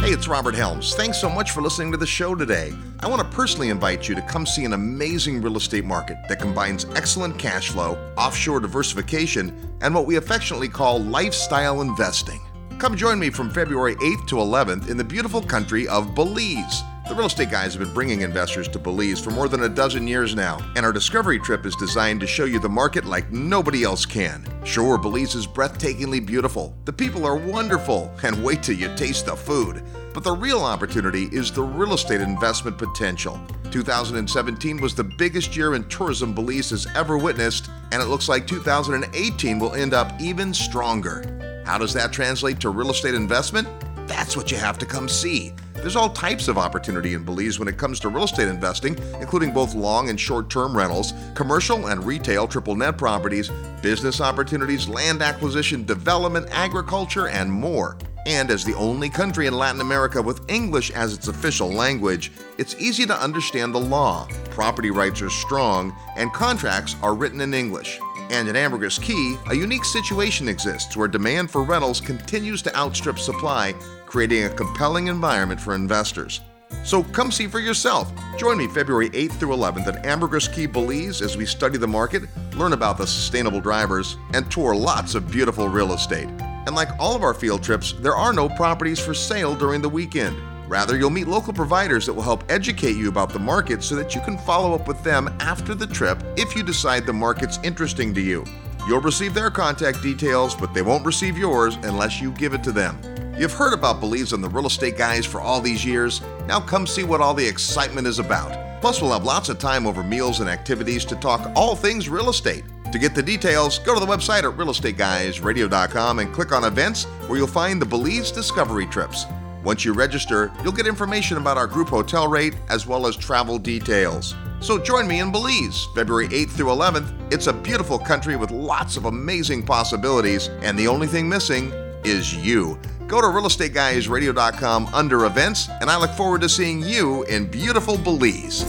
Hey, 0.00 0.10
it's 0.10 0.28
Robert 0.28 0.54
Helms. 0.54 0.94
Thanks 0.94 1.20
so 1.20 1.28
much 1.28 1.50
for 1.50 1.60
listening 1.60 1.90
to 1.90 1.96
the 1.96 2.06
show 2.06 2.36
today. 2.36 2.72
I 3.00 3.08
want 3.08 3.20
to 3.20 3.28
personally 3.36 3.70
invite 3.70 4.08
you 4.08 4.14
to 4.14 4.22
come 4.22 4.46
see 4.46 4.64
an 4.64 4.72
amazing 4.72 5.42
real 5.42 5.56
estate 5.56 5.84
market 5.84 6.18
that 6.28 6.38
combines 6.38 6.84
excellent 6.94 7.36
cash 7.36 7.70
flow, 7.70 7.98
offshore 8.16 8.60
diversification, 8.60 9.76
and 9.80 9.92
what 9.92 10.06
we 10.06 10.14
affectionately 10.14 10.68
call 10.68 11.00
lifestyle 11.00 11.80
investing. 11.80 12.38
Come 12.78 12.96
join 12.96 13.18
me 13.18 13.28
from 13.28 13.50
February 13.50 13.96
8th 13.96 14.28
to 14.28 14.36
11th 14.36 14.88
in 14.88 14.96
the 14.96 15.02
beautiful 15.02 15.42
country 15.42 15.88
of 15.88 16.14
Belize. 16.14 16.84
The 17.10 17.16
real 17.16 17.26
estate 17.26 17.50
guys 17.50 17.74
have 17.74 17.82
been 17.82 17.92
bringing 17.92 18.20
investors 18.20 18.68
to 18.68 18.78
Belize 18.78 19.18
for 19.18 19.32
more 19.32 19.48
than 19.48 19.64
a 19.64 19.68
dozen 19.68 20.06
years 20.06 20.36
now, 20.36 20.58
and 20.76 20.86
our 20.86 20.92
discovery 20.92 21.40
trip 21.40 21.66
is 21.66 21.74
designed 21.74 22.20
to 22.20 22.26
show 22.28 22.44
you 22.44 22.60
the 22.60 22.68
market 22.68 23.04
like 23.04 23.32
nobody 23.32 23.82
else 23.82 24.06
can. 24.06 24.46
Sure, 24.64 24.96
Belize 24.96 25.34
is 25.34 25.44
breathtakingly 25.44 26.24
beautiful, 26.24 26.72
the 26.84 26.92
people 26.92 27.26
are 27.26 27.34
wonderful, 27.34 28.14
and 28.22 28.44
wait 28.44 28.62
till 28.62 28.76
you 28.76 28.94
taste 28.94 29.26
the 29.26 29.34
food. 29.34 29.82
But 30.14 30.22
the 30.22 30.30
real 30.30 30.60
opportunity 30.60 31.24
is 31.32 31.50
the 31.50 31.64
real 31.64 31.94
estate 31.94 32.20
investment 32.20 32.78
potential. 32.78 33.40
2017 33.72 34.80
was 34.80 34.94
the 34.94 35.02
biggest 35.02 35.56
year 35.56 35.74
in 35.74 35.88
tourism 35.88 36.32
Belize 36.32 36.70
has 36.70 36.86
ever 36.94 37.18
witnessed, 37.18 37.70
and 37.90 38.00
it 38.00 38.06
looks 38.06 38.28
like 38.28 38.46
2018 38.46 39.58
will 39.58 39.74
end 39.74 39.94
up 39.94 40.12
even 40.20 40.54
stronger. 40.54 41.62
How 41.66 41.76
does 41.76 41.92
that 41.94 42.12
translate 42.12 42.60
to 42.60 42.70
real 42.70 42.90
estate 42.90 43.14
investment? 43.14 43.66
That's 44.10 44.36
what 44.36 44.50
you 44.50 44.56
have 44.56 44.76
to 44.78 44.86
come 44.86 45.08
see. 45.08 45.52
There's 45.74 45.94
all 45.94 46.10
types 46.10 46.48
of 46.48 46.58
opportunity 46.58 47.14
in 47.14 47.22
Belize 47.22 47.60
when 47.60 47.68
it 47.68 47.78
comes 47.78 48.00
to 48.00 48.08
real 48.08 48.24
estate 48.24 48.48
investing, 48.48 48.98
including 49.20 49.52
both 49.52 49.72
long 49.72 50.10
and 50.10 50.18
short 50.18 50.50
term 50.50 50.76
rentals, 50.76 51.14
commercial 51.36 51.86
and 51.86 52.04
retail 52.04 52.48
triple 52.48 52.74
net 52.74 52.98
properties, 52.98 53.52
business 53.82 54.20
opportunities, 54.20 54.88
land 54.88 55.22
acquisition, 55.22 55.84
development, 55.84 56.48
agriculture, 56.50 57.28
and 57.28 57.52
more. 57.52 57.96
And 58.26 58.50
as 58.50 58.64
the 58.64 58.74
only 58.74 59.08
country 59.08 59.46
in 59.46 59.54
Latin 59.54 59.80
America 59.80 60.20
with 60.20 60.50
English 60.50 60.90
as 60.90 61.14
its 61.14 61.28
official 61.28 61.70
language, 61.70 62.32
it's 62.58 62.74
easy 62.80 63.06
to 63.06 63.14
understand 63.14 63.72
the 63.72 63.78
law. 63.78 64.26
Property 64.50 64.90
rights 64.90 65.22
are 65.22 65.30
strong, 65.30 65.96
and 66.16 66.32
contracts 66.32 66.96
are 67.00 67.14
written 67.14 67.40
in 67.40 67.54
English. 67.54 68.00
And 68.30 68.48
in 68.48 68.54
Ambergris 68.54 68.98
Caye, 68.98 69.36
a 69.48 69.54
unique 69.54 69.84
situation 69.84 70.48
exists 70.48 70.96
where 70.96 71.08
demand 71.08 71.50
for 71.50 71.64
rentals 71.64 72.00
continues 72.00 72.62
to 72.62 72.76
outstrip 72.76 73.18
supply, 73.18 73.74
creating 74.10 74.42
a 74.42 74.48
compelling 74.48 75.06
environment 75.06 75.60
for 75.60 75.72
investors. 75.72 76.40
So 76.82 77.04
come 77.04 77.30
see 77.30 77.46
for 77.46 77.60
yourself. 77.60 78.12
Join 78.38 78.58
me 78.58 78.66
February 78.66 79.08
8th 79.10 79.34
through 79.34 79.54
11th 79.54 79.86
at 79.86 80.04
Ambergris 80.04 80.48
Caye 80.48 80.66
Belize 80.66 81.22
as 81.22 81.36
we 81.36 81.46
study 81.46 81.78
the 81.78 81.86
market, 81.86 82.24
learn 82.56 82.72
about 82.72 82.98
the 82.98 83.06
sustainable 83.06 83.60
drivers, 83.60 84.16
and 84.34 84.50
tour 84.50 84.74
lots 84.74 85.14
of 85.14 85.30
beautiful 85.30 85.68
real 85.68 85.92
estate. 85.92 86.28
And 86.66 86.74
like 86.74 86.88
all 86.98 87.14
of 87.14 87.22
our 87.22 87.34
field 87.34 87.62
trips, 87.62 87.92
there 88.00 88.16
are 88.16 88.32
no 88.32 88.48
properties 88.48 88.98
for 88.98 89.14
sale 89.14 89.54
during 89.54 89.80
the 89.80 89.88
weekend. 89.88 90.36
Rather, 90.68 90.96
you'll 90.96 91.10
meet 91.10 91.28
local 91.28 91.52
providers 91.52 92.06
that 92.06 92.12
will 92.12 92.22
help 92.22 92.42
educate 92.48 92.96
you 92.96 93.08
about 93.08 93.32
the 93.32 93.38
market 93.38 93.82
so 93.82 93.94
that 93.94 94.16
you 94.16 94.20
can 94.22 94.38
follow 94.38 94.74
up 94.74 94.88
with 94.88 95.02
them 95.04 95.28
after 95.38 95.72
the 95.72 95.86
trip 95.86 96.20
if 96.36 96.56
you 96.56 96.64
decide 96.64 97.06
the 97.06 97.12
market's 97.12 97.60
interesting 97.62 98.12
to 98.14 98.20
you. 98.20 98.44
You'll 98.88 99.00
receive 99.00 99.34
their 99.34 99.50
contact 99.50 100.02
details, 100.02 100.56
but 100.56 100.74
they 100.74 100.82
won't 100.82 101.06
receive 101.06 101.38
yours 101.38 101.76
unless 101.82 102.20
you 102.20 102.32
give 102.32 102.54
it 102.54 102.64
to 102.64 102.72
them. 102.72 102.98
You've 103.40 103.54
heard 103.54 103.72
about 103.72 104.00
Belize 104.00 104.34
and 104.34 104.44
the 104.44 104.50
real 104.50 104.66
estate 104.66 104.98
guys 104.98 105.24
for 105.24 105.40
all 105.40 105.62
these 105.62 105.82
years. 105.82 106.20
Now 106.46 106.60
come 106.60 106.86
see 106.86 107.04
what 107.04 107.22
all 107.22 107.32
the 107.32 107.48
excitement 107.48 108.06
is 108.06 108.18
about. 108.18 108.82
Plus, 108.82 109.00
we'll 109.00 109.14
have 109.14 109.24
lots 109.24 109.48
of 109.48 109.58
time 109.58 109.86
over 109.86 110.02
meals 110.02 110.40
and 110.40 110.50
activities 110.50 111.06
to 111.06 111.16
talk 111.16 111.50
all 111.56 111.74
things 111.74 112.10
real 112.10 112.28
estate. 112.28 112.64
To 112.92 112.98
get 112.98 113.14
the 113.14 113.22
details, 113.22 113.78
go 113.78 113.94
to 113.94 114.00
the 114.00 114.04
website 114.04 114.40
at 114.40 114.58
realestateguysradio.com 114.58 116.18
and 116.18 116.34
click 116.34 116.52
on 116.52 116.64
events 116.64 117.04
where 117.28 117.38
you'll 117.38 117.46
find 117.46 117.80
the 117.80 117.86
Belize 117.86 118.30
Discovery 118.30 118.84
Trips. 118.84 119.24
Once 119.64 119.86
you 119.86 119.94
register, 119.94 120.52
you'll 120.62 120.70
get 120.72 120.86
information 120.86 121.38
about 121.38 121.56
our 121.56 121.66
group 121.66 121.88
hotel 121.88 122.28
rate 122.28 122.56
as 122.68 122.86
well 122.86 123.06
as 123.06 123.16
travel 123.16 123.58
details. 123.58 124.34
So 124.60 124.76
join 124.76 125.08
me 125.08 125.20
in 125.20 125.32
Belize, 125.32 125.88
February 125.94 126.28
8th 126.28 126.50
through 126.50 126.66
11th. 126.66 127.32
It's 127.32 127.46
a 127.46 127.54
beautiful 127.54 127.98
country 127.98 128.36
with 128.36 128.50
lots 128.50 128.98
of 128.98 129.06
amazing 129.06 129.62
possibilities, 129.62 130.48
and 130.60 130.78
the 130.78 130.88
only 130.88 131.06
thing 131.06 131.26
missing 131.26 131.72
is 132.04 132.36
you. 132.36 132.78
Go 133.10 133.20
to 133.20 133.26
realestateguysradio.com 133.26 134.94
under 134.94 135.26
events, 135.26 135.68
and 135.80 135.90
I 135.90 135.98
look 135.98 136.12
forward 136.12 136.42
to 136.42 136.48
seeing 136.48 136.80
you 136.80 137.24
in 137.24 137.44
beautiful 137.44 137.98
Belize. 137.98 138.62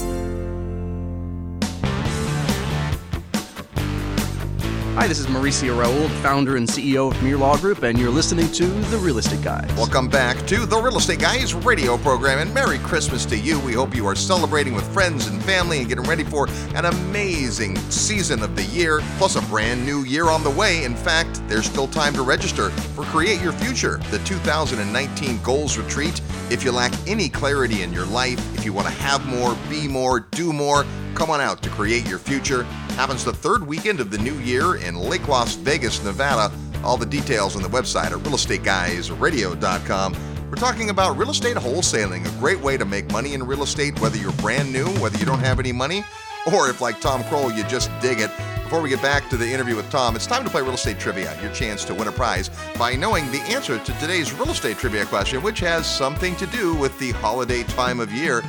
Hi, 4.96 5.08
this 5.08 5.20
is 5.20 5.28
Mauricio 5.28 5.80
Rauld, 5.80 6.12
founder 6.22 6.58
and 6.58 6.68
CEO 6.68 7.10
of 7.10 7.18
Premier 7.18 7.38
Law 7.38 7.56
Group, 7.56 7.84
and 7.84 7.98
you're 7.98 8.10
listening 8.12 8.52
to 8.52 8.66
The 8.66 8.98
Real 8.98 9.20
Estate 9.20 9.42
Guys. 9.42 9.72
Welcome 9.78 10.10
back 10.10 10.46
to 10.48 10.66
the 10.66 10.78
Real 10.78 10.98
Estate 10.98 11.20
Guys 11.20 11.54
radio 11.54 11.98
program, 11.98 12.40
and 12.40 12.54
Merry 12.54 12.78
Christmas 12.80 13.26
to 13.28 13.38
you. 13.38 13.58
We 13.62 13.72
hope 13.72 13.96
you 13.96 14.06
are 14.06 14.16
celebrating 14.16 14.74
with 14.76 14.86
friends 14.94 15.28
and 15.28 15.42
family 15.44 15.80
and 15.80 15.88
getting 15.88 16.04
ready 16.04 16.26
for 16.26 16.50
an 16.76 16.84
amazing 16.84 17.78
season 17.90 18.44
of 18.44 18.54
the 18.58 18.64
year, 18.64 19.00
plus 19.18 19.38
a 19.38 19.42
brand 19.44 19.86
new 19.86 20.04
year 20.04 20.30
on 20.30 20.44
the 20.44 20.50
way. 20.50 20.84
In 20.84 20.98
fact, 20.98 21.42
there's 21.48 21.68
still 21.68 21.88
time 21.88 22.14
to 22.16 22.22
register 22.22 22.70
for 22.70 23.06
Create 23.06 23.42
Your 23.42 23.54
Future, 23.54 23.98
the 24.12 24.20
2019 24.20 25.42
Goals 25.42 25.78
Retreat. 25.78 26.20
If 26.50 26.66
you 26.66 26.74
lack 26.74 26.92
any 27.08 27.30
clarity 27.30 27.82
in 27.82 27.94
your 27.94 28.06
life, 28.08 28.40
if 28.58 28.66
you 28.66 28.74
want 28.74 28.88
to 28.88 28.94
have 28.96 29.26
more, 29.26 29.56
be 29.70 29.88
more, 29.88 30.20
do 30.20 30.52
more, 30.52 30.86
come 31.22 31.30
on 31.30 31.40
out 31.40 31.62
to 31.62 31.70
Create 31.70 32.10
Your 32.10 32.18
Future. 32.18 32.64
Happens 32.96 33.24
the 33.24 33.32
third 33.32 33.68
weekend 33.68 34.00
of 34.00 34.10
the 34.10 34.18
new 34.18 34.34
year 34.40 34.78
in 34.78 34.96
Lake 34.96 35.28
Las 35.28 35.54
Vegas, 35.54 36.04
Nevada. 36.04 36.52
All 36.84 36.98
the 36.98 37.06
details 37.06 37.56
on 37.56 37.62
the 37.62 37.70
website 37.70 38.08
at 38.08 38.14
realestateguysradio.com. 38.14 40.16
We're 40.50 40.56
talking 40.56 40.90
about 40.90 41.20
real 41.20 41.30
estate 41.30 41.58
wholesaling, 41.58 42.26
a 42.26 42.40
great 42.40 42.60
way 42.60 42.76
to 42.76 42.86
make 42.86 43.12
money 43.12 43.36
in 43.36 43.44
real 43.44 43.62
estate, 43.62 44.02
whether 44.02 44.18
you're 44.18 44.32
brand 44.32 44.74
new, 44.74 44.88
whether 45.00 45.16
you 45.20 45.28
don't 45.28 45.42
have 45.42 45.60
any 45.60 45.72
money, 45.72 46.04
or 46.52 46.72
if, 46.72 46.82
like 46.82 47.00
Tom 47.00 47.22
Krol, 47.26 47.56
you 47.56 47.64
just 47.66 47.92
dig 48.02 48.20
it. 48.20 48.32
Before 48.64 48.82
we 48.82 48.90
get 48.90 49.04
back 49.04 49.30
to 49.30 49.38
the 49.38 49.48
interview 49.48 49.76
with 49.76 49.92
Tom, 49.92 50.16
it's 50.16 50.26
time 50.26 50.44
to 50.44 50.50
play 50.50 50.64
Real 50.64 50.74
Estate 50.74 50.98
Trivia, 50.98 51.40
your 51.40 51.54
chance 51.54 51.86
to 51.86 51.94
win 51.94 52.08
a 52.08 52.12
prize 52.12 52.50
by 52.80 52.96
knowing 52.96 53.32
the 53.32 53.42
answer 53.42 53.78
to 53.78 53.94
today's 54.00 54.34
real 54.34 54.50
estate 54.50 54.78
trivia 54.78 55.06
question, 55.06 55.44
which 55.44 55.60
has 55.60 55.86
something 55.86 56.36
to 56.38 56.48
do 56.48 56.74
with 56.74 56.98
the 56.98 57.12
holiday 57.12 57.62
time 57.62 58.00
of 58.00 58.12
year. 58.12 58.42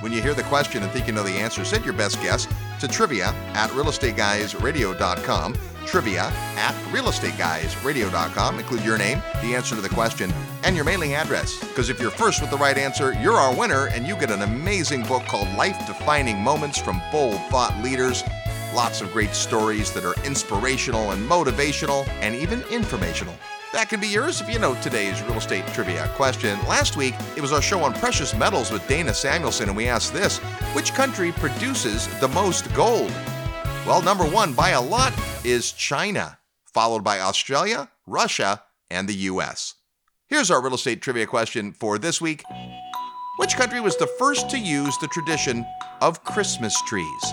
When 0.00 0.12
you 0.12 0.20
hear 0.20 0.34
the 0.34 0.42
question 0.44 0.82
and 0.82 0.92
think 0.92 1.06
you 1.06 1.12
know 1.12 1.22
the 1.22 1.30
answer, 1.30 1.64
send 1.64 1.84
your 1.84 1.94
best 1.94 2.20
guess 2.20 2.46
to 2.80 2.88
trivia 2.88 3.28
at 3.54 3.70
realestateguysradio.com. 3.70 5.56
Trivia 5.86 6.22
at 6.56 6.74
realestateguysradio.com. 6.92 8.58
Include 8.58 8.84
your 8.84 8.98
name, 8.98 9.22
the 9.42 9.54
answer 9.54 9.74
to 9.74 9.80
the 9.80 9.88
question, 9.88 10.32
and 10.62 10.74
your 10.76 10.84
mailing 10.84 11.14
address. 11.14 11.58
Because 11.60 11.90
if 11.90 12.00
you're 12.00 12.10
first 12.10 12.40
with 12.40 12.50
the 12.50 12.56
right 12.56 12.76
answer, 12.78 13.12
you're 13.14 13.34
our 13.34 13.54
winner, 13.54 13.88
and 13.88 14.06
you 14.06 14.16
get 14.16 14.30
an 14.30 14.42
amazing 14.42 15.04
book 15.04 15.24
called 15.24 15.48
Life 15.56 15.86
Defining 15.86 16.38
Moments 16.40 16.78
from 16.78 17.00
Bold 17.12 17.40
Thought 17.50 17.82
Leaders. 17.82 18.22
Lots 18.74 19.00
of 19.00 19.12
great 19.12 19.34
stories 19.34 19.92
that 19.92 20.04
are 20.04 20.14
inspirational 20.24 21.12
and 21.12 21.28
motivational 21.28 22.08
and 22.20 22.34
even 22.34 22.62
informational. 22.62 23.34
That 23.74 23.88
can 23.88 23.98
be 23.98 24.06
yours 24.06 24.40
if 24.40 24.48
you 24.48 24.60
know 24.60 24.80
today's 24.82 25.20
real 25.22 25.36
estate 25.36 25.66
trivia 25.66 26.06
question. 26.14 26.56
Last 26.68 26.96
week, 26.96 27.16
it 27.36 27.40
was 27.40 27.52
our 27.52 27.60
show 27.60 27.82
on 27.82 27.92
precious 27.94 28.32
metals 28.32 28.70
with 28.70 28.86
Dana 28.86 29.12
Samuelson, 29.12 29.68
and 29.68 29.76
we 29.76 29.88
asked 29.88 30.12
this 30.12 30.38
Which 30.76 30.94
country 30.94 31.32
produces 31.32 32.06
the 32.20 32.28
most 32.28 32.72
gold? 32.72 33.12
Well, 33.84 34.00
number 34.00 34.24
one 34.24 34.52
by 34.52 34.70
a 34.70 34.80
lot 34.80 35.12
is 35.42 35.72
China, 35.72 36.38
followed 36.64 37.02
by 37.02 37.18
Australia, 37.18 37.90
Russia, 38.06 38.62
and 38.92 39.08
the 39.08 39.14
US. 39.32 39.74
Here's 40.28 40.52
our 40.52 40.62
real 40.62 40.74
estate 40.74 41.02
trivia 41.02 41.26
question 41.26 41.72
for 41.72 41.98
this 41.98 42.20
week 42.20 42.44
Which 43.38 43.56
country 43.56 43.80
was 43.80 43.96
the 43.96 44.06
first 44.20 44.48
to 44.50 44.58
use 44.58 44.96
the 44.98 45.08
tradition 45.08 45.66
of 46.00 46.22
Christmas 46.22 46.80
trees? 46.82 47.24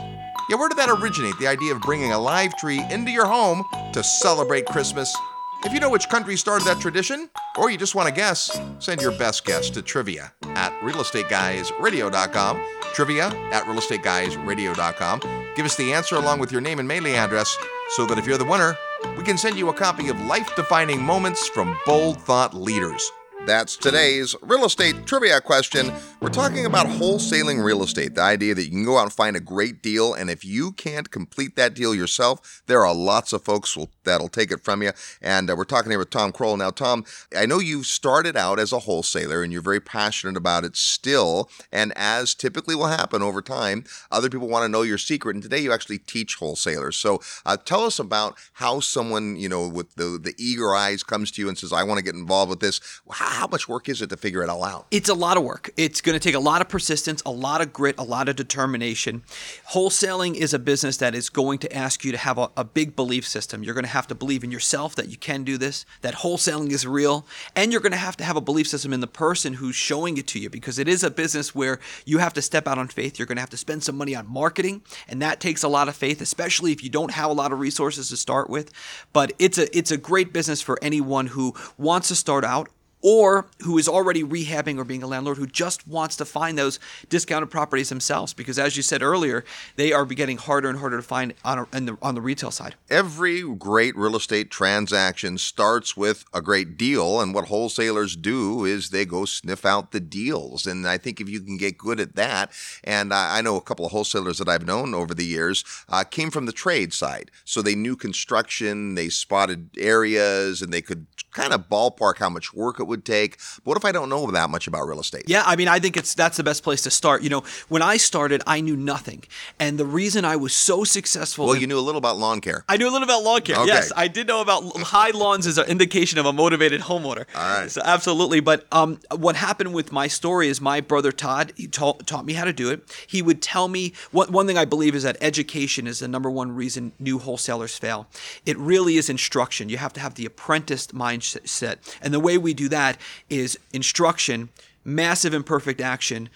Yeah, 0.49 0.55
where 0.55 0.69
did 0.69 0.79
that 0.79 0.89
originate? 0.89 1.37
The 1.37 1.45
idea 1.45 1.75
of 1.75 1.81
bringing 1.81 2.13
a 2.13 2.19
live 2.19 2.57
tree 2.57 2.83
into 2.89 3.11
your 3.11 3.27
home 3.27 3.63
to 3.93 4.03
celebrate 4.03 4.65
Christmas 4.65 5.15
if 5.63 5.73
you 5.73 5.79
know 5.79 5.89
which 5.89 6.09
country 6.09 6.35
started 6.37 6.65
that 6.67 6.79
tradition, 6.79 7.29
or 7.57 7.69
you 7.69 7.77
just 7.77 7.95
want 7.95 8.07
to 8.07 8.13
guess, 8.13 8.59
send 8.79 9.01
your 9.01 9.11
best 9.11 9.45
guess 9.45 9.69
to 9.71 9.81
trivia 9.81 10.33
at 10.55 10.73
realestateguysradio.com. 10.81 12.61
Trivia 12.93 13.27
at 13.51 13.63
realestateguysradio.com. 13.63 15.19
Give 15.55 15.65
us 15.65 15.75
the 15.75 15.93
answer 15.93 16.15
along 16.15 16.39
with 16.39 16.51
your 16.51 16.61
name 16.61 16.79
and 16.79 16.87
mailing 16.87 17.15
address 17.15 17.57
so 17.95 18.05
that 18.05 18.17
if 18.17 18.25
you're 18.25 18.37
the 18.37 18.45
winner, 18.45 18.75
we 19.17 19.23
can 19.23 19.37
send 19.37 19.57
you 19.57 19.69
a 19.69 19.73
copy 19.73 20.09
of 20.09 20.19
Life 20.21 20.55
Defining 20.55 21.01
Moments 21.01 21.47
from 21.47 21.77
Bold 21.85 22.19
Thought 22.21 22.53
Leaders. 22.53 23.11
That's 23.45 23.75
today's 23.75 24.35
real 24.41 24.65
estate 24.65 25.05
trivia 25.05 25.41
question. 25.41 25.91
We're 26.21 26.29
talking 26.29 26.67
about 26.67 26.85
wholesaling 26.85 27.63
real 27.63 27.81
estate, 27.81 28.13
the 28.13 28.21
idea 28.21 28.53
that 28.53 28.65
you 28.65 28.69
can 28.69 28.85
go 28.85 28.99
out 28.99 29.05
and 29.05 29.11
find 29.11 29.35
a 29.35 29.39
great 29.39 29.81
deal, 29.81 30.13
and 30.13 30.29
if 30.29 30.45
you 30.45 30.71
can't 30.71 31.09
complete 31.09 31.55
that 31.55 31.73
deal 31.73 31.95
yourself, 31.95 32.61
there 32.67 32.85
are 32.85 32.93
lots 32.93 33.33
of 33.33 33.43
folks 33.43 33.75
will, 33.75 33.89
that'll 34.03 34.27
take 34.27 34.51
it 34.51 34.63
from 34.63 34.83
you. 34.83 34.91
And 35.19 35.49
uh, 35.49 35.55
we're 35.55 35.63
talking 35.63 35.89
here 35.89 35.97
with 35.97 36.11
Tom 36.11 36.31
Krol. 36.31 36.59
Now, 36.59 36.69
Tom, 36.69 37.05
I 37.35 37.47
know 37.47 37.57
you 37.57 37.81
started 37.81 38.37
out 38.37 38.59
as 38.59 38.71
a 38.71 38.77
wholesaler 38.77 39.41
and 39.41 39.51
you're 39.51 39.63
very 39.63 39.79
passionate 39.79 40.37
about 40.37 40.63
it 40.63 40.77
still. 40.77 41.49
And 41.71 41.91
as 41.95 42.35
typically 42.35 42.75
will 42.75 42.85
happen 42.85 43.23
over 43.23 43.41
time, 43.41 43.83
other 44.11 44.29
people 44.29 44.47
want 44.47 44.61
to 44.63 44.69
know 44.69 44.83
your 44.83 44.99
secret. 44.99 45.35
And 45.35 45.41
today 45.41 45.57
you 45.57 45.73
actually 45.73 45.97
teach 45.97 46.35
wholesalers. 46.35 46.97
So 46.97 47.19
uh, 47.47 47.57
tell 47.57 47.83
us 47.83 47.97
about 47.97 48.37
how 48.53 48.79
someone, 48.79 49.37
you 49.37 49.49
know, 49.49 49.67
with 49.67 49.95
the, 49.95 50.19
the 50.21 50.35
eager 50.37 50.75
eyes 50.75 51.01
comes 51.01 51.31
to 51.31 51.41
you 51.41 51.49
and 51.49 51.57
says, 51.57 51.73
I 51.73 51.81
want 51.81 51.97
to 51.97 52.03
get 52.03 52.13
involved 52.13 52.51
with 52.51 52.59
this. 52.59 52.79
How 53.09 53.41
how 53.41 53.47
much 53.47 53.67
work 53.67 53.89
is 53.89 54.03
it 54.03 54.11
to 54.11 54.17
figure 54.17 54.43
it 54.43 54.49
all 54.49 54.63
out? 54.63 54.85
It's 54.91 55.09
a 55.09 55.15
lot 55.15 55.35
of 55.35 55.41
work. 55.41 55.71
It's 55.75 55.99
going 56.11 56.19
to 56.19 56.27
take 56.27 56.35
a 56.35 56.39
lot 56.39 56.59
of 56.59 56.67
persistence, 56.67 57.21
a 57.25 57.31
lot 57.31 57.61
of 57.61 57.71
grit, 57.71 57.95
a 57.97 58.03
lot 58.03 58.27
of 58.27 58.35
determination. 58.35 59.23
Wholesaling 59.71 60.35
is 60.35 60.53
a 60.53 60.59
business 60.59 60.97
that 60.97 61.15
is 61.15 61.29
going 61.29 61.57
to 61.59 61.73
ask 61.73 62.03
you 62.03 62.11
to 62.11 62.17
have 62.17 62.37
a, 62.37 62.49
a 62.57 62.65
big 62.65 62.97
belief 62.97 63.25
system. 63.25 63.63
You're 63.63 63.73
going 63.73 63.85
to 63.85 63.89
have 63.89 64.07
to 64.07 64.15
believe 64.15 64.43
in 64.43 64.51
yourself 64.51 64.93
that 64.95 65.07
you 65.07 65.15
can 65.15 65.45
do 65.45 65.57
this, 65.57 65.85
that 66.01 66.15
wholesaling 66.15 66.71
is 66.71 66.85
real, 66.85 67.25
and 67.55 67.71
you're 67.71 67.79
going 67.79 67.93
to 67.93 67.97
have 67.97 68.17
to 68.17 68.25
have 68.25 68.35
a 68.35 68.41
belief 68.41 68.67
system 68.67 68.91
in 68.91 68.99
the 68.99 69.07
person 69.07 69.53
who's 69.53 69.75
showing 69.75 70.17
it 70.17 70.27
to 70.27 70.39
you 70.39 70.49
because 70.49 70.77
it 70.77 70.89
is 70.89 71.01
a 71.01 71.09
business 71.09 71.55
where 71.55 71.79
you 72.05 72.17
have 72.17 72.33
to 72.33 72.41
step 72.41 72.67
out 72.67 72.77
on 72.77 72.89
faith. 72.89 73.17
You're 73.17 73.25
going 73.25 73.37
to 73.37 73.41
have 73.41 73.49
to 73.51 73.57
spend 73.57 73.81
some 73.81 73.95
money 73.95 74.13
on 74.13 74.27
marketing, 74.27 74.81
and 75.07 75.21
that 75.21 75.39
takes 75.39 75.63
a 75.63 75.69
lot 75.69 75.87
of 75.87 75.95
faith, 75.95 76.19
especially 76.19 76.73
if 76.73 76.83
you 76.83 76.89
don't 76.89 77.11
have 77.11 77.29
a 77.29 77.33
lot 77.33 77.53
of 77.53 77.59
resources 77.59 78.09
to 78.09 78.17
start 78.17 78.49
with. 78.49 78.71
But 79.13 79.31
it's 79.39 79.57
a 79.57 79.77
it's 79.77 79.91
a 79.91 79.97
great 79.97 80.33
business 80.33 80.61
for 80.61 80.77
anyone 80.81 81.27
who 81.27 81.55
wants 81.77 82.09
to 82.09 82.15
start 82.15 82.43
out 82.43 82.67
or 83.01 83.47
who 83.61 83.77
is 83.77 83.87
already 83.87 84.23
rehabbing 84.23 84.77
or 84.77 84.83
being 84.83 85.03
a 85.03 85.07
landlord 85.07 85.37
who 85.37 85.47
just 85.47 85.87
wants 85.87 86.15
to 86.17 86.25
find 86.25 86.57
those 86.57 86.79
discounted 87.09 87.49
properties 87.49 87.89
themselves. 87.89 88.33
Because 88.33 88.59
as 88.59 88.77
you 88.77 88.83
said 88.83 89.01
earlier 89.01 89.43
they 89.75 89.93
are 89.93 90.05
getting 90.05 90.37
harder 90.37 90.69
and 90.69 90.79
harder 90.79 90.97
to 90.97 91.03
find 91.03 91.33
on, 91.43 91.59
a, 91.59 91.79
the, 91.79 91.97
on 92.01 92.15
the 92.15 92.21
retail 92.21 92.51
side. 92.51 92.75
Every 92.89 93.41
great 93.55 93.95
real 93.95 94.15
estate 94.15 94.51
transaction 94.51 95.37
starts 95.37 95.95
with 95.95 96.25
a 96.33 96.41
great 96.41 96.77
deal 96.77 97.21
and 97.21 97.33
what 97.33 97.45
wholesalers 97.45 98.15
do 98.15 98.65
is 98.65 98.89
they 98.89 99.05
go 99.05 99.25
sniff 99.25 99.65
out 99.65 99.91
the 99.91 99.99
deals. 99.99 100.67
And 100.67 100.87
i 100.87 100.97
think 100.97 101.19
if 101.19 101.29
you 101.29 101.41
can 101.41 101.57
get 101.57 101.77
good 101.77 101.99
at 101.99 102.15
that 102.15 102.51
and 102.83 103.13
i 103.13 103.41
know 103.41 103.55
a 103.55 103.61
couple 103.61 103.85
of 103.85 103.91
wholesalers 103.91 104.37
that 104.37 104.49
i've 104.49 104.65
known 104.65 104.93
over 104.93 105.13
the 105.13 105.25
years 105.25 105.63
uh, 105.89 106.03
came 106.03 106.31
from 106.31 106.45
the 106.45 106.51
trade 106.51 106.93
side. 106.93 107.31
So 107.45 107.61
they 107.61 107.75
knew 107.75 107.95
construction 107.95 108.95
they 108.95 109.09
spotted 109.09 109.69
areas 109.77 110.61
and 110.61 110.73
they 110.73 110.81
could 110.81 111.07
kind 111.31 111.53
of 111.53 111.69
ballpark 111.69 112.17
how 112.17 112.29
much 112.29 112.53
work 112.53 112.79
it 112.79 112.87
would 112.91 113.03
take. 113.05 113.37
But 113.63 113.71
what 113.71 113.77
if 113.77 113.85
I 113.85 113.91
don't 113.91 114.09
know 114.09 114.29
that 114.29 114.49
much 114.49 114.67
about 114.67 114.87
real 114.87 114.99
estate? 114.99 115.23
Yeah, 115.27 115.43
I 115.45 115.55
mean, 115.55 115.67
I 115.67 115.79
think 115.79 115.97
it's 115.97 116.13
that's 116.13 116.37
the 116.37 116.43
best 116.43 116.61
place 116.63 116.81
to 116.83 116.91
start. 116.91 117.23
You 117.23 117.29
know, 117.29 117.43
when 117.69 117.81
I 117.81 117.97
started, 117.97 118.43
I 118.45 118.61
knew 118.61 118.75
nothing, 118.75 119.23
and 119.59 119.77
the 119.77 119.85
reason 119.85 120.25
I 120.25 120.35
was 120.35 120.53
so 120.53 120.83
successful. 120.83 121.47
Well, 121.47 121.55
you 121.55 121.67
knew 121.67 121.79
a 121.79 121.87
little 121.87 121.99
about 122.05 122.17
lawn 122.17 122.41
care. 122.41 122.63
I 122.69 122.77
knew 122.77 122.89
a 122.89 122.93
little 122.93 123.07
about 123.11 123.23
lawn 123.23 123.41
care. 123.41 123.57
Okay. 123.57 123.67
Yes, 123.67 123.91
I 123.95 124.07
did 124.07 124.27
know 124.27 124.41
about 124.41 124.63
high 124.81 125.11
lawns 125.11 125.47
as 125.47 125.57
an 125.57 125.67
indication 125.67 126.19
of 126.19 126.25
a 126.25 126.33
motivated 126.33 126.81
homeowner. 126.81 127.25
All 127.35 127.59
right. 127.59 127.71
So 127.71 127.81
absolutely. 127.83 128.39
But 128.39 128.67
um, 128.71 128.99
what 129.15 129.35
happened 129.35 129.73
with 129.73 129.91
my 129.91 130.07
story 130.07 130.47
is 130.49 130.59
my 130.59 130.81
brother 130.81 131.11
Todd 131.11 131.53
he 131.55 131.67
taught, 131.67 132.07
taught 132.07 132.25
me 132.25 132.33
how 132.33 132.45
to 132.45 132.53
do 132.53 132.69
it. 132.71 132.83
He 133.07 133.21
would 133.21 133.41
tell 133.41 133.67
me 133.67 133.93
one 134.11 134.31
one 134.31 134.47
thing 134.47 134.57
I 134.57 134.65
believe 134.65 134.95
is 134.95 135.03
that 135.03 135.17
education 135.21 135.87
is 135.87 135.99
the 135.99 136.07
number 136.07 136.29
one 136.29 136.51
reason 136.51 136.91
new 136.99 137.19
wholesalers 137.19 137.77
fail. 137.77 138.07
It 138.45 138.57
really 138.57 138.97
is 138.97 139.09
instruction. 139.09 139.69
You 139.69 139.77
have 139.77 139.93
to 139.93 139.99
have 139.99 140.15
the 140.15 140.25
apprentice 140.25 140.87
mindset, 140.87 141.77
and 142.01 142.13
the 142.13 142.19
way 142.19 142.37
we 142.37 142.53
do 142.53 142.67
that 142.69 142.80
is 143.29 143.57
instruction, 143.73 144.49
massive 144.83 145.33
imperfect 145.33 145.81
action 145.81 146.29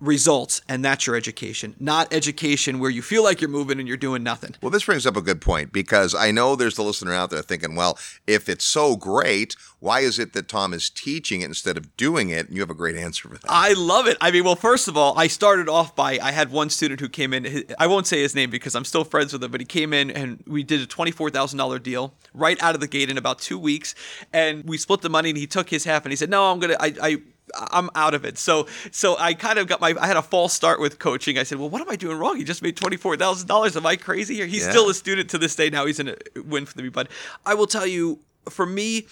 results 0.00 0.62
and 0.68 0.84
that's 0.84 1.06
your 1.06 1.14
education 1.14 1.76
not 1.78 2.12
education 2.12 2.78
where 2.78 2.90
you 2.90 3.02
feel 3.02 3.22
like 3.22 3.40
you're 3.40 3.50
moving 3.50 3.78
and 3.78 3.86
you're 3.86 3.96
doing 3.96 4.22
nothing 4.22 4.54
Well, 4.62 4.70
this 4.70 4.84
brings 4.84 5.06
up 5.06 5.16
a 5.16 5.22
good 5.22 5.40
point 5.40 5.72
because 5.72 6.14
I 6.14 6.30
know 6.30 6.56
there's 6.56 6.76
the 6.76 6.82
listener 6.82 7.12
out 7.12 7.30
there 7.30 7.42
thinking, 7.42 7.76
well, 7.76 7.98
if 8.26 8.48
it's 8.48 8.64
so 8.64 8.96
great, 8.96 9.54
why 9.78 10.00
is 10.00 10.18
it 10.18 10.32
that 10.32 10.48
Tom 10.48 10.72
is 10.72 10.90
teaching 10.90 11.42
it 11.42 11.46
instead 11.46 11.76
of 11.76 11.96
doing 11.96 12.30
it? 12.30 12.46
And 12.46 12.54
you 12.54 12.60
have 12.62 12.70
a 12.70 12.74
great 12.74 12.96
answer 12.96 13.28
for 13.28 13.34
that. 13.34 13.44
I 13.48 13.72
love 13.74 14.06
it. 14.06 14.16
I 14.20 14.30
mean, 14.30 14.44
well, 14.44 14.56
first 14.56 14.88
of 14.88 14.96
all, 14.96 15.18
I 15.18 15.26
started 15.26 15.68
off 15.68 15.94
by 15.94 16.18
I 16.22 16.32
had 16.32 16.50
one 16.50 16.70
student 16.70 17.00
who 17.00 17.08
came 17.08 17.32
in. 17.32 17.64
I 17.78 17.86
won't 17.86 18.06
say 18.06 18.20
his 18.20 18.34
name 18.34 18.50
because 18.50 18.74
I'm 18.74 18.84
still 18.84 19.04
friends 19.04 19.32
with 19.32 19.42
him, 19.42 19.50
but 19.50 19.60
he 19.60 19.66
came 19.66 19.92
in 19.92 20.10
and 20.10 20.42
we 20.46 20.62
did 20.62 20.80
a 20.80 20.86
twenty-four 20.86 21.30
thousand 21.30 21.58
dollar 21.58 21.78
deal 21.78 22.14
right 22.34 22.60
out 22.62 22.74
of 22.74 22.80
the 22.80 22.88
gate 22.88 23.10
in 23.10 23.18
about 23.18 23.38
two 23.38 23.58
weeks, 23.58 23.94
and 24.32 24.64
we 24.64 24.76
split 24.78 25.00
the 25.00 25.10
money. 25.10 25.30
And 25.30 25.38
he 25.38 25.46
took 25.46 25.70
his 25.70 25.84
half, 25.84 26.04
and 26.04 26.12
he 26.12 26.16
said, 26.16 26.30
"No, 26.30 26.50
I'm 26.50 26.58
gonna. 26.60 26.76
I, 26.78 26.94
I 27.02 27.16
I'm 27.54 27.90
out 27.94 28.14
of 28.14 28.24
it. 28.24 28.38
So 28.38 28.66
so 28.90 29.16
I 29.18 29.34
kind 29.34 29.58
of 29.58 29.66
got 29.66 29.80
my 29.80 29.94
I 30.00 30.06
had 30.06 30.16
a 30.16 30.22
false 30.22 30.52
start 30.52 30.80
with 30.80 30.98
coaching. 30.98 31.38
I 31.38 31.42
said, 31.42 31.58
well, 31.58 31.70
what 31.70 31.80
am 31.82 31.90
I 31.90 31.96
doing 31.96 32.16
wrong? 32.18 32.36
He 32.36 32.44
just 32.44 32.62
made 32.62 32.76
twenty 32.76 32.96
four 32.96 33.16
thousand 33.16 33.48
dollars. 33.48 33.76
Am 33.76 33.86
I 33.86 33.96
crazy? 33.96 34.34
Here, 34.36 34.46
he's 34.46 34.64
Yeah. 34.64 34.70
still 34.70 34.88
a 34.90 34.94
student 34.94 35.30
to 35.30 35.38
this 35.38 35.54
day. 35.56 35.70
Now 35.70 35.86
he's 35.86 36.00
in 36.00 36.08
a 36.08 36.16
win 36.42 36.66
for 36.66 36.74
the 36.74 36.82
me. 36.82 36.88
But 36.88 37.08
I 37.44 37.54
will 37.54 37.66
tell 37.66 37.86
you, 37.86 38.20
for 38.48 38.66
me. 38.66 39.06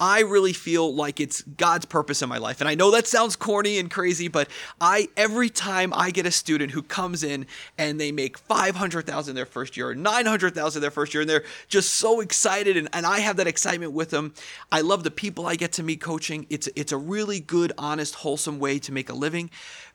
I 0.00 0.20
really 0.20 0.52
feel 0.52 0.92
like 0.92 1.20
it's 1.20 1.42
God's 1.42 1.84
purpose 1.84 2.22
in 2.22 2.28
my 2.28 2.38
life. 2.38 2.60
And 2.60 2.68
I 2.68 2.74
know 2.74 2.90
that 2.90 3.06
sounds 3.06 3.36
corny 3.36 3.78
and 3.78 3.90
crazy, 3.90 4.26
but 4.26 4.48
I 4.80 5.08
every 5.16 5.48
time 5.48 5.92
I 5.94 6.10
get 6.10 6.26
a 6.26 6.30
student 6.30 6.72
who 6.72 6.82
comes 6.82 7.22
in 7.22 7.46
and 7.78 8.00
they 8.00 8.10
make 8.10 8.36
500,000 8.36 9.34
their 9.34 9.46
first 9.46 9.76
year 9.76 9.90
or 9.90 9.94
900,000 9.94 10.82
their 10.82 10.90
first 10.90 11.14
year 11.14 11.20
and 11.20 11.30
they're 11.30 11.44
just 11.68 11.94
so 11.94 12.20
excited 12.20 12.76
and, 12.76 12.88
and 12.92 13.06
I 13.06 13.20
have 13.20 13.36
that 13.36 13.46
excitement 13.46 13.92
with 13.92 14.10
them. 14.10 14.34
I 14.72 14.80
love 14.80 15.04
the 15.04 15.10
people 15.10 15.46
I 15.46 15.54
get 15.54 15.72
to 15.72 15.82
meet 15.82 16.00
coaching. 16.00 16.46
It's 16.50 16.68
it's 16.74 16.92
a 16.92 16.96
really 16.96 17.38
good, 17.38 17.72
honest, 17.78 18.16
wholesome 18.16 18.58
way 18.58 18.78
to 18.80 18.92
make 18.92 19.08
a 19.08 19.14
living. 19.14 19.50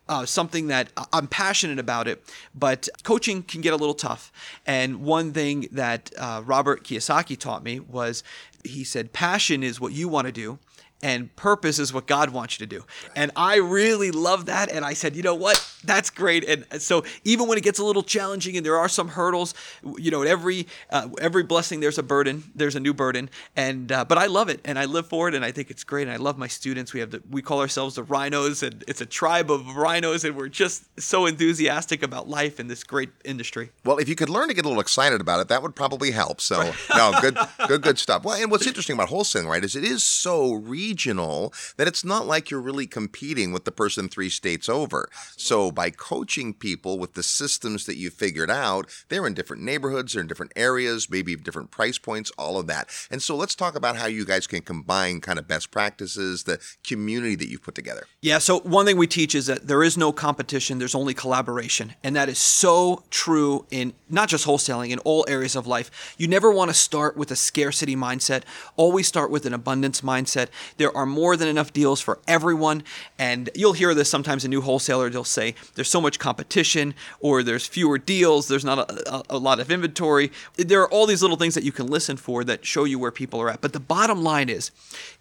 Uh, 0.09 0.25
something 0.25 0.67
that 0.67 0.87
I'm 1.11 1.27
passionate 1.27 1.79
about 1.79 2.07
it, 2.07 2.23
but 2.55 2.87
coaching 3.03 3.43
can 3.43 3.59
get 3.59 3.73
a 3.73 3.75
little 3.75 3.93
tough. 3.93 4.31
And 4.65 5.01
one 5.01 5.33
thing 5.33 5.67
that 5.73 6.11
uh, 6.17 6.43
Robert 6.45 6.85
Kiyosaki 6.85 7.37
taught 7.37 7.61
me 7.61 7.81
was 7.81 8.23
he 8.68 8.84
said, 8.84 9.13
passion 9.13 9.63
is 9.63 9.80
what 9.80 9.93
you 9.93 10.07
want 10.07 10.28
to 10.28 10.32
do. 10.32 10.59
And 11.03 11.36
purpose 11.36 11.78
is 11.78 11.93
what 11.93 12.07
God 12.07 12.32
wants 12.32 12.59
you 12.59 12.65
to 12.65 12.76
do. 12.76 12.84
And 13.15 13.32
I 13.36 13.57
really 13.57 14.09
love 14.09 14.47
that. 14.47 14.72
And 14.72 14.84
I 14.84 14.93
said, 14.93 15.15
you 15.15 15.22
know 15.22 15.36
what? 15.36 15.63
That's 15.88 16.09
great. 16.09 16.43
And 16.47 16.81
so 16.81 17.03
even 17.23 17.47
when 17.47 17.57
it 17.57 17.63
gets 17.63 17.79
a 17.79 17.83
little 17.83 18.03
challenging 18.03 18.57
and 18.57 18.65
there 18.65 18.77
are 18.77 18.89
some 18.89 19.07
hurdles, 19.07 19.53
you 19.97 20.11
know, 20.11 20.21
every 20.21 20.67
uh, 20.89 21.09
every 21.19 21.43
blessing 21.43 21.79
there's 21.79 21.97
a 21.97 22.03
burden. 22.03 22.43
There's 22.53 22.75
a 22.75 22.79
new 22.79 22.93
burden. 22.93 23.29
And 23.55 23.91
uh, 23.91 24.05
but 24.05 24.17
I 24.17 24.27
love 24.27 24.49
it 24.49 24.59
and 24.65 24.77
I 24.77 24.85
live 24.85 25.07
for 25.07 25.29
it 25.29 25.33
and 25.33 25.43
I 25.43 25.51
think 25.51 25.71
it's 25.71 25.83
great. 25.83 26.03
And 26.03 26.11
I 26.11 26.17
love 26.17 26.38
my 26.38 26.47
students. 26.47 26.93
We 26.93 26.99
have 26.99 27.11
the 27.11 27.23
we 27.29 27.41
call 27.41 27.61
ourselves 27.61 27.95
the 27.95 28.03
rhinos 28.03 28.61
and 28.63 28.83
it's 28.88 29.01
a 29.01 29.05
tribe 29.05 29.49
of 29.49 29.75
rhinos 29.75 30.23
and 30.23 30.35
we're 30.35 30.49
just 30.49 30.83
so 30.99 31.25
enthusiastic 31.25 32.03
about 32.03 32.27
life 32.27 32.59
in 32.59 32.67
this 32.67 32.83
great 32.83 33.09
industry. 33.23 33.71
Well, 33.85 33.97
if 33.97 34.09
you 34.09 34.15
could 34.15 34.29
learn 34.29 34.49
to 34.49 34.53
get 34.53 34.65
a 34.65 34.67
little 34.67 34.81
excited 34.81 35.21
about 35.21 35.39
it, 35.39 35.47
that 35.47 35.61
would 35.61 35.75
probably 35.75 36.11
help. 36.11 36.41
So, 36.41 36.73
no, 36.95 37.13
good, 37.21 37.38
good, 37.67 37.81
good 37.81 37.99
stuff. 37.99 38.23
Well, 38.23 38.41
and 38.41 38.51
what's 38.51 38.67
interesting 38.67 38.95
about 38.95 39.09
wholesaling, 39.09 39.47
right, 39.47 39.63
is 39.63 39.75
it 39.75 39.83
is 39.83 40.03
so 40.03 40.53
regional 40.53 41.53
that 41.77 41.88
it's 41.88 42.03
not 42.03 42.27
like 42.27 42.49
you're 42.49 42.61
really 42.61 42.88
competing 42.88 43.51
with 43.51 43.65
the 43.65 43.71
person 43.71 44.09
three 44.09 44.29
states 44.29 44.67
over. 44.67 45.09
So, 45.35 45.71
by 45.78 45.91
coaching 45.91 46.55
people 46.55 46.97
with 46.97 47.13
the 47.13 47.21
systems 47.21 47.86
that 47.86 47.97
you 47.97 48.09
figured 48.09 48.49
out, 48.49 48.89
they're 49.09 49.28
in 49.28 49.36
different 49.36 49.61
neighborhoods, 49.61 50.13
they're 50.13 50.21
in 50.23 50.28
different 50.28 50.51
areas, 50.55 51.07
maybe 51.07 51.36
different 51.36 51.69
price 51.69 51.99
points, 51.99 52.32
all 52.32 52.57
of 52.57 52.65
that. 52.65 52.89
And 53.11 53.21
so, 53.21 53.36
let's 53.36 53.53
talk 53.53 53.75
about 53.75 53.95
how 53.95 54.07
you 54.07 54.25
guys 54.25 54.47
can 54.47 54.61
combine 54.61 55.21
kind 55.21 55.38
of 55.38 55.47
best 55.47 55.69
practices, 55.69 56.45
the 56.45 56.59
community 56.84 57.36
that 57.36 57.47
you've 57.47 57.61
put 57.61 57.75
together. 57.75 58.07
Yeah, 58.21 58.39
so 58.39 58.59
one 58.61 58.88
thing 58.88 58.97
we 58.97 59.05
teach 59.05 59.36
is 59.36 59.45
that 59.45 59.67
there 59.67 59.84
is 59.84 59.97
no 59.97 60.11
competition, 60.11 60.80
there's 60.80 60.95
only 60.95 61.13
collaboration. 61.13 61.93
And 62.03 62.15
that 62.15 62.28
is 62.28 62.39
so 62.39 63.03
true 63.11 63.67
in 63.69 63.93
not 64.09 64.30
just 64.30 64.47
wholesaling, 64.47 64.89
in 64.89 64.97
all 64.99 65.25
areas 65.28 65.55
of 65.55 65.67
life. 65.67 66.15
You 66.17 66.28
never 66.28 66.51
want 66.51 66.71
to 66.71 66.73
start 66.73 67.15
with 67.15 67.30
a 67.30 67.36
scarcity 67.36 67.95
mindset, 67.95 68.41
always 68.75 69.07
start 69.07 69.30
with 69.30 69.45
an 69.45 69.53
abundance 69.53 70.01
mindset. 70.01 70.47
There 70.78 70.95
are 70.97 71.05
more 71.05 71.38
than 71.38 71.47
enough 71.47 71.71
deals 71.71 72.01
for 72.01 72.19
everyone. 72.28 72.84
And 73.19 73.51
you'll 73.53 73.73
hear 73.73 73.93
this 73.93 74.09
sometimes 74.09 74.43
a 74.43 74.47
new 74.47 74.61
wholesaler, 74.61 75.11
they'll 75.11 75.23
say, 75.23 75.53
there's 75.76 75.89
so 75.89 76.01
much 76.01 76.20
competition, 76.20 76.93
or 77.20 77.43
there's 77.43 77.68
fewer 77.68 77.97
deals, 77.97 78.47
there's 78.47 78.66
not 78.66 78.80
a, 78.80 79.14
a, 79.14 79.24
a 79.32 79.38
lot 79.38 79.60
of 79.60 79.72
inventory. 79.72 80.32
There 80.55 80.82
are 80.82 80.89
all 80.89 81.05
these 81.05 81.22
little 81.22 81.38
things 81.38 81.55
that 81.55 81.64
you 81.64 81.72
can 81.72 81.88
listen 81.88 82.18
for 82.18 82.43
that 82.43 82.66
show 82.66 82.84
you 82.84 82.99
where 82.99 83.12
people 83.12 83.41
are 83.41 83.49
at. 83.49 83.62
But 83.62 83.74
the 83.74 83.80
bottom 83.80 84.24
line 84.24 84.49
is, 84.49 84.72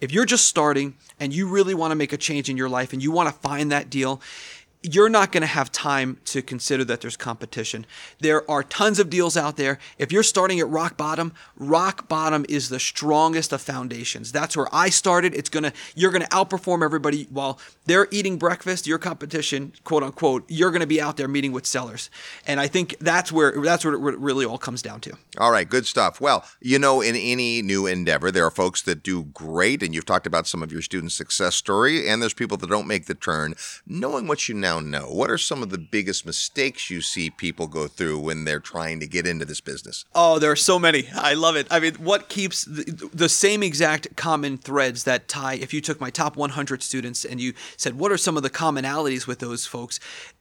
if 0.00 0.12
you're 0.12 0.24
just 0.24 0.46
starting 0.46 0.94
and 1.18 1.34
you 1.34 1.48
really 1.48 1.74
want 1.74 1.90
to 1.90 1.96
make 1.96 2.12
a 2.12 2.16
change 2.16 2.48
in 2.48 2.56
your 2.56 2.68
life 2.68 2.92
and 2.92 3.02
you 3.02 3.10
want 3.10 3.28
to 3.28 3.34
find 3.34 3.70
that 3.72 3.90
deal, 3.90 4.20
you're 4.86 5.08
not 5.08 5.32
going 5.32 5.40
to 5.40 5.48
have 5.48 5.72
time 5.72 6.18
to 6.26 6.40
consider 6.40 6.84
that 6.84 7.00
there's 7.00 7.16
competition. 7.16 7.84
There 8.20 8.48
are 8.48 8.62
tons 8.62 9.00
of 9.00 9.10
deals 9.10 9.36
out 9.36 9.56
there. 9.56 9.78
If 9.98 10.12
you're 10.12 10.22
starting 10.22 10.60
at 10.60 10.68
rock 10.68 10.96
bottom, 10.96 11.32
rock 11.56 12.08
bottom 12.08 12.46
is 12.48 12.68
the 12.68 12.78
strongest 12.78 13.52
of 13.52 13.60
foundations. 13.60 14.30
That's 14.30 14.56
where 14.56 14.68
I 14.72 14.90
started. 14.90 15.34
It's 15.34 15.48
going 15.48 15.64
to 15.64 15.72
you're 15.96 16.12
going 16.12 16.22
to 16.22 16.28
outperform 16.28 16.84
everybody 16.84 17.26
while 17.30 17.58
they're 17.86 18.06
eating 18.12 18.38
breakfast, 18.38 18.86
your 18.86 18.98
competition, 18.98 19.72
quote 19.82 20.04
unquote, 20.04 20.44
you're 20.48 20.70
going 20.70 20.80
to 20.80 20.86
be 20.86 21.00
out 21.00 21.16
there 21.16 21.28
meeting 21.28 21.50
with 21.52 21.66
sellers. 21.66 22.08
And 22.46 22.60
I 22.60 22.68
think 22.68 22.96
that's 23.00 23.32
where 23.32 23.60
that's 23.60 23.84
what 23.84 23.94
it 23.94 23.98
really 23.98 24.44
all 24.44 24.58
comes 24.58 24.82
down 24.82 25.00
to. 25.00 25.16
All 25.38 25.50
right, 25.50 25.68
good 25.68 25.86
stuff. 25.86 26.20
Well, 26.20 26.44
you 26.60 26.78
know, 26.78 27.00
in 27.00 27.16
any 27.16 27.60
new 27.60 27.86
endeavor, 27.86 28.30
there 28.30 28.44
are 28.44 28.50
folks 28.50 28.82
that 28.82 29.02
do 29.02 29.24
great, 29.24 29.82
and 29.82 29.94
you've 29.94 30.06
talked 30.06 30.26
about 30.26 30.46
some 30.46 30.62
of 30.62 30.70
your 30.70 30.82
students' 30.82 31.14
success 31.14 31.56
story, 31.56 32.08
and 32.08 32.22
there's 32.22 32.34
people 32.34 32.56
that 32.58 32.70
don't 32.70 32.86
make 32.86 33.06
the 33.06 33.14
turn. 33.14 33.54
Knowing 33.86 34.28
what 34.28 34.48
you 34.48 34.54
now 34.80 34.96
know, 34.96 35.06
what 35.06 35.30
are 35.30 35.38
some 35.38 35.62
of 35.62 35.70
the 35.70 35.78
biggest 35.78 36.26
mistakes 36.26 36.90
you 36.90 37.00
see 37.00 37.30
people 37.30 37.66
go 37.66 37.86
through 37.86 38.18
when 38.18 38.44
they're 38.44 38.60
trying 38.60 39.00
to 39.00 39.06
get 39.06 39.26
into 39.26 39.44
this 39.44 39.60
business? 39.60 40.04
Oh, 40.14 40.38
there 40.38 40.50
are 40.50 40.56
so 40.56 40.78
many. 40.78 41.08
I 41.14 41.34
love 41.34 41.56
it. 41.56 41.66
I 41.70 41.80
mean, 41.80 41.94
what 41.94 42.28
keeps 42.28 42.64
the, 42.64 43.10
the 43.12 43.28
same 43.28 43.62
exact 43.62 44.16
common 44.16 44.58
threads 44.58 45.04
that 45.04 45.28
tie? 45.28 45.54
If 45.54 45.72
you 45.74 45.80
took 45.80 46.00
my 46.00 46.10
top 46.10 46.36
100 46.36 46.82
students 46.82 47.24
and 47.24 47.40
you 47.40 47.54
said, 47.76 47.98
what 47.98 48.12
are 48.12 48.18
some 48.18 48.36
of 48.36 48.42
the 48.42 48.50
commonalities 48.50 49.26
with 49.26 49.38
those 49.38 49.66
folks? 49.66 50.00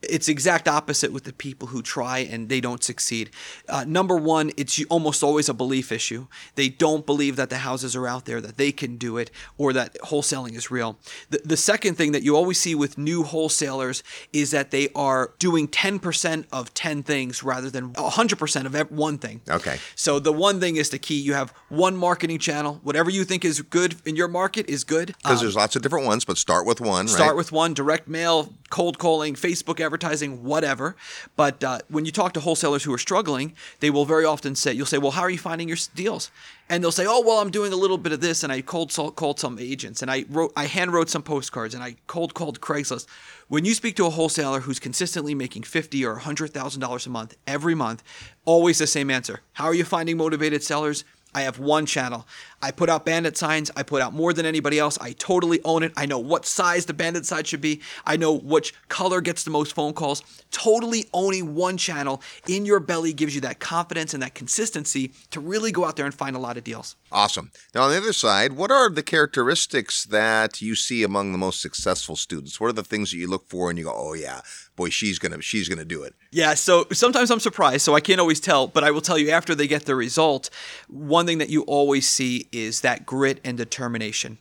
It's 0.10 0.28
exact 0.28 0.68
opposite 0.68 1.12
with 1.12 1.24
the 1.24 1.34
people 1.34 1.70
who 1.70 1.82
try 1.82 2.20
and 2.20 2.50
they 2.50 2.62
don't 2.62 2.84
succeed. 2.84 3.30
Uh, 3.68 3.86
number 3.88 4.16
one, 4.18 4.52
it's 4.58 4.84
almost 4.90 5.24
always 5.24 5.50
a 5.50 5.54
belief 5.54 5.92
issue. 5.92 6.28
They 6.56 6.70
don't 6.70 7.06
believe 7.06 7.36
that 7.36 7.50
the 7.50 7.58
houses 7.60 7.96
are 7.96 8.08
out 8.08 8.26
there, 8.26 8.42
that 8.42 8.58
they 8.58 8.72
can 8.72 8.98
do 8.98 9.18
it, 9.18 9.32
or 9.58 9.74
that 9.74 9.96
wholesaling 10.06 10.56
is 10.56 10.70
real. 10.72 10.98
The, 11.30 11.42
the 11.44 11.58
second 11.58 11.96
thing 11.96 12.12
that 12.12 12.24
you 12.24 12.36
always 12.36 12.60
see 12.60 12.76
with 12.76 12.98
new 12.98 13.24
wholesalers 13.24 14.04
is 14.34 14.52
that 14.52 14.72
they 14.72 14.90
are 14.96 15.32
doing 15.40 15.68
10% 15.68 16.46
of 16.52 16.74
10 16.74 17.04
things 17.04 17.44
rather 17.44 17.70
than 17.70 17.94
100% 17.94 18.66
of 18.66 18.92
one 18.92 19.18
thing. 19.18 19.42
Okay. 19.50 19.78
So 19.96 20.20
the 20.20 20.34
one 20.34 20.60
thing 20.60 20.76
is 20.76 20.90
the 20.90 21.00
key. 21.00 21.20
You 21.20 21.34
have 21.34 21.52
one 21.70 21.96
marketing 21.98 22.40
channel. 22.40 22.80
Whatever 22.84 23.10
you 23.10 23.24
think 23.24 23.46
is 23.46 23.62
good 23.62 23.96
in 24.06 24.16
your 24.16 24.28
market 24.28 24.68
is 24.70 24.84
good. 24.84 25.08
Because 25.18 25.40
Um, 25.40 25.46
there's 25.46 25.56
lots 25.56 25.76
of 25.76 25.82
different 25.82 26.06
ones, 26.06 26.26
but 26.26 26.38
start 26.38 26.66
with 26.66 26.82
one, 26.82 27.08
Start 27.08 27.30
right? 27.30 27.36
with 27.38 27.52
one 27.52 27.74
direct 27.74 28.08
mail, 28.08 28.54
cold 28.70 28.98
calling, 29.00 29.36
Facebook 29.36 29.80
advertising, 29.96 30.44
whatever. 30.44 30.96
But 31.36 31.64
uh, 31.64 31.80
when 31.90 32.06
you 32.06 32.12
talk 32.12 32.34
to 32.34 32.42
wholesalers 32.42 32.84
who 32.84 32.94
are 32.94 32.98
struggling, 32.98 33.54
they 33.80 33.90
will 33.90 34.06
very 34.06 34.26
often 34.26 34.56
say, 34.56 34.74
You'll 34.74 34.86
say, 34.86 34.98
Well, 34.98 35.12
how 35.12 35.22
are 35.22 35.30
you 35.30 35.38
finding 35.38 35.68
your 35.70 35.78
deals? 35.96 36.32
And 36.70 36.84
they'll 36.84 36.92
say, 36.92 37.06
Oh, 37.08 37.22
well, 37.22 37.40
I'm 37.40 37.50
doing 37.50 37.72
a 37.72 37.78
little 37.78 37.98
bit 37.98 38.12
of 38.12 38.20
this, 38.20 38.44
and 38.44 38.52
I 38.52 38.62
cold 38.62 38.94
called 39.16 39.40
some 39.40 39.58
agents, 39.58 40.02
and 40.02 40.12
I 40.12 40.26
wrote, 40.30 40.52
I 40.56 40.66
hand 40.66 40.92
wrote 40.92 41.10
some 41.10 41.24
postcards, 41.24 41.74
and 41.74 41.84
I 41.84 41.96
cold 42.08 42.34
called 42.34 42.60
Craigslist. 42.60 43.08
When 43.48 43.64
you 43.64 43.74
speak 43.74 43.96
to 43.98 44.06
a 44.06 44.10
wholesaler 44.10 44.62
who's 44.62 44.80
consistently 44.80 45.34
making 45.34 45.64
fifty 45.64 46.06
or 46.06 46.16
hundred 46.16 46.52
thousand 46.52 46.82
dollars 46.82 47.06
a 47.06 47.10
month 47.10 47.36
every 47.48 47.76
month, 47.76 48.04
always 48.44 48.80
the 48.80 48.88
same 48.88 49.10
answer. 49.10 49.40
How 49.54 49.66
are 49.66 49.74
you 49.74 49.86
finding 49.86 50.18
motivated 50.18 50.64
sellers? 50.64 51.06
I 51.36 51.42
have 51.42 51.60
one 51.60 51.86
channel. 51.86 52.26
I 52.62 52.72
put 52.72 52.90
out 52.90 53.06
bandit 53.06 53.38
signs. 53.38 53.70
I 53.76 53.84
put 53.84 54.02
out 54.02 54.14
more 54.14 54.32
than 54.32 54.46
anybody 54.46 54.80
else. 54.80 54.98
I 55.02 55.12
totally 55.12 55.60
own 55.66 55.84
it. 55.84 55.92
I 55.98 56.06
know 56.06 56.18
what 56.18 56.46
size 56.46 56.86
the 56.86 56.94
bandit 56.94 57.26
sign 57.26 57.44
should 57.44 57.60
be. 57.60 57.82
I 58.06 58.16
know 58.16 58.32
which 58.32 58.74
color 58.88 59.20
gets 59.20 59.44
the 59.44 59.52
most 59.52 59.76
phone 59.76 59.94
calls. 59.94 60.24
Totally 60.50 61.08
owning 61.14 61.54
one 61.54 61.76
channel 61.76 62.22
in 62.48 62.66
your 62.66 62.80
belly 62.80 63.12
gives 63.12 63.36
you 63.36 63.42
that 63.42 63.60
confidence 63.60 64.14
and 64.14 64.24
that 64.24 64.34
consistency 64.34 65.12
to 65.32 65.42
really 65.42 65.74
go 65.74 65.84
out 65.84 65.98
there 65.98 66.06
and 66.06 66.16
find 66.16 66.38
a 66.38 66.40
lot 66.40 66.56
of 66.56 66.64
deals. 66.64 66.96
Awesome. 67.12 67.52
Now, 67.74 67.84
on 67.84 67.92
the 67.92 67.98
other 67.98 68.14
side, 68.14 68.54
what 68.54 68.72
are 68.72 68.90
the 68.90 69.04
characteristics 69.04 70.06
that 70.06 70.62
you 70.62 70.74
see 70.74 71.04
among 71.04 71.34
the 71.34 71.38
most 71.38 71.62
successful 71.62 72.16
students? 72.16 72.62
What 72.62 72.68
are 72.68 72.74
the 72.74 72.84
things 72.84 73.12
that 73.12 73.18
you 73.18 73.28
look 73.28 73.50
for 73.50 73.70
and 73.70 73.78
you 73.78 73.86
go, 73.86 73.94
"Oh 73.94 74.14
yeah, 74.14 74.40
boy, 74.76 74.90
she's 74.90 75.20
gonna 75.20 75.42
she's 75.42 75.70
gonna 75.70 75.86
do 75.86 76.04
it." 76.04 76.14
Yeah, 76.32 76.54
so 76.54 76.86
sometimes 76.92 77.32
I'm 77.32 77.40
surprised, 77.40 77.82
so 77.82 77.96
I 77.96 78.00
can't 78.00 78.20
always 78.20 78.40
tell, 78.40 78.68
but 78.68 78.84
I 78.84 78.92
will 78.92 79.02
tell 79.02 79.18
you 79.18 79.32
after 79.32 79.56
they 79.56 79.68
get 79.68 79.86
the 79.86 79.96
result, 79.96 80.50
one 80.88 81.26
thing 81.26 81.38
that 81.38 81.50
you 81.50 81.62
always 81.64 82.10
see 82.10 82.48
is 82.52 82.82
that 82.82 83.06
grit 83.06 83.40
and 83.44 83.58
determination. 83.58 84.38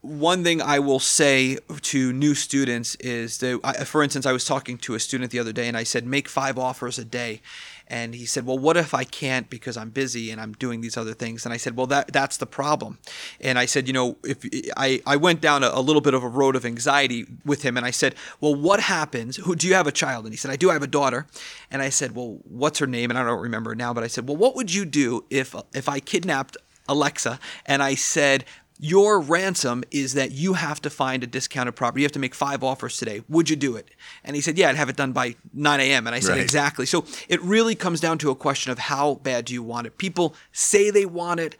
One 0.00 0.44
thing 0.44 0.62
I 0.62 0.78
will 0.78 1.00
say 1.00 1.58
to 1.82 2.12
new 2.12 2.34
students 2.36 2.94
is 2.96 3.38
that, 3.38 3.60
I, 3.64 3.84
for 3.84 4.04
instance, 4.04 4.26
I 4.26 4.32
was 4.32 4.44
talking 4.44 4.78
to 4.78 4.94
a 4.94 5.00
student 5.00 5.32
the 5.32 5.40
other 5.40 5.52
day 5.52 5.66
and 5.66 5.76
I 5.76 5.82
said, 5.82 6.06
make 6.06 6.28
five 6.28 6.56
offers 6.56 7.00
a 7.00 7.04
day. 7.04 7.40
And 7.88 8.14
he 8.14 8.26
said, 8.26 8.46
"Well, 8.46 8.58
what 8.58 8.76
if 8.76 8.94
I 8.94 9.04
can't 9.04 9.48
because 9.50 9.76
I'm 9.76 9.90
busy 9.90 10.30
and 10.30 10.40
I'm 10.40 10.52
doing 10.52 10.80
these 10.80 10.96
other 10.96 11.14
things?" 11.14 11.44
And 11.44 11.52
I 11.52 11.56
said, 11.56 11.76
"Well, 11.76 11.86
that 11.88 12.12
that's 12.12 12.36
the 12.36 12.46
problem." 12.46 12.98
And 13.40 13.58
I 13.58 13.66
said, 13.66 13.86
"You 13.86 13.94
know, 13.94 14.16
if 14.24 14.44
I 14.76 15.00
I 15.06 15.16
went 15.16 15.40
down 15.40 15.64
a, 15.64 15.70
a 15.72 15.80
little 15.80 16.02
bit 16.02 16.14
of 16.14 16.22
a 16.22 16.28
road 16.28 16.54
of 16.54 16.64
anxiety 16.64 17.26
with 17.44 17.62
him, 17.62 17.76
and 17.76 17.86
I 17.86 17.90
said, 17.90 18.14
"Well, 18.40 18.54
what 18.54 18.80
happens? 18.80 19.36
Who 19.36 19.56
do 19.56 19.66
you 19.66 19.74
have 19.74 19.86
a 19.86 19.92
child?" 19.92 20.24
And 20.24 20.32
he 20.32 20.38
said, 20.38 20.50
"I 20.50 20.56
do. 20.56 20.70
I 20.70 20.74
have 20.74 20.82
a 20.82 20.86
daughter." 20.86 21.26
And 21.70 21.82
I 21.82 21.88
said, 21.88 22.14
"Well, 22.14 22.38
what's 22.44 22.78
her 22.78 22.86
name?" 22.86 23.10
And 23.10 23.18
I 23.18 23.24
don't 23.24 23.40
remember 23.40 23.74
now, 23.74 23.92
but 23.94 24.04
I 24.04 24.08
said, 24.08 24.28
"Well, 24.28 24.36
what 24.36 24.54
would 24.54 24.72
you 24.72 24.84
do 24.84 25.24
if 25.30 25.54
if 25.74 25.88
I 25.88 26.00
kidnapped 26.00 26.56
Alexa 26.88 27.38
and 27.66 27.82
I 27.82 27.94
said, 27.94 28.44
your 28.78 29.20
ransom 29.20 29.82
is 29.90 30.14
that 30.14 30.30
you 30.30 30.54
have 30.54 30.80
to 30.82 30.90
find 30.90 31.24
a 31.24 31.26
discounted 31.26 31.74
property. 31.74 32.02
You 32.02 32.04
have 32.06 32.12
to 32.12 32.18
make 32.18 32.34
five 32.34 32.62
offers 32.62 32.96
today. 32.96 33.22
Would 33.28 33.50
you 33.50 33.56
do 33.56 33.76
it? 33.76 33.90
And 34.22 34.36
he 34.36 34.42
said, 34.42 34.56
Yeah, 34.56 34.68
I'd 34.68 34.76
have 34.76 34.88
it 34.88 34.96
done 34.96 35.12
by 35.12 35.34
9 35.52 35.80
a.m. 35.80 36.06
And 36.06 36.14
I 36.14 36.20
said, 36.20 36.32
Right. 36.32 36.40
Exactly. 36.40 36.86
So 36.86 37.04
it 37.28 37.42
really 37.42 37.74
comes 37.74 38.00
down 38.00 38.18
to 38.18 38.30
a 38.30 38.34
question 38.34 38.70
of 38.70 38.78
how 38.78 39.16
bad 39.16 39.46
do 39.46 39.54
you 39.54 39.62
want 39.62 39.86
it. 39.86 39.98
People 39.98 40.34
say 40.52 40.90
they 40.90 41.06
want 41.06 41.40
it, 41.40 41.56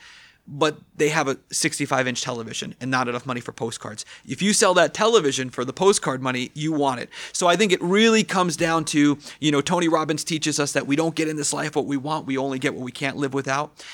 but 0.47 0.79
they 0.97 1.09
have 1.09 1.27
a 1.27 1.39
65 1.51 2.07
inch 2.07 2.23
television 2.23 2.75
and 2.81 2.91
not 2.91 3.09
enough 3.09 3.27
money 3.27 3.41
for 3.41 3.53
postcards. 3.53 4.05
If 4.27 4.41
you 4.41 4.53
sell 4.53 4.73
that 4.75 4.95
television 4.95 5.51
for 5.51 5.65
the 5.65 5.73
postcard 5.73 6.23
money, 6.23 6.53
you 6.55 6.73
want 6.73 7.01
it. 7.01 7.11
So 7.33 7.49
I 7.49 7.57
think 7.57 7.73
it 7.73 7.83
really 7.83 8.23
comes 8.23 8.57
down 8.57 8.85
to, 8.87 9.19
you 9.41 9.53
know, 9.53 9.61
Tony 9.61 9.89
Robbins 9.89 10.23
teaches 10.23 10.61
us 10.61 10.73
that 10.73 10.87
we 10.87 10.95
don't 10.95 11.17
get 11.17 11.27
in 11.27 11.37
this 11.37 11.53
life 11.53 11.75
what 11.75 11.87
we 11.87 11.97
want, 11.97 12.27
we 12.27 12.39
only 12.39 12.61
get 12.61 12.75
what 12.75 12.85
we 12.85 12.93
can't 12.93 13.17
live 13.17 13.35
without 13.35 13.85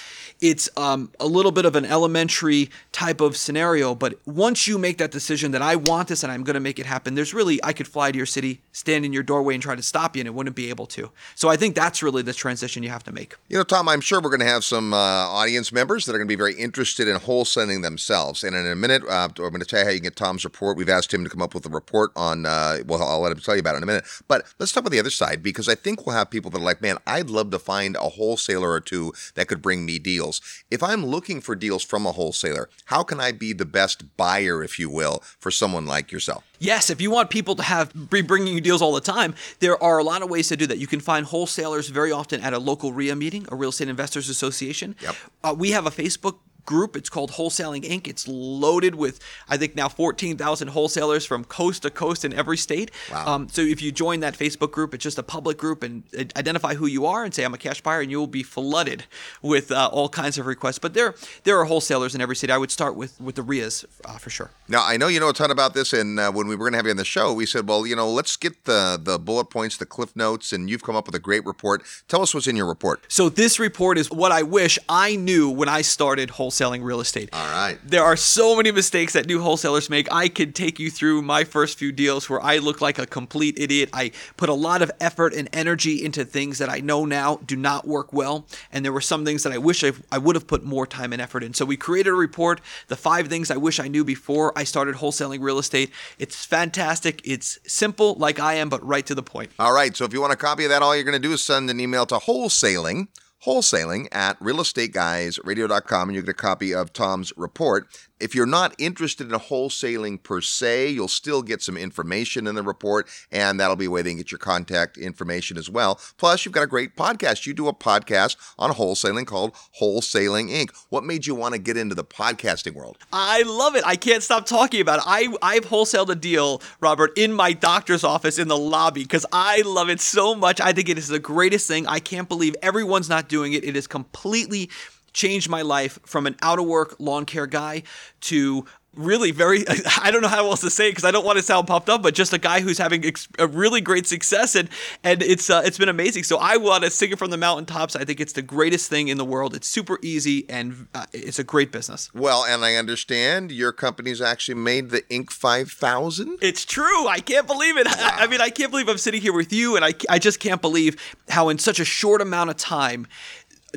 it's 0.44 0.68
um, 0.76 1.10
a 1.18 1.26
little 1.26 1.52
bit 1.52 1.64
of 1.64 1.74
an 1.74 1.86
elementary 1.86 2.68
type 2.92 3.22
of 3.22 3.34
scenario. 3.34 3.94
But 3.94 4.18
once 4.26 4.66
you 4.66 4.76
make 4.76 4.98
that 4.98 5.10
decision 5.10 5.52
that 5.52 5.62
I 5.62 5.74
want 5.74 6.08
this 6.08 6.22
and 6.22 6.30
I'm 6.30 6.44
going 6.44 6.54
to 6.54 6.60
make 6.60 6.78
it 6.78 6.84
happen, 6.84 7.14
there's 7.14 7.32
really, 7.32 7.58
I 7.64 7.72
could 7.72 7.88
fly 7.88 8.12
to 8.12 8.16
your 8.16 8.26
city, 8.26 8.60
stand 8.70 9.06
in 9.06 9.14
your 9.14 9.22
doorway 9.22 9.54
and 9.54 9.62
try 9.62 9.74
to 9.74 9.82
stop 9.82 10.14
you, 10.14 10.20
and 10.20 10.26
it 10.26 10.34
wouldn't 10.34 10.54
be 10.54 10.68
able 10.68 10.84
to. 10.88 11.10
So 11.34 11.48
I 11.48 11.56
think 11.56 11.74
that's 11.74 12.02
really 12.02 12.20
the 12.20 12.34
transition 12.34 12.82
you 12.82 12.90
have 12.90 13.02
to 13.04 13.12
make. 13.12 13.36
You 13.48 13.56
know, 13.56 13.64
Tom, 13.64 13.88
I'm 13.88 14.02
sure 14.02 14.20
we're 14.20 14.28
going 14.28 14.40
to 14.40 14.46
have 14.46 14.64
some 14.64 14.92
uh, 14.92 14.96
audience 14.98 15.72
members 15.72 16.04
that 16.04 16.12
are 16.12 16.18
going 16.18 16.28
to 16.28 16.32
be 16.32 16.36
very 16.36 16.54
interested 16.54 17.08
in 17.08 17.16
wholesaling 17.16 17.80
themselves. 17.80 18.44
And 18.44 18.54
in 18.54 18.66
a 18.66 18.76
minute, 18.76 19.02
uh, 19.08 19.28
I'm 19.30 19.32
going 19.34 19.60
to 19.60 19.64
tell 19.64 19.78
you 19.78 19.86
how 19.86 19.92
you 19.92 20.00
can 20.00 20.04
get 20.04 20.16
Tom's 20.16 20.44
report. 20.44 20.76
We've 20.76 20.90
asked 20.90 21.14
him 21.14 21.24
to 21.24 21.30
come 21.30 21.40
up 21.40 21.54
with 21.54 21.64
a 21.64 21.70
report 21.70 22.10
on, 22.16 22.44
uh, 22.44 22.80
well, 22.86 23.02
I'll 23.02 23.20
let 23.20 23.32
him 23.32 23.38
tell 23.38 23.54
you 23.54 23.60
about 23.60 23.76
it 23.76 23.78
in 23.78 23.84
a 23.84 23.86
minute. 23.86 24.04
But 24.28 24.44
let's 24.58 24.72
talk 24.72 24.82
about 24.82 24.92
the 24.92 25.00
other 25.00 25.08
side 25.08 25.42
because 25.42 25.70
I 25.70 25.74
think 25.74 26.04
we'll 26.04 26.16
have 26.16 26.28
people 26.28 26.50
that 26.50 26.58
are 26.58 26.64
like, 26.64 26.82
man, 26.82 26.98
I'd 27.06 27.30
love 27.30 27.50
to 27.52 27.58
find 27.58 27.96
a 27.96 28.10
wholesaler 28.10 28.70
or 28.70 28.80
two 28.80 29.14
that 29.36 29.48
could 29.48 29.62
bring 29.62 29.86
me 29.86 29.98
deals. 29.98 30.33
If 30.70 30.82
I'm 30.82 31.04
looking 31.04 31.40
for 31.40 31.54
deals 31.54 31.82
from 31.82 32.06
a 32.06 32.12
wholesaler, 32.12 32.68
how 32.86 33.02
can 33.02 33.20
I 33.20 33.32
be 33.32 33.52
the 33.52 33.64
best 33.64 34.16
buyer, 34.16 34.62
if 34.62 34.78
you 34.78 34.90
will, 34.90 35.22
for 35.38 35.50
someone 35.50 35.86
like 35.86 36.12
yourself? 36.12 36.44
Yes, 36.58 36.88
if 36.90 37.00
you 37.00 37.10
want 37.10 37.30
people 37.30 37.56
to 37.56 37.62
have 37.62 37.92
be 38.10 38.22
bringing 38.22 38.54
you 38.54 38.60
deals 38.60 38.80
all 38.80 38.94
the 38.94 39.00
time, 39.00 39.34
there 39.60 39.82
are 39.82 39.98
a 39.98 40.04
lot 40.04 40.22
of 40.22 40.30
ways 40.30 40.48
to 40.48 40.56
do 40.56 40.66
that. 40.66 40.78
You 40.78 40.86
can 40.86 41.00
find 41.00 41.26
wholesalers 41.26 41.88
very 41.88 42.12
often 42.12 42.40
at 42.40 42.52
a 42.52 42.58
local 42.58 42.92
REIA 42.92 43.16
meeting, 43.16 43.46
a 43.50 43.56
Real 43.56 43.70
Estate 43.70 43.88
Investors 43.88 44.28
Association. 44.28 44.96
Yep. 45.02 45.16
Uh, 45.42 45.54
we 45.56 45.72
have 45.72 45.86
a 45.86 45.90
Facebook 45.90 46.38
group. 46.64 46.96
It's 46.96 47.08
called 47.08 47.32
Wholesaling 47.32 47.82
Inc. 47.82 48.08
It's 48.08 48.26
loaded 48.28 48.94
with, 48.94 49.20
I 49.48 49.56
think, 49.56 49.74
now 49.76 49.88
14,000 49.88 50.68
wholesalers 50.68 51.24
from 51.24 51.44
coast 51.44 51.82
to 51.82 51.90
coast 51.90 52.24
in 52.24 52.32
every 52.32 52.56
state. 52.56 52.90
Wow. 53.10 53.34
Um, 53.34 53.48
so 53.48 53.62
if 53.62 53.82
you 53.82 53.92
join 53.92 54.20
that 54.20 54.34
Facebook 54.34 54.70
group, 54.70 54.94
it's 54.94 55.02
just 55.02 55.18
a 55.18 55.22
public 55.22 55.58
group 55.58 55.82
and 55.82 56.02
identify 56.36 56.74
who 56.74 56.86
you 56.86 57.06
are 57.06 57.24
and 57.24 57.34
say, 57.34 57.44
I'm 57.44 57.54
a 57.54 57.58
cash 57.58 57.80
buyer, 57.80 58.00
and 58.00 58.10
you 58.10 58.18
will 58.18 58.26
be 58.26 58.42
flooded 58.42 59.04
with 59.42 59.70
uh, 59.70 59.88
all 59.92 60.08
kinds 60.08 60.38
of 60.38 60.46
requests. 60.46 60.78
But 60.78 60.94
there, 60.94 61.14
there 61.44 61.58
are 61.58 61.64
wholesalers 61.64 62.14
in 62.14 62.20
every 62.20 62.36
state. 62.36 62.50
I 62.50 62.58
would 62.58 62.70
start 62.70 62.96
with, 62.96 63.20
with 63.20 63.34
the 63.34 63.42
REIAs 63.42 63.84
uh, 64.04 64.18
for 64.18 64.30
sure. 64.30 64.50
Now 64.68 64.84
I 64.84 64.96
know 64.96 65.08
you 65.08 65.20
know 65.20 65.28
a 65.28 65.34
ton 65.34 65.50
about 65.50 65.74
this, 65.74 65.92
and 65.92 66.18
uh, 66.18 66.32
when 66.32 66.46
we 66.46 66.56
were 66.56 66.64
going 66.64 66.72
to 66.72 66.78
have 66.78 66.86
you 66.86 66.90
on 66.90 66.96
the 66.96 67.04
show, 67.04 67.32
we 67.32 67.46
said, 67.46 67.68
well, 67.68 67.86
you 67.86 67.94
know, 67.94 68.10
let's 68.10 68.36
get 68.36 68.64
the 68.64 68.98
the 69.02 69.18
bullet 69.18 69.46
points, 69.46 69.76
the 69.76 69.86
cliff 69.86 70.14
notes, 70.16 70.52
and 70.52 70.70
you've 70.70 70.82
come 70.82 70.96
up 70.96 71.06
with 71.06 71.14
a 71.14 71.20
great 71.20 71.44
report. 71.44 71.82
Tell 72.08 72.22
us 72.22 72.34
what's 72.34 72.46
in 72.46 72.56
your 72.56 72.66
report. 72.66 73.04
So 73.08 73.28
this 73.28 73.58
report 73.58 73.98
is 73.98 74.10
what 74.10 74.32
I 74.32 74.42
wish 74.42 74.78
I 74.88 75.16
knew 75.16 75.50
when 75.50 75.68
I 75.68 75.82
started 75.82 76.30
wholesaling 76.30 76.53
real 76.62 77.00
estate. 77.00 77.28
All 77.32 77.50
right. 77.50 77.78
There 77.84 78.02
are 78.02 78.16
so 78.16 78.56
many 78.56 78.70
mistakes 78.70 79.12
that 79.14 79.26
new 79.26 79.40
wholesalers 79.40 79.90
make. 79.90 80.12
I 80.12 80.28
could 80.28 80.54
take 80.54 80.78
you 80.78 80.90
through 80.90 81.22
my 81.22 81.44
first 81.44 81.78
few 81.78 81.92
deals 81.92 82.28
where 82.28 82.40
I 82.42 82.58
look 82.58 82.80
like 82.80 82.98
a 82.98 83.06
complete 83.06 83.58
idiot. 83.58 83.90
I 83.92 84.12
put 84.36 84.48
a 84.48 84.54
lot 84.54 84.82
of 84.82 84.90
effort 85.00 85.34
and 85.34 85.48
energy 85.52 86.04
into 86.04 86.24
things 86.24 86.58
that 86.58 86.68
I 86.68 86.80
know 86.80 87.04
now 87.04 87.36
do 87.44 87.56
not 87.56 87.86
work 87.86 88.12
well. 88.12 88.46
And 88.72 88.84
there 88.84 88.92
were 88.92 89.00
some 89.00 89.24
things 89.24 89.42
that 89.42 89.52
I 89.52 89.58
wish 89.58 89.84
I, 89.84 89.92
I 90.10 90.18
would 90.18 90.36
have 90.36 90.46
put 90.46 90.64
more 90.64 90.86
time 90.86 91.12
and 91.12 91.20
effort 91.20 91.42
in. 91.42 91.54
So 91.54 91.64
we 91.64 91.76
created 91.76 92.10
a 92.10 92.14
report, 92.14 92.60
the 92.88 92.96
five 92.96 93.28
things 93.28 93.50
I 93.50 93.56
wish 93.56 93.80
I 93.80 93.88
knew 93.88 94.04
before 94.04 94.56
I 94.56 94.64
started 94.64 94.96
wholesaling 94.96 95.40
real 95.40 95.58
estate. 95.58 95.90
It's 96.18 96.44
fantastic. 96.44 97.20
It's 97.24 97.58
simple 97.66 98.14
like 98.14 98.38
I 98.38 98.54
am, 98.54 98.68
but 98.68 98.84
right 98.86 99.06
to 99.06 99.14
the 99.14 99.22
point. 99.22 99.50
All 99.58 99.72
right. 99.72 99.96
So 99.96 100.04
if 100.04 100.12
you 100.12 100.20
want 100.20 100.32
a 100.32 100.36
copy 100.36 100.64
of 100.64 100.70
that, 100.70 100.82
all 100.82 100.94
you're 100.94 101.04
going 101.04 101.20
to 101.20 101.28
do 101.28 101.32
is 101.32 101.42
send 101.42 101.70
an 101.70 101.80
email 101.80 102.06
to 102.06 102.16
wholesaling, 102.16 103.08
wholesaling 103.44 104.08
at 104.12 104.38
realestateguysradio.com, 104.40 106.08
and 106.08 106.16
you 106.16 106.22
get 106.22 106.30
a 106.30 106.34
copy 106.34 106.74
of 106.74 106.92
Tom's 106.92 107.32
report. 107.36 107.86
If 108.20 108.34
you're 108.34 108.46
not 108.46 108.74
interested 108.78 109.30
in 109.30 109.38
wholesaling 109.38 110.22
per 110.22 110.40
se, 110.40 110.90
you'll 110.90 111.08
still 111.08 111.42
get 111.42 111.62
some 111.62 111.76
information 111.76 112.46
in 112.46 112.54
the 112.54 112.62
report, 112.62 113.08
and 113.32 113.58
that'll 113.58 113.74
be 113.74 113.86
a 113.86 113.90
way 113.90 114.02
they 114.02 114.10
can 114.10 114.18
get 114.18 114.30
your 114.30 114.38
contact 114.38 114.96
information 114.96 115.58
as 115.58 115.68
well. 115.68 116.00
Plus, 116.16 116.44
you've 116.44 116.54
got 116.54 116.62
a 116.62 116.68
great 116.68 116.96
podcast. 116.96 117.44
You 117.44 117.54
do 117.54 117.66
a 117.66 117.74
podcast 117.74 118.36
on 118.56 118.72
wholesaling 118.72 119.26
called 119.26 119.54
Wholesaling 119.80 120.48
Inc. 120.48 120.70
What 120.90 121.02
made 121.04 121.26
you 121.26 121.34
want 121.34 121.54
to 121.54 121.60
get 121.60 121.76
into 121.76 121.96
the 121.96 122.04
podcasting 122.04 122.74
world? 122.74 122.98
I 123.12 123.42
love 123.42 123.74
it. 123.74 123.82
I 123.84 123.96
can't 123.96 124.22
stop 124.22 124.46
talking 124.46 124.80
about 124.80 125.00
it. 125.00 125.04
I 125.06 125.34
I've 125.42 125.66
wholesaled 125.66 126.08
a 126.08 126.14
deal, 126.14 126.62
Robert, 126.80 127.18
in 127.18 127.32
my 127.32 127.52
doctor's 127.52 128.04
office 128.04 128.38
in 128.38 128.46
the 128.46 128.56
lobby 128.56 129.02
because 129.02 129.26
I 129.32 129.62
love 129.62 129.88
it 129.88 130.00
so 130.00 130.36
much. 130.36 130.60
I 130.60 130.72
think 130.72 130.88
it 130.88 130.98
is 130.98 131.08
the 131.08 131.18
greatest 131.18 131.66
thing. 131.66 131.86
I 131.88 131.98
can't 131.98 132.28
believe 132.28 132.54
everyone's 132.62 133.08
not 133.08 133.28
doing 133.28 133.54
it. 133.54 133.64
It 133.64 133.76
is 133.76 133.86
completely 133.88 134.70
changed 135.14 135.48
my 135.48 135.62
life 135.62 135.98
from 136.04 136.26
an 136.26 136.36
out 136.42 136.58
of 136.58 136.66
work 136.66 136.96
lawn 136.98 137.24
care 137.24 137.46
guy 137.46 137.82
to 138.20 138.66
really 138.96 139.32
very 139.32 139.64
I 140.00 140.12
don't 140.12 140.22
know 140.22 140.28
how 140.28 140.46
else 140.46 140.60
to 140.60 140.70
say 140.70 140.86
it 140.86 140.92
because 140.92 141.04
I 141.04 141.10
don't 141.10 141.24
want 141.24 141.36
to 141.36 141.42
sound 141.42 141.66
puffed 141.66 141.88
up 141.88 142.00
but 142.02 142.14
just 142.14 142.32
a 142.32 142.38
guy 142.38 142.60
who's 142.60 142.78
having 142.78 143.04
ex- 143.04 143.26
a 143.40 143.46
really 143.46 143.80
great 143.80 144.06
success 144.06 144.54
and 144.54 144.68
and 145.02 145.20
it's 145.20 145.50
uh, 145.50 145.62
it's 145.64 145.78
been 145.78 145.88
amazing 145.88 146.22
so 146.22 146.38
I 146.38 146.58
want 146.58 146.84
to 146.84 146.90
sing 146.90 147.10
it 147.10 147.18
from 147.18 147.30
the 147.30 147.36
mountaintops 147.36 147.96
I 147.96 148.04
think 148.04 148.20
it's 148.20 148.34
the 148.34 148.42
greatest 148.42 148.88
thing 148.90 149.08
in 149.08 149.18
the 149.18 149.24
world 149.24 149.54
it's 149.54 149.66
super 149.66 149.98
easy 150.02 150.48
and 150.48 150.86
uh, 150.94 151.06
it's 151.12 151.40
a 151.40 151.44
great 151.44 151.72
business 151.72 152.12
Well, 152.14 152.44
and 152.44 152.64
I 152.64 152.76
understand 152.76 153.50
your 153.50 153.72
company's 153.72 154.20
actually 154.20 154.54
made 154.56 154.90
the 154.90 155.02
Inc. 155.02 155.30
5000. 155.30 156.38
It's 156.40 156.64
true. 156.64 157.08
I 157.08 157.18
can't 157.20 157.46
believe 157.46 157.76
it. 157.76 157.86
I, 157.90 158.24
I 158.24 158.26
mean, 158.26 158.40
I 158.40 158.50
can't 158.50 158.70
believe 158.70 158.88
I'm 158.88 158.98
sitting 158.98 159.20
here 159.20 159.32
with 159.32 159.52
you, 159.52 159.76
and 159.76 159.84
I, 159.84 159.92
I 160.08 160.18
just 160.18 160.40
can't 160.40 160.60
believe 160.60 160.96
how, 161.28 161.48
in 161.48 161.58
such 161.58 161.80
a 161.80 161.84
short 161.84 162.20
amount 162.20 162.50
of 162.50 162.56
time, 162.56 163.06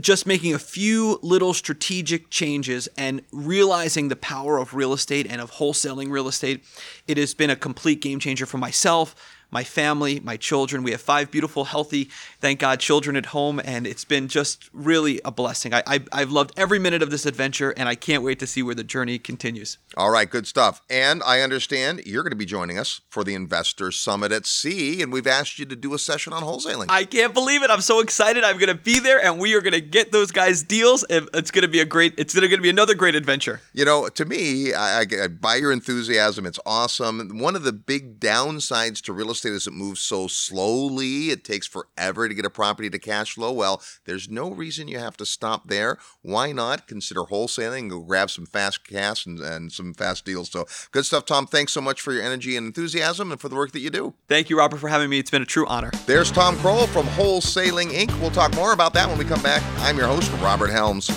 just 0.02 0.26
making 0.26 0.54
a 0.54 0.60
few 0.60 1.20
little 1.22 1.54
strategic 1.54 2.30
changes 2.30 2.88
and 2.98 3.22
realizing 3.32 4.08
the 4.08 4.16
power 4.16 4.58
of 4.58 4.74
real 4.74 4.94
estate 4.94 5.28
and 5.30 5.42
of 5.42 5.52
wholesaling 5.52 6.12
real 6.12 6.28
estate, 6.28 6.64
it 7.08 7.18
has 7.18 7.34
been 7.34 7.50
a 7.50 7.56
complete 7.56 8.02
game 8.02 8.20
changer 8.20 8.46
for 8.46 8.58
myself, 8.58 9.16
my 9.52 9.64
family, 9.64 10.20
my 10.20 10.38
children. 10.38 10.84
We 10.84 10.92
have 10.92 11.02
five 11.02 11.32
beautiful, 11.32 11.66
healthy, 11.66 12.10
thank 12.40 12.60
God, 12.60 12.80
children 12.80 13.16
at 13.16 13.28
home, 13.28 13.62
and 13.64 13.88
it's 13.88 14.06
been 14.06 14.28
just 14.28 14.70
really 14.74 15.22
a 15.24 15.32
blessing. 15.32 15.74
I, 15.74 15.84
I, 15.88 16.00
I've 16.12 16.32
loved 16.32 16.54
every 16.58 16.80
minute 16.80 17.02
of 17.02 17.12
this 17.12 17.26
adventure, 17.26 17.72
and 17.72 17.88
I 17.88 17.96
can't 17.96 18.24
wait 18.24 18.40
to 18.40 18.48
see 18.48 18.64
where 18.64 18.76
the 18.76 18.84
journey 18.84 19.20
continues. 19.20 19.78
All 19.96 20.12
right, 20.12 20.30
good 20.30 20.48
stuff. 20.48 20.82
And 20.90 21.22
I 21.24 21.42
understand 21.42 22.02
you're 22.06 22.24
going 22.24 22.32
to 22.32 22.38
be 22.38 22.46
joining 22.46 22.78
us 22.78 23.02
for 23.10 23.24
the 23.24 23.36
Investor 23.36 23.92
Summit 23.92 24.32
at 24.32 24.46
Sea, 24.46 25.02
and 25.02 25.12
we've 25.12 25.28
asked 25.28 25.60
you 25.60 25.66
to 25.66 25.76
do 25.76 25.94
a 25.94 26.00
session 26.00 26.34
on 26.34 26.44
wholesaling. 26.44 26.86
I 26.90 27.06
can't 27.06 27.34
believe 27.34 27.64
it. 27.64 27.70
I'm 27.70 27.82
so 27.82 28.00
excited. 28.00 28.44
I'm 28.44 28.58
going 28.58 28.76
to 28.76 28.76
be 28.76 29.00
there 29.00 29.24
and 29.24 29.40
we 29.40 29.54
are 29.56 29.62
going 29.62 29.74
to 29.74 29.82
get 29.82 30.12
those 30.12 30.32
guys 30.32 30.64
deals. 30.64 31.06
It's 31.10 31.52
going 31.52 31.64
to 31.64 31.68
be 31.68 31.80
a 31.80 31.86
great, 31.86 32.14
it's 32.18 32.34
going 32.34 32.50
to 32.50 32.58
be 32.58 32.70
another 32.70 32.96
great 32.96 33.16
adventure. 33.16 33.62
you 33.74 33.86
know, 33.86 34.10
to 34.10 34.26
me, 34.26 34.74
I, 34.74 35.02
I, 35.02 35.06
I 35.24 35.28
buy 35.28 35.56
your 35.56 35.72
enthusiasm. 35.72 36.46
It's 36.46 36.60
awesome. 36.66 37.40
One 37.40 37.56
of 37.56 37.64
the 37.64 37.74
big 37.74 38.20
downsides 38.20 39.02
to 39.04 39.14
real 39.14 39.32
estate 39.32 39.37
estate 39.38 39.54
as 39.54 39.68
it 39.68 39.74
moves 39.74 40.02
so 40.02 40.28
slowly, 40.28 41.30
it 41.30 41.44
takes 41.44 41.68
forever 41.68 42.28
to 42.28 42.34
get 42.34 42.46
a 42.46 42.50
property 42.50 42.90
to 42.90 43.00
cash 43.00 43.34
flow. 43.34 43.52
Well, 43.52 43.82
there's 44.06 44.30
no 44.30 44.52
reason 44.52 44.88
you 44.88 45.00
have 45.00 45.18
to 45.18 45.26
stop 45.26 45.68
there. 45.68 45.98
Why 46.22 46.52
not 46.52 46.88
consider 46.88 47.22
wholesaling 47.22 47.80
and 47.80 47.90
go 47.90 48.02
grab 48.02 48.30
some 48.30 48.46
fast 48.46 48.88
cash 48.88 49.26
and, 49.26 49.40
and 49.40 49.72
some 49.72 49.94
fast 49.94 50.26
deals? 50.26 50.50
So 50.50 50.66
good 50.92 51.06
stuff, 51.06 51.26
Tom. 51.26 51.48
Thanks 51.48 51.74
so 51.74 51.82
much 51.82 52.02
for 52.02 52.14
your 52.14 52.24
energy 52.24 52.58
and 52.58 52.68
enthusiasm 52.68 53.32
and 53.32 53.40
for 53.40 53.50
the 53.50 53.56
work 53.56 53.72
that 53.72 53.80
you 53.80 53.90
do. 53.90 54.14
Thank 54.28 54.50
you, 54.50 54.58
Robert, 54.58 54.78
for 54.78 54.88
having 54.88 55.10
me. 55.10 55.20
It's 55.20 55.32
been 55.32 55.42
a 55.42 55.46
true 55.46 55.68
honor. 55.68 55.92
There's 56.06 56.32
Tom 56.32 56.56
Krol 56.58 56.88
from 56.88 57.06
Wholesaling 57.08 57.92
Inc. 57.92 58.20
We'll 58.20 58.32
talk 58.32 58.54
more 58.56 58.74
about 58.74 58.94
that 58.94 59.08
when 59.08 59.18
we 59.18 59.26
come 59.26 59.42
back. 59.42 59.64
I'm 59.80 59.98
your 59.98 60.08
host, 60.08 60.32
Robert 60.42 60.70
Helms. 60.70 61.10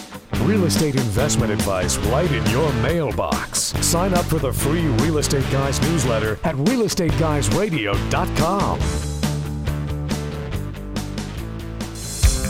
Real 0.42 0.64
estate 0.64 0.94
investment 0.94 1.52
advice 1.52 1.98
right 1.98 2.32
in 2.32 2.44
your 2.46 2.72
mailbox. 2.74 3.60
Sign 3.86 4.14
up 4.14 4.24
for 4.24 4.38
the 4.38 4.52
free 4.52 4.86
Real 4.86 5.18
Estate 5.18 5.44
Guys 5.50 5.80
newsletter 5.82 6.38
at 6.44 6.54
realestateguysradio.com. 6.56 8.80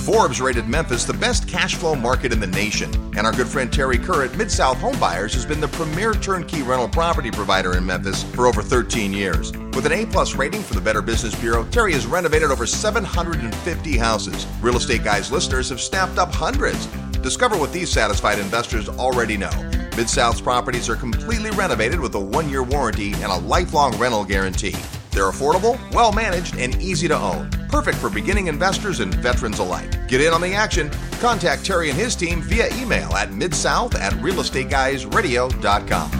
Forbes 0.00 0.40
rated 0.40 0.66
Memphis 0.66 1.04
the 1.04 1.12
best 1.12 1.46
cash 1.46 1.74
flow 1.74 1.94
market 1.94 2.32
in 2.32 2.40
the 2.40 2.46
nation. 2.46 2.90
And 3.16 3.26
our 3.26 3.32
good 3.32 3.48
friend 3.48 3.70
Terry 3.72 3.98
Kerr 3.98 4.24
at 4.24 4.36
Mid 4.36 4.50
South 4.50 4.78
Homebuyers 4.78 5.34
has 5.34 5.44
been 5.44 5.60
the 5.60 5.68
premier 5.68 6.14
turnkey 6.14 6.62
rental 6.62 6.88
property 6.88 7.30
provider 7.30 7.76
in 7.76 7.84
Memphis 7.86 8.22
for 8.22 8.46
over 8.46 8.62
13 8.62 9.12
years. 9.12 9.52
With 9.74 9.84
an 9.86 9.92
A 9.92 10.06
plus 10.06 10.36
rating 10.36 10.62
from 10.62 10.76
the 10.76 10.82
Better 10.82 11.02
Business 11.02 11.38
Bureau, 11.40 11.64
Terry 11.66 11.92
has 11.92 12.06
renovated 12.06 12.50
over 12.50 12.66
750 12.66 13.98
houses. 13.98 14.46
Real 14.60 14.76
Estate 14.76 15.04
Guys 15.04 15.30
listeners 15.30 15.68
have 15.68 15.80
snapped 15.80 16.18
up 16.18 16.32
hundreds. 16.32 16.88
Discover 17.22 17.58
what 17.58 17.72
these 17.72 17.90
satisfied 17.90 18.38
investors 18.38 18.88
already 18.88 19.36
know. 19.36 19.50
Mid 19.96 20.08
South's 20.08 20.40
properties 20.40 20.88
are 20.88 20.96
completely 20.96 21.50
renovated 21.50 22.00
with 22.00 22.14
a 22.14 22.20
one 22.20 22.48
year 22.48 22.62
warranty 22.62 23.12
and 23.14 23.26
a 23.26 23.36
lifelong 23.36 23.96
rental 23.98 24.24
guarantee. 24.24 24.76
They're 25.10 25.24
affordable, 25.24 25.78
well 25.92 26.12
managed, 26.12 26.56
and 26.56 26.80
easy 26.80 27.08
to 27.08 27.16
own. 27.16 27.50
Perfect 27.68 27.98
for 27.98 28.08
beginning 28.08 28.46
investors 28.46 29.00
and 29.00 29.14
veterans 29.16 29.58
alike. 29.58 30.08
Get 30.08 30.20
in 30.20 30.32
on 30.32 30.40
the 30.40 30.54
action. 30.54 30.90
Contact 31.20 31.64
Terry 31.64 31.90
and 31.90 31.98
his 31.98 32.16
team 32.16 32.40
via 32.42 32.74
email 32.76 33.12
at 33.12 33.30
midsouth 33.30 33.94
at 33.96 34.12
realestateguysradio.com. 34.14 36.19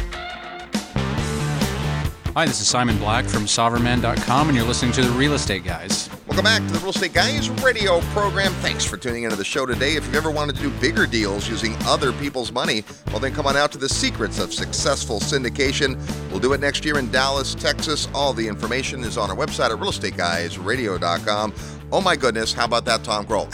Hi, 2.33 2.45
this 2.45 2.61
is 2.61 2.67
Simon 2.69 2.97
Black 2.97 3.25
from 3.25 3.43
sovereignman.com, 3.43 4.47
and 4.47 4.57
you're 4.57 4.65
listening 4.65 4.93
to 4.93 5.01
the 5.01 5.09
Real 5.09 5.33
Estate 5.33 5.65
Guys. 5.65 6.09
Welcome 6.27 6.45
back 6.45 6.65
to 6.65 6.71
the 6.71 6.79
Real 6.79 6.91
Estate 6.91 7.11
Guys 7.11 7.49
radio 7.49 7.99
program. 8.13 8.53
Thanks 8.53 8.85
for 8.85 8.95
tuning 8.95 9.23
into 9.23 9.35
the 9.35 9.43
show 9.43 9.65
today. 9.65 9.97
If 9.97 10.05
you've 10.05 10.15
ever 10.15 10.31
wanted 10.31 10.55
to 10.55 10.61
do 10.61 10.69
bigger 10.79 11.05
deals 11.05 11.49
using 11.49 11.75
other 11.81 12.13
people's 12.13 12.53
money, 12.53 12.85
well, 13.07 13.19
then 13.19 13.33
come 13.33 13.47
on 13.47 13.57
out 13.57 13.73
to 13.73 13.77
the 13.77 13.89
secrets 13.89 14.39
of 14.39 14.53
successful 14.53 15.19
syndication. 15.19 15.99
We'll 16.31 16.39
do 16.39 16.53
it 16.53 16.61
next 16.61 16.85
year 16.85 16.97
in 16.99 17.11
Dallas, 17.11 17.53
Texas. 17.53 18.07
All 18.13 18.31
the 18.31 18.47
information 18.47 19.03
is 19.03 19.17
on 19.17 19.29
our 19.29 19.35
website 19.35 19.71
at 19.71 19.79
realestateguysradio.com. 19.79 21.53
Oh 21.91 21.99
my 21.99 22.15
goodness, 22.15 22.53
how 22.53 22.63
about 22.63 22.85
that, 22.85 23.03
Tom 23.03 23.25
Krol? 23.25 23.49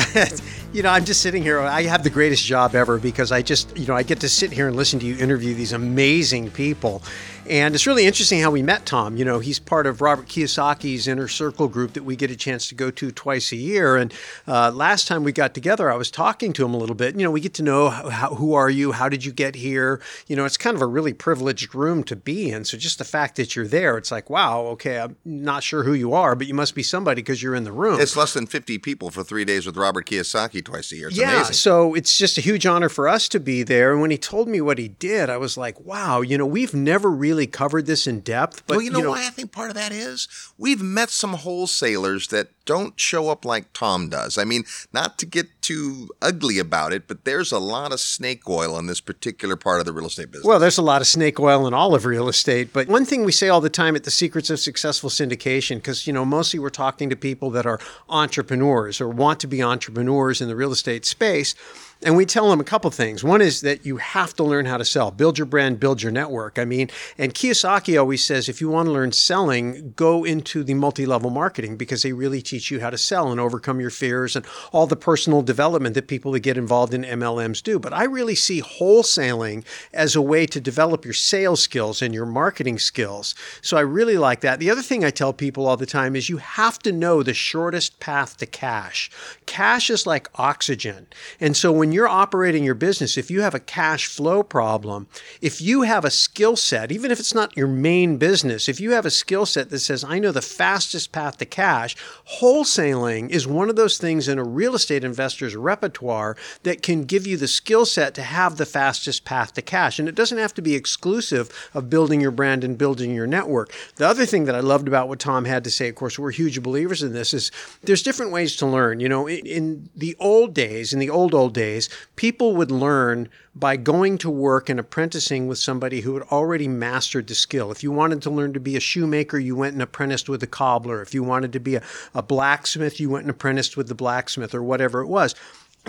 you 0.71 0.83
know, 0.83 0.89
I'm 0.89 1.03
just 1.03 1.21
sitting 1.21 1.41
here. 1.41 1.59
I 1.59 1.81
have 1.83 2.03
the 2.03 2.11
greatest 2.11 2.43
job 2.43 2.75
ever 2.75 2.99
because 2.99 3.31
I 3.31 3.41
just, 3.41 3.75
you 3.75 3.87
know, 3.87 3.95
I 3.95 4.03
get 4.03 4.19
to 4.19 4.29
sit 4.29 4.51
here 4.51 4.67
and 4.67 4.75
listen 4.75 4.99
to 4.99 5.07
you 5.07 5.17
interview 5.17 5.55
these 5.55 5.73
amazing 5.73 6.51
people. 6.51 7.01
And 7.49 7.75
it's 7.75 7.87
really 7.87 8.05
interesting 8.05 8.41
how 8.41 8.51
we 8.51 8.61
met 8.61 8.85
Tom. 8.85 9.15
You 9.15 9.23
know, 9.23 9.39
he's 9.39 9.59
part 9.59 9.87
of 9.87 10.01
Robert 10.01 10.27
Kiyosaki's 10.27 11.07
inner 11.07 11.27
circle 11.27 11.67
group 11.67 11.93
that 11.93 12.03
we 12.03 12.15
get 12.15 12.29
a 12.29 12.35
chance 12.35 12.67
to 12.69 12.75
go 12.75 12.91
to 12.91 13.11
twice 13.11 13.51
a 13.51 13.55
year. 13.55 13.95
And 13.95 14.13
uh, 14.47 14.71
last 14.71 15.07
time 15.07 15.23
we 15.23 15.31
got 15.31 15.53
together, 15.53 15.89
I 15.89 15.95
was 15.95 16.11
talking 16.11 16.51
to 16.53 16.65
him 16.65 16.73
a 16.73 16.77
little 16.77 16.95
bit. 16.95 17.15
You 17.15 17.23
know, 17.23 17.31
we 17.31 17.39
get 17.39 17.53
to 17.55 17.63
know 17.63 17.89
how, 17.89 18.35
who 18.35 18.53
are 18.53 18.69
you? 18.69 18.91
How 18.91 19.07
did 19.07 19.23
you 19.23 19.31
get 19.31 19.55
here? 19.55 20.01
You 20.27 20.35
know, 20.35 20.45
it's 20.45 20.57
kind 20.57 20.75
of 20.75 20.81
a 20.81 20.87
really 20.87 21.13
privileged 21.13 21.73
room 21.73 22.03
to 22.05 22.15
be 22.15 22.51
in. 22.51 22.65
So 22.65 22.77
just 22.77 22.97
the 22.97 23.05
fact 23.05 23.37
that 23.37 23.55
you're 23.55 23.67
there, 23.67 23.97
it's 23.97 24.11
like, 24.11 24.29
wow, 24.29 24.61
okay, 24.67 24.99
I'm 24.99 25.15
not 25.23 25.63
sure 25.63 25.83
who 25.83 25.93
you 25.93 26.13
are, 26.13 26.35
but 26.35 26.47
you 26.47 26.53
must 26.53 26.75
be 26.75 26.83
somebody 26.83 27.21
because 27.21 27.41
you're 27.41 27.55
in 27.55 27.63
the 27.63 27.71
room. 27.71 28.01
It's 28.01 28.17
less 28.17 28.33
than 28.33 28.47
50 28.47 28.77
people 28.79 29.09
for 29.09 29.23
three 29.23 29.45
days 29.45 29.65
with 29.65 29.77
Robert 29.77 30.05
Kiyosaki 30.05 30.63
twice 30.65 30.91
a 30.91 30.97
year. 30.97 31.07
It's 31.07 31.17
yeah, 31.17 31.35
amazing. 31.35 31.53
so 31.53 31.93
it's 31.93 32.17
just 32.17 32.37
a 32.37 32.41
huge 32.41 32.65
honor 32.65 32.89
for 32.89 33.07
us 33.07 33.29
to 33.29 33.39
be 33.39 33.63
there. 33.63 33.93
And 33.93 34.01
when 34.01 34.11
he 34.11 34.17
told 34.17 34.49
me 34.49 34.59
what 34.59 34.77
he 34.77 34.89
did, 34.89 35.29
I 35.29 35.37
was 35.37 35.57
like, 35.57 35.79
wow, 35.79 36.21
you 36.21 36.37
know, 36.37 36.45
we've 36.45 36.73
never 36.73 37.09
really 37.09 37.36
covered 37.45 37.85
this 37.85 38.07
in 38.07 38.21
depth. 38.21 38.63
But 38.65 38.77
well, 38.77 38.83
you 38.83 38.89
know, 38.89 39.09
why 39.09 39.27
I 39.27 39.29
think 39.29 39.51
part 39.51 39.69
of 39.69 39.75
that 39.75 39.91
is 39.91 40.27
we've 40.57 40.81
met 40.81 41.09
some 41.09 41.33
wholesalers 41.33 42.29
that 42.29 42.47
don't 42.65 42.99
show 42.99 43.29
up 43.29 43.45
like 43.45 43.71
Tom 43.73 44.09
does. 44.09 44.37
I 44.37 44.43
mean, 44.43 44.63
not 44.91 45.17
to 45.19 45.25
get 45.25 45.47
too 45.61 46.09
ugly 46.21 46.59
about 46.59 46.93
it, 46.93 47.07
but 47.07 47.25
there's 47.25 47.51
a 47.51 47.59
lot 47.59 47.91
of 47.91 47.99
snake 47.99 48.47
oil 48.49 48.77
in 48.77 48.87
this 48.87 48.99
particular 48.99 49.55
part 49.55 49.79
of 49.79 49.85
the 49.85 49.93
real 49.93 50.07
estate 50.07 50.31
business. 50.31 50.45
Well, 50.45 50.59
there's 50.59 50.77
a 50.77 50.81
lot 50.81 51.01
of 51.01 51.07
snake 51.07 51.39
oil 51.39 51.67
in 51.67 51.73
all 51.73 51.95
of 51.95 52.05
real 52.05 52.27
estate. 52.27 52.73
But 52.73 52.87
one 52.87 53.05
thing 53.05 53.23
we 53.23 53.31
say 53.31 53.49
all 53.49 53.61
the 53.61 53.69
time 53.69 53.95
at 53.95 54.03
the 54.03 54.11
Secrets 54.11 54.49
of 54.49 54.59
Successful 54.59 55.09
Syndication, 55.09 55.77
because, 55.77 56.07
you 56.07 56.13
know, 56.13 56.25
mostly 56.25 56.59
we're 56.59 56.69
talking 56.69 57.09
to 57.09 57.15
people 57.15 57.49
that 57.51 57.65
are 57.65 57.79
entrepreneurs 58.09 58.99
or 58.99 59.07
want 59.07 59.39
to 59.39 59.47
be 59.47 59.63
entrepreneurs 59.63 60.41
in 60.41 60.47
the 60.47 60.55
real 60.55 60.71
estate 60.71 61.05
space. 61.05 61.55
And 62.03 62.15
we 62.15 62.25
tell 62.25 62.49
them 62.49 62.59
a 62.59 62.63
couple 62.63 62.91
things. 62.91 63.23
One 63.23 63.41
is 63.41 63.61
that 63.61 63.85
you 63.85 63.97
have 63.97 64.35
to 64.35 64.43
learn 64.43 64.65
how 64.65 64.77
to 64.77 64.85
sell, 64.85 65.09
build 65.09 65.37
your 65.37 65.47
brand, 65.47 65.79
build 65.79 66.03
your 66.03 66.11
network. 66.11 66.59
I 66.59 66.65
mean, 66.65 66.89
and 67.17 67.33
Kiyosaki 67.33 67.99
always 67.99 68.23
says 68.23 68.47
if 68.47 68.61
you 68.61 68.69
want 68.69 68.85
to 68.85 68.91
learn 68.91 69.11
selling, 69.11 69.93
go 69.95 70.23
into 70.23 70.63
the 70.63 70.75
multi 70.75 71.07
level 71.07 71.31
marketing 71.31 71.75
because 71.75 72.03
they 72.03 72.13
really 72.13 72.41
teach 72.41 72.69
you 72.69 72.79
how 72.79 72.91
to 72.91 72.97
sell 72.97 73.31
and 73.31 73.39
overcome 73.39 73.79
your 73.79 73.89
fears 73.89 74.35
and 74.35 74.45
all 74.71 74.85
the 74.85 74.95
personal 74.95 75.41
development 75.41 75.95
that 75.95 76.07
people 76.07 76.31
that 76.33 76.41
get 76.41 76.57
involved 76.57 76.93
in 76.93 77.01
MLMs 77.03 77.63
do. 77.63 77.79
But 77.79 77.93
I 77.93 78.03
really 78.03 78.35
see 78.35 78.61
wholesaling 78.61 79.65
as 79.91 80.15
a 80.15 80.21
way 80.21 80.45
to 80.45 80.61
develop 80.61 81.03
your 81.03 81.15
sales 81.15 81.61
skills 81.61 82.03
and 82.03 82.13
your 82.13 82.27
marketing 82.27 82.77
skills. 82.77 83.33
So 83.61 83.75
I 83.75 83.81
really 83.81 84.17
like 84.17 84.41
that. 84.41 84.59
The 84.59 84.69
other 84.69 84.83
thing 84.83 85.03
I 85.03 85.09
tell 85.09 85.33
people 85.33 85.65
all 85.65 85.77
the 85.77 85.87
time 85.87 86.15
is 86.15 86.29
you 86.29 86.37
have 86.37 86.77
to 86.79 86.91
know 86.91 87.23
the 87.23 87.33
shortest 87.33 87.99
path 87.99 88.37
to 88.37 88.45
cash. 88.45 89.09
Cash 89.47 89.89
is 89.89 90.05
like 90.05 90.29
oxygen. 90.35 91.07
And 91.39 91.57
so 91.57 91.71
when 91.71 91.86
when 91.87 91.93
you're 91.93 92.09
operating 92.09 92.65
your 92.65 92.75
business, 92.75 93.17
if 93.17 93.31
you 93.31 93.43
have 93.43 93.55
a 93.55 93.61
cash 93.61 94.07
flow 94.07 94.43
problem, 94.43 95.07
if 95.39 95.61
you 95.61 95.83
have 95.83 96.03
a 96.03 96.11
skill 96.11 96.57
set, 96.57 96.91
even 96.91 97.11
if 97.11 97.19
it's 97.19 97.33
not 97.33 97.55
your 97.55 97.69
main 97.69 98.17
business, 98.17 98.67
if 98.67 98.81
you 98.81 98.91
have 98.91 99.05
a 99.05 99.09
skill 99.09 99.45
set 99.45 99.69
that 99.69 99.79
says, 99.79 100.03
I 100.03 100.19
know 100.19 100.33
the 100.33 100.41
fastest 100.41 101.13
path 101.13 101.37
to 101.37 101.45
cash, 101.45 101.95
wholesaling 102.41 103.29
is 103.29 103.47
one 103.47 103.69
of 103.69 103.77
those 103.77 103.97
things 103.97 104.27
in 104.27 104.37
a 104.37 104.43
real 104.43 104.75
estate 104.75 105.05
investor's 105.05 105.55
repertoire 105.55 106.35
that 106.63 106.81
can 106.81 107.05
give 107.05 107.25
you 107.25 107.37
the 107.37 107.47
skill 107.47 107.85
set 107.85 108.13
to 108.15 108.21
have 108.21 108.57
the 108.57 108.65
fastest 108.65 109.23
path 109.23 109.53
to 109.53 109.61
cash. 109.61 109.97
And 109.97 110.09
it 110.09 110.15
doesn't 110.15 110.37
have 110.37 110.53
to 110.55 110.61
be 110.61 110.75
exclusive 110.75 111.69
of 111.73 111.89
building 111.89 112.19
your 112.19 112.31
brand 112.31 112.65
and 112.65 112.77
building 112.77 113.15
your 113.15 113.27
network. 113.27 113.71
The 113.95 114.09
other 114.09 114.25
thing 114.25 114.43
that 114.43 114.55
I 114.55 114.59
loved 114.59 114.89
about 114.89 115.07
what 115.07 115.19
Tom 115.19 115.45
had 115.45 115.63
to 115.63 115.71
say, 115.71 115.87
of 115.87 115.95
course, 115.95 116.19
we're 116.19 116.31
huge 116.31 116.61
believers 116.61 117.01
in 117.01 117.13
this, 117.13 117.33
is 117.33 117.49
there's 117.83 118.03
different 118.03 118.33
ways 118.33 118.57
to 118.57 118.65
learn. 118.65 118.99
You 118.99 119.07
know, 119.07 119.29
in, 119.29 119.89
the 119.95 120.17
old 120.19 120.53
days, 120.53 120.91
in 120.91 120.99
the 120.99 121.09
old, 121.09 121.33
old 121.33 121.53
days, 121.53 121.76
people 122.15 122.55
would 122.55 122.71
learn 122.71 123.29
by 123.55 123.75
going 123.75 124.17
to 124.19 124.29
work 124.29 124.69
and 124.69 124.79
apprenticing 124.79 125.47
with 125.47 125.57
somebody 125.57 126.01
who 126.01 126.13
had 126.13 126.23
already 126.23 126.67
mastered 126.67 127.27
the 127.27 127.35
skill. 127.35 127.71
If 127.71 127.83
you 127.83 127.91
wanted 127.91 128.21
to 128.23 128.29
learn 128.29 128.53
to 128.53 128.59
be 128.59 128.75
a 128.75 128.79
shoemaker, 128.79 129.37
you 129.39 129.55
went 129.55 129.73
and 129.73 129.81
apprenticed 129.81 130.29
with 130.29 130.43
a 130.43 130.47
cobbler. 130.47 131.01
If 131.01 131.13
you 131.13 131.23
wanted 131.23 131.53
to 131.53 131.59
be 131.59 131.75
a, 131.75 131.83
a 132.13 132.21
blacksmith, 132.21 132.99
you 132.99 133.09
went 133.09 133.23
and 133.23 133.31
apprenticed 133.31 133.77
with 133.77 133.87
the 133.87 133.95
blacksmith 133.95 134.53
or 134.53 134.63
whatever 134.63 135.01
it 135.01 135.07
was. 135.07 135.33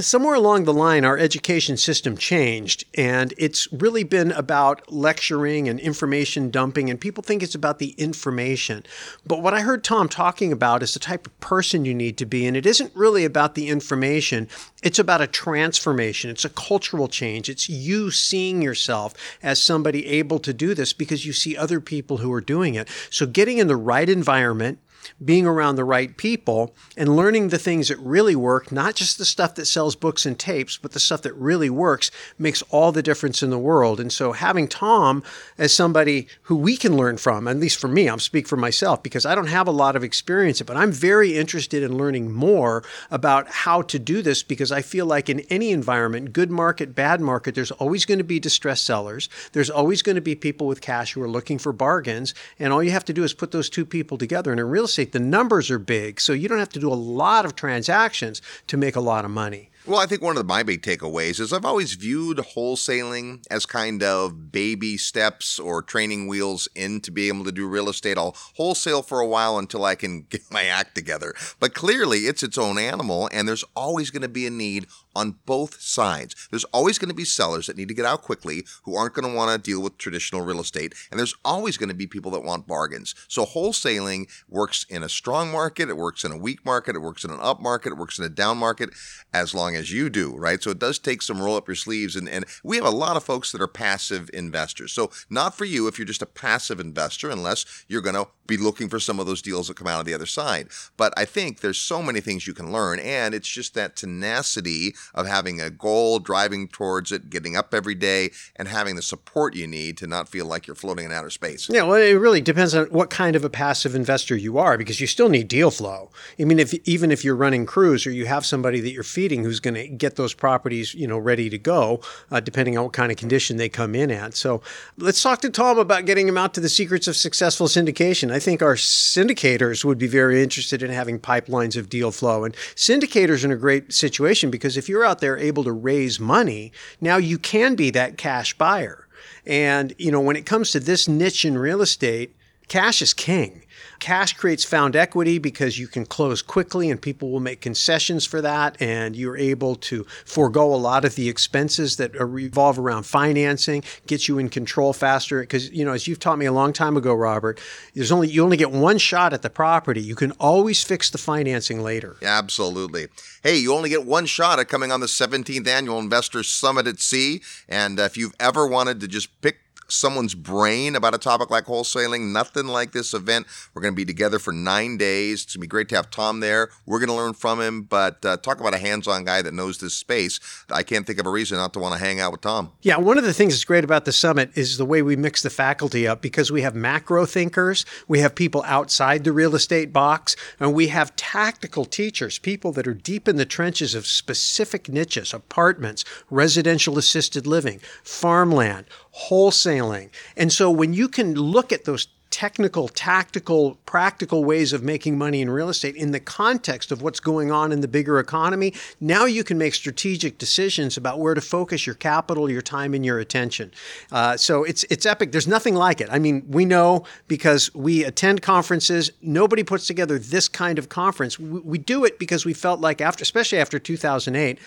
Somewhere 0.01 0.35
along 0.35 0.65
the 0.65 0.73
line, 0.73 1.05
our 1.05 1.19
education 1.19 1.77
system 1.77 2.17
changed, 2.17 2.85
and 2.97 3.35
it's 3.37 3.71
really 3.73 4.05
been 4.05 4.33
about 4.33 4.93
lecturing 4.93 5.69
and 5.69 5.81
information 5.81 6.51
dumping, 6.51 6.91
and 6.91 7.01
people 7.01 7.23
think 7.23 7.43
it's 7.43 7.55
about 7.55 7.79
the 7.79 7.91
information. 7.93 8.85
But 9.27 9.43
what 9.43 9.55
I 9.55 9.61
heard 9.61 9.85
Tom 9.85 10.09
talking 10.09 10.53
about 10.53 10.83
is 10.83 10.95
the 10.95 11.01
type 11.01 11.27
of 11.27 11.41
person 11.41 11.85
you 11.85 11.95
need 11.95 12.17
to 12.19 12.27
be, 12.27 12.47
and 12.47 12.57
it 12.57 12.67
isn't 12.67 12.95
really 12.95 13.25
about 13.25 13.55
the 13.55 13.69
information, 13.69 14.49
it's 14.83 14.99
about 14.99 15.21
a 15.21 15.27
transformation, 15.27 16.31
it's 16.31 16.45
a 16.45 16.51
cultural 16.51 17.09
change, 17.09 17.49
it's 17.49 17.69
you 17.69 18.11
seeing 18.11 18.63
yourself 18.63 19.15
as 19.43 19.61
somebody 19.61 20.07
able 20.07 20.39
to 20.39 20.53
do 20.53 20.75
this 20.75 20.93
because 20.93 21.27
you 21.27 21.33
see 21.33 21.57
other 21.57 21.81
people 21.81 22.19
who 22.19 22.33
are 22.33 22.41
doing 22.41 22.75
it. 22.75 22.89
So, 23.11 23.27
getting 23.27 23.59
in 23.59 23.67
the 23.69 23.77
right 23.77 24.09
environment 24.09 24.79
being 25.25 25.47
around 25.47 25.77
the 25.77 25.85
right 25.85 26.17
people 26.17 26.75
and 26.97 27.17
learning 27.17 27.49
the 27.49 27.59
things 27.59 27.89
that 27.89 27.99
really 27.99 28.37
work, 28.37 28.71
not 28.71 28.95
just 28.95 29.19
the 29.19 29.25
stuff 29.25 29.55
that 29.57 29.67
sells 29.67 29.97
books 29.97 30.25
and 30.25 30.39
tapes, 30.39 30.77
but 30.77 30.93
the 30.93 31.01
stuff 31.01 31.23
that 31.23 31.35
really 31.35 31.71
works 31.71 32.11
makes 32.39 32.63
all 32.71 32.93
the 32.93 33.03
difference 33.03 33.43
in 33.43 33.51
the 33.51 33.59
world. 33.59 34.01
And 34.01 34.13
so 34.13 34.33
having 34.33 34.69
Tom 34.69 35.23
as 35.57 35.73
somebody 35.73 36.29
who 36.43 36.57
we 36.57 36.77
can 36.77 36.97
learn 36.97 37.17
from, 37.17 37.49
at 37.49 37.57
least 37.57 37.81
for 37.81 37.89
me, 37.89 38.09
I'm 38.09 38.19
speak 38.19 38.47
for 38.47 38.57
myself 38.57 39.03
because 39.03 39.25
I 39.25 39.35
don't 39.35 39.47
have 39.47 39.69
a 39.69 39.73
lot 39.73 39.97
of 39.97 40.05
experience, 40.05 40.61
but 40.63 40.77
I'm 40.77 40.93
very 40.93 41.37
interested 41.37 41.83
in 41.83 41.97
learning 41.97 42.31
more 42.33 42.85
about 43.11 43.49
how 43.49 43.83
to 43.83 43.99
do 43.99 44.21
this 44.21 44.43
because 44.43 44.73
I 44.73 44.83
feel 44.83 45.07
like 45.07 45.31
in 45.31 45.41
any 45.49 45.71
environment, 45.71 46.33
good 46.33 46.51
market, 46.51 46.95
bad 46.95 47.21
market, 47.21 47.55
there's 47.55 47.71
always 47.71 48.05
going 48.05 48.19
to 48.19 48.25
be 48.25 48.41
distressed 48.41 48.85
sellers. 48.85 49.29
There's 49.53 49.71
always 49.71 50.03
going 50.03 50.17
to 50.17 50.21
be 50.21 50.35
people 50.35 50.67
with 50.67 50.81
cash 50.81 51.13
who 51.13 51.23
are 51.23 51.29
looking 51.29 51.59
for 51.59 51.73
bargains. 51.73 52.35
And 52.59 52.73
all 52.73 52.83
you 52.83 52.91
have 52.91 53.05
to 53.07 53.13
do 53.13 53.25
is 53.25 53.33
put 53.33 53.53
those 53.53 53.71
two 53.71 53.87
people 53.87 54.19
together. 54.19 54.51
And 54.51 54.61
in 54.61 54.69
real 54.69 54.85
estate, 54.85 54.98
the 55.05 55.21
numbers 55.21 55.71
are 55.71 55.79
big, 55.79 56.21
so 56.21 56.33
you 56.33 56.49
don't 56.49 56.59
have 56.59 56.69
to 56.71 56.81
do 56.81 56.93
a 56.93 56.95
lot 56.95 57.45
of 57.45 57.55
transactions 57.55 58.43
to 58.67 58.77
make 58.77 58.97
a 58.97 59.01
lot 59.01 59.25
of 59.25 59.31
money. 59.31 59.71
Well, 59.89 60.01
I 60.01 60.05
think 60.05 60.21
one 60.21 60.37
of 60.37 60.45
my 60.45 60.63
big 60.63 60.83
takeaways 60.83 61.41
is 61.41 61.51
I've 61.51 61.65
always 61.65 61.95
viewed 61.95 62.37
wholesaling 62.37 63.43
as 63.51 63.65
kind 63.65 64.03
of 64.03 64.53
baby 64.53 64.99
steps 64.99 65.59
or 65.59 65.81
training 65.81 66.27
wheels 66.27 66.69
in 66.75 67.01
to 67.01 67.11
be 67.11 67.29
able 67.29 67.45
to 67.45 67.53
do 67.53 67.67
real 67.67 67.89
estate. 67.89 68.19
I'll 68.19 68.37
wholesale 68.57 69.01
for 69.01 69.21
a 69.21 69.27
while 69.27 69.57
until 69.57 69.87
I 69.87 69.95
can 69.95 70.23
get 70.29 70.43
my 70.51 70.65
act 70.65 70.95
together. 70.95 71.33
But 71.59 71.73
clearly, 71.73 72.27
it's 72.27 72.43
its 72.43 72.59
own 72.59 72.79
animal, 72.79 73.31
and 73.33 73.49
there's 73.49 73.65
always 73.75 74.11
going 74.11 74.21
to 74.21 74.29
be 74.29 74.47
a 74.47 74.51
need 74.51 74.89
on 75.19 75.37
both 75.47 75.81
sides. 75.81 76.49
There's 76.51 76.65
always 76.65 76.99
going 76.99 77.09
to 77.09 77.15
be 77.15 77.25
sellers 77.25 77.67
that 77.67 77.77
need 77.77 77.89
to 77.89 77.95
get 77.95 78.07
out 78.07 78.23
quickly 78.23 78.65
who 78.85 78.97
aren't 78.97 79.15
going 79.15 79.29
to 79.29 79.37
want 79.37 79.51
to 79.51 79.71
deal 79.71 79.83
with 79.83 79.99
traditional 79.99 80.43
real 80.43 80.61
estate, 80.61 80.95
and 81.11 81.19
there's 81.19 81.35
always 81.45 81.77
going 81.77 81.89
to 81.89 81.95
be 81.95 82.07
people 82.07 82.31
that 82.33 82.45
want 82.45 82.69
bargains. 82.69 83.15
So 83.27 83.45
wholesaling 83.45 84.31
works 84.49 84.87
in 84.89 85.03
a 85.03 85.09
strong 85.09 85.51
market, 85.51 85.89
it 85.89 85.97
works 85.97 86.23
in 86.23 86.31
a 86.31 86.39
weak 86.39 86.65
market, 86.65 86.95
it 86.95 87.01
works 87.01 87.25
in 87.25 87.31
an 87.31 87.41
up 87.41 87.61
market, 87.61 87.93
it 87.93 87.99
works 87.99 88.19
in 88.19 88.25
a 88.25 88.29
down 88.29 88.59
market, 88.59 88.91
as 89.33 89.55
long 89.55 89.75
as 89.75 89.93
you 89.93 90.09
do, 90.09 90.37
right? 90.37 90.63
So 90.63 90.71
it 90.71 90.79
does 90.79 90.99
take 90.99 91.23
some 91.23 91.43
roll 91.43 91.57
up 91.57 91.67
your 91.67 91.75
sleeves. 91.75 92.15
And, 92.15 92.29
and 92.29 92.45
we 92.63 92.77
have 92.77 92.87
a 92.87 92.91
lot 92.91 93.17
of 93.17 93.25
folks 93.25 93.51
that 93.53 93.61
are 93.61 93.69
passive 93.69 94.31
investors. 94.33 94.93
So 94.93 95.11
not 95.29 95.55
for 95.57 95.65
you 95.65 95.89
if 95.89 95.99
you're 95.99 96.07
just 96.07 96.23
a 96.23 96.27
passive 96.27 96.79
investor, 96.79 97.29
unless 97.29 97.85
you're 97.89 98.03
going 98.03 98.15
to 98.15 98.29
be 98.49 98.57
looking 98.57 98.89
for 98.89 98.99
some 98.99 99.21
of 99.21 99.27
those 99.27 99.43
deals 99.43 99.69
that 99.69 99.77
come 99.77 99.87
out 99.87 100.01
of 100.01 100.07
the 100.07 100.15
other 100.15 100.27
side. 100.27 100.69
But 100.97 101.13
I 101.17 101.25
think 101.25 101.61
there's 101.61 101.79
so 101.79 102.03
many 102.03 102.21
things 102.21 102.47
you 102.47 102.55
can 102.55 102.73
learn. 102.73 102.99
And 102.99 103.35
it's 103.35 103.47
just 103.47 103.75
that 103.75 103.95
tenacity 103.95 104.95
of 105.15 105.27
having 105.27 105.61
a 105.61 105.71
goal, 105.71 106.19
driving 106.19 106.67
towards 106.67 107.13
it, 107.13 107.31
getting 107.31 107.55
up 107.55 107.73
every 107.73 107.95
day, 107.95 108.31
and 108.57 108.67
having 108.67 108.97
the 108.97 109.03
support 109.03 109.55
you 109.55 109.67
need 109.67 109.97
to 109.99 110.07
not 110.07 110.29
feel 110.29 110.47
like 110.47 110.67
you're 110.67 110.75
floating 110.75 111.05
in 111.05 111.13
outer 111.13 111.31
space. 111.31 111.69
Yeah, 111.71 111.83
well, 111.83 112.01
it 112.01 112.15
really 112.15 112.41
depends 112.41 112.75
on 112.75 112.87
what 112.87 113.11
kind 113.11 113.37
of 113.37 113.45
a 113.45 113.51
passive 113.51 113.95
investor 113.95 114.35
you 114.35 114.59
are 114.59 114.79
because 114.79 115.01
you 115.01 115.07
still 115.07 115.29
need 115.29 115.47
deal 115.49 115.71
flow. 115.71 116.11
I 116.41 116.45
mean, 116.45 116.59
if 116.59 116.75
even 116.89 117.11
if 117.11 117.25
you're 117.25 117.37
running 117.37 117.67
crews 117.67 118.07
or 118.07 118.11
you 118.11 118.27
have 118.27 118.47
somebody 118.47 118.81
that 118.81 118.91
you're 118.91 119.03
feeding 119.03 119.45
who's 119.45 119.61
going 119.61 119.75
to 119.75 119.87
get 119.89 120.17
those 120.17 120.33
properties, 120.33 120.95
you 120.95 121.07
know, 121.07 121.19
ready 121.19 121.51
to 121.51 121.59
go, 121.59 122.01
uh, 122.31 122.41
depending 122.41 122.79
on 122.79 122.85
what 122.85 122.95
kind 122.95 123.13
of 123.13 123.19
condition 123.19 123.59
they 123.59 123.69
come 123.69 123.95
in 123.95 124.11
at. 124.11 124.35
So 124.35 124.63
let's 124.97 125.23
talk 125.23 125.43
to 125.43 125.51
Tom 125.51 125.79
about 125.79 126.07
getting 126.07 126.27
him 126.27 126.39
out 126.39 126.55
to 126.55 126.61
the 126.61 126.69
secrets 126.69 127.07
of 127.07 127.17
successful 127.17 127.67
syndication. 127.67 128.33
I 128.39 128.41
think 128.41 128.63
our 128.63 128.77
syndicators 128.77 129.85
would 129.85 129.99
be 129.99 130.07
very 130.07 130.45
interested 130.45 130.81
in 130.81 130.93
having 130.93 131.19
pipelines 131.19 131.77
of 131.77 131.89
deal 131.89 132.13
flow. 132.13 132.45
And 132.45 132.55
syndicators 132.77 133.43
are 133.43 133.47
in 133.47 133.51
a 133.51 133.57
great 133.57 133.93
situation 133.93 134.49
because 134.49 134.77
if 134.77 134.89
you're 134.89 135.05
out 135.05 135.19
there 135.19 135.37
able 135.37 135.65
to 135.65 135.73
raise 135.73 136.21
money, 136.21 136.71
now 137.01 137.17
you 137.17 137.37
can 137.37 137.75
be 137.75 137.91
that 137.91 138.17
cash 138.17 138.57
buyer. 138.57 139.09
And, 139.45 139.93
you 139.99 140.13
know, 140.13 140.21
when 140.21 140.37
it 140.37 140.47
comes 140.47 140.71
to 140.71 140.79
this 140.79 141.09
niche 141.09 141.45
in 141.45 141.59
real 141.59 141.83
estate, 141.83 142.37
cash 142.69 143.03
is 143.03 143.13
king. 143.15 143.65
Cash 143.99 144.35
creates 144.35 144.65
found 144.65 144.95
equity 144.95 145.39
because 145.39 145.79
you 145.79 145.89
can 145.89 146.07
close 146.07 146.41
quickly 146.41 146.91
and 146.91 147.01
people 147.01 147.31
will 147.31 147.41
make 147.41 147.61
concessions 147.61 148.25
for 148.25 148.41
that. 148.41 148.81
And 148.81 149.17
you're 149.17 149.37
able 149.37 149.75
to 149.77 150.05
forego 150.25 150.73
a 150.73 150.77
lot 150.77 151.05
of 151.05 151.17
the 151.17 151.29
expenses 151.29 151.97
that 151.97 152.15
revolve 152.15 152.79
around 152.79 153.05
financing, 153.05 153.83
get 154.07 154.29
you 154.29 154.39
in 154.39 154.49
control 154.49 154.93
faster. 154.93 155.41
Because, 155.41 155.71
you 155.71 155.85
know, 155.85 155.93
as 155.93 156.07
you've 156.07 156.21
taught 156.21 156.39
me 156.39 156.47
a 156.47 156.53
long 156.53 156.73
time 156.73 156.97
ago, 156.97 157.15
Robert, 157.15 157.61
there's 157.95 158.13
only, 158.13 158.29
you 158.29 158.45
only 158.45 158.57
get 158.57 158.71
one 158.71 158.99
shot 158.99 159.33
at 159.33 159.43
the 159.43 159.51
property. 159.51 160.01
You 160.01 160.15
can 160.15 160.33
always 160.33 160.83
fix 160.83 161.11
the 161.11 161.19
financing 161.19 161.83
later. 161.83 162.17
Absolutely. 162.23 163.09
Hey, 163.43 163.57
you 163.57 163.75
only 163.75 163.89
get 163.89 164.05
one 164.05 164.27
shot 164.27 164.59
at 164.59 164.69
coming 164.69 164.93
on 164.93 165.01
the 165.01 165.07
17th 165.07 165.67
annual 165.67 165.99
Investor 165.99 166.43
Summit 166.43 166.87
at 166.87 167.01
Sea. 167.01 167.41
And 167.69 167.99
if 167.99 168.17
you've 168.17 168.35
ever 168.39 168.67
wanted 168.67 169.01
to 169.01 169.09
just 169.09 169.41
pick 169.41 169.59
someone's 169.89 170.35
brain 170.35 170.95
about 170.95 171.15
a 171.15 171.19
topic 171.19 171.51
like 171.51 171.65
wholesaling. 171.65 172.33
Nothing 172.33 172.67
like 172.67 172.93
this 172.93 173.15
event. 173.15 173.47
We're 173.75 173.83
going 173.83 173.95
to 173.95 173.97
be 173.97 174.05
together 174.05 174.39
for 174.39 174.53
nine 174.53 174.97
days. 174.97 175.45
It's 175.45 175.55
going 175.55 175.61
to 175.61 175.65
be 175.65 175.67
great 175.69 175.89
to 175.91 175.97
have 175.97 176.11
Tom 176.11 176.41
there. 176.41 176.69
We're 176.87 176.99
going 176.99 177.09
to 177.09 177.15
learn 177.15 177.35
from 177.35 177.61
him, 177.61 177.83
but 177.83 178.25
uh, 178.25 178.37
talk 178.37 178.61
about 178.61 178.75
a 178.75 178.79
hands 178.79 179.09
on 179.09 179.25
guy 179.25 179.43
that 179.43 179.55
knows 179.55 179.79
this 179.79 179.95
space. 179.95 180.41
I 180.71 180.83
can't 180.83 181.07
think 181.07 181.19
of 181.19 181.27
a 181.27 181.31
reason 181.31 181.59
not 181.59 181.73
to 181.73 181.79
want 181.79 181.95
to 181.95 182.01
hang 182.01 182.21
out 182.21 182.33
with 182.33 182.43
Tom. 182.43 182.73
Yeah, 182.83 182.99
one 182.99 183.19
of 183.19 183.25
the 183.25 183.33
things 183.33 183.55
that's 183.55 183.65
great 183.65 183.85
about 183.85 184.05
the 184.05 184.13
summit 184.13 184.51
is 184.55 184.79
the 184.79 184.85
way 184.85 185.03
we 185.03 185.17
mix 185.17 185.43
the 185.43 185.51
faculty 185.51 186.07
up 186.07 186.21
because 186.21 186.53
we 186.53 186.63
have 186.63 186.75
macro 186.75 187.27
thinkers, 187.27 187.85
we 188.07 188.21
have 188.21 188.35
people 188.35 188.63
outside 188.67 189.25
the 189.25 189.33
real 189.33 189.55
estate 189.55 189.93
box, 189.93 190.37
and 190.61 190.75
we 190.75 190.89
have 190.89 191.17
tactical 191.17 191.85
teachers, 191.85 192.39
people 192.39 192.73
that 192.73 192.87
are 192.87 192.95
deep 192.95 193.29
in 193.29 193.37
the 193.37 193.47
trenches 193.47 193.95
of 193.95 194.07
specific 194.07 194.89
niches, 194.89 195.33
apartments, 195.33 196.05
residential 196.31 196.99
assisted 196.99 197.47
living, 197.47 197.81
farmland 198.03 198.87
wholesaling. 199.27 200.11
And 200.37 200.53
so 200.53 200.71
when 200.71 200.95
you 200.95 201.09
can 201.09 201.35
look 201.35 201.73
at 201.73 201.85
those 201.85 202.09
technical, 202.31 202.89
tactical, 202.89 203.77
practical 203.87 204.45
ways 204.45 204.73
of 204.73 204.83
making 204.83 205.17
money 205.17 205.41
in 205.41 205.49
real 205.49 205.69
estate 205.69 205.97
in 205.97 206.11
the 206.11 206.21
context 206.21 206.93
of 206.93 207.01
what's 207.01 207.21
going 207.21 207.51
on 207.51 207.73
in 207.73 207.81
the 207.81 207.89
bigger 207.89 208.19
economy, 208.19 208.73
now 209.01 209.25
you 209.25 209.43
can 209.43 209.57
make 209.57 209.75
strategic 209.75 210.37
decisions 210.39 210.97
about 210.97 211.19
where 211.19 211.35
to 211.35 211.41
focus 211.41 211.87
your 211.87 211.95
capital, 211.95 212.51
your 212.51 212.61
time, 212.61 212.93
and 212.93 213.05
your 213.05 213.19
attention. 213.19 213.73
Uh, 214.13 214.37
so 214.37 214.63
it's 214.65 214.85
it's 214.85 215.07
epic. 215.07 215.33
There's 215.33 215.49
nothing 215.49 215.75
like 215.75 216.01
it. 216.01 216.09
I 216.11 216.19
mean, 216.19 216.45
we 216.49 216.65
know 216.65 217.05
because 217.29 217.75
we 217.75 218.05
attend 218.05 218.43
conferences. 218.43 219.11
Nobody 219.23 219.63
puts 219.63 219.87
together 219.87 220.19
this 220.19 220.49
kind 220.49 220.79
of 220.79 220.89
conference. 220.89 221.39
We, 221.39 221.61
we 221.61 221.79
do 221.79 222.05
it 222.05 222.19
because 222.19 222.45
we 222.45 222.53
felt 222.53 222.81
like 222.81 223.01
after, 223.01 223.23
especially 223.23 223.59
after 223.59 223.79
2008 223.79 224.59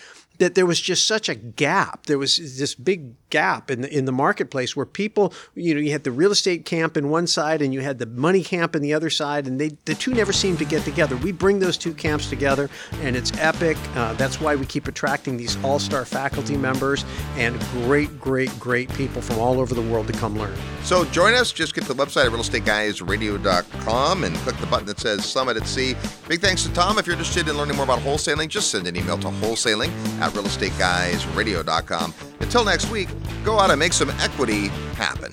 that 0.42 0.56
there 0.56 0.66
was 0.66 0.80
just 0.80 1.06
such 1.06 1.28
a 1.28 1.34
gap. 1.34 2.06
There 2.06 2.18
was 2.18 2.36
this 2.58 2.74
big 2.74 3.14
gap 3.30 3.70
in 3.70 3.82
the 3.82 3.96
in 3.96 4.04
the 4.04 4.12
marketplace 4.12 4.76
where 4.76 4.84
people, 4.84 5.32
you 5.54 5.74
know, 5.74 5.80
you 5.80 5.92
had 5.92 6.04
the 6.04 6.10
real 6.10 6.32
estate 6.32 6.64
camp 6.64 6.96
in 6.96 7.08
one 7.08 7.26
side 7.26 7.62
and 7.62 7.72
you 7.72 7.80
had 7.80 7.98
the 7.98 8.06
money 8.06 8.42
camp 8.42 8.74
in 8.76 8.82
the 8.82 8.92
other 8.92 9.08
side, 9.08 9.46
and 9.46 9.60
they 9.60 9.70
the 9.84 9.94
two 9.94 10.12
never 10.12 10.32
seemed 10.32 10.58
to 10.58 10.64
get 10.64 10.82
together. 10.84 11.16
We 11.16 11.32
bring 11.32 11.60
those 11.60 11.78
two 11.78 11.94
camps 11.94 12.28
together, 12.28 12.68
and 13.00 13.16
it's 13.16 13.32
epic. 13.38 13.76
Uh, 13.94 14.14
that's 14.14 14.40
why 14.40 14.56
we 14.56 14.66
keep 14.66 14.88
attracting 14.88 15.36
these 15.36 15.62
all 15.64 15.78
star 15.78 16.04
faculty 16.04 16.56
members 16.56 17.04
and 17.36 17.58
great, 17.86 18.20
great, 18.20 18.50
great 18.58 18.92
people 18.94 19.22
from 19.22 19.38
all 19.38 19.60
over 19.60 19.74
the 19.74 19.82
world 19.82 20.08
to 20.08 20.12
come 20.12 20.38
learn. 20.38 20.56
So 20.82 21.04
join 21.06 21.34
us. 21.34 21.52
Just 21.52 21.74
get 21.74 21.84
to 21.84 21.94
the 21.94 22.04
website 22.04 22.26
at 22.26 22.32
realestateguysradio.com 22.32 24.24
and 24.24 24.36
click 24.36 24.56
the 24.56 24.66
button 24.66 24.86
that 24.86 24.98
says 24.98 25.24
Summit 25.24 25.56
at 25.56 25.66
Sea. 25.66 25.94
Big 26.28 26.40
thanks 26.40 26.64
to 26.64 26.72
Tom. 26.72 26.98
If 26.98 27.06
you're 27.06 27.14
interested 27.14 27.46
in 27.48 27.56
learning 27.56 27.76
more 27.76 27.84
about 27.84 28.00
wholesaling, 28.00 28.48
just 28.48 28.70
send 28.70 28.86
an 28.86 28.96
email 28.96 29.16
to 29.18 29.28
wholesaling 29.28 29.90
at 30.20 30.31
realestateguysradio.com. 30.32 32.14
Until 32.40 32.64
next 32.64 32.90
week, 32.90 33.08
go 33.44 33.58
out 33.58 33.70
and 33.70 33.78
make 33.78 33.92
some 33.92 34.10
equity 34.10 34.68
happen. 34.96 35.32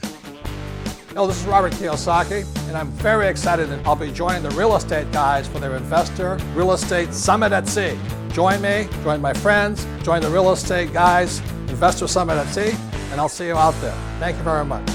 Hello, 1.09 1.27
this 1.27 1.41
is 1.41 1.47
Robert 1.47 1.73
Kiyosaki, 1.73 2.45
and 2.67 2.77
I'm 2.77 2.91
very 2.91 3.27
excited 3.27 3.69
that 3.69 3.85
I'll 3.85 3.95
be 3.95 4.11
joining 4.11 4.43
the 4.43 4.51
real 4.51 4.75
estate 4.75 5.11
guys 5.11 5.47
for 5.47 5.59
their 5.59 5.75
Investor 5.75 6.37
Real 6.53 6.71
Estate 6.71 7.13
Summit 7.13 7.51
at 7.51 7.67
Sea. 7.67 7.97
Join 8.31 8.61
me, 8.61 8.87
join 9.03 9.19
my 9.19 9.33
friends, 9.33 9.85
join 10.03 10.21
the 10.21 10.29
real 10.29 10.51
estate 10.51 10.93
guys 10.93 11.41
Investor 11.67 12.07
Summit 12.07 12.35
at 12.37 12.47
Sea, 12.53 12.75
and 13.11 13.19
I'll 13.19 13.27
see 13.27 13.47
you 13.47 13.57
out 13.57 13.73
there. 13.81 13.95
Thank 14.19 14.37
you 14.37 14.43
very 14.43 14.63
much. 14.63 14.85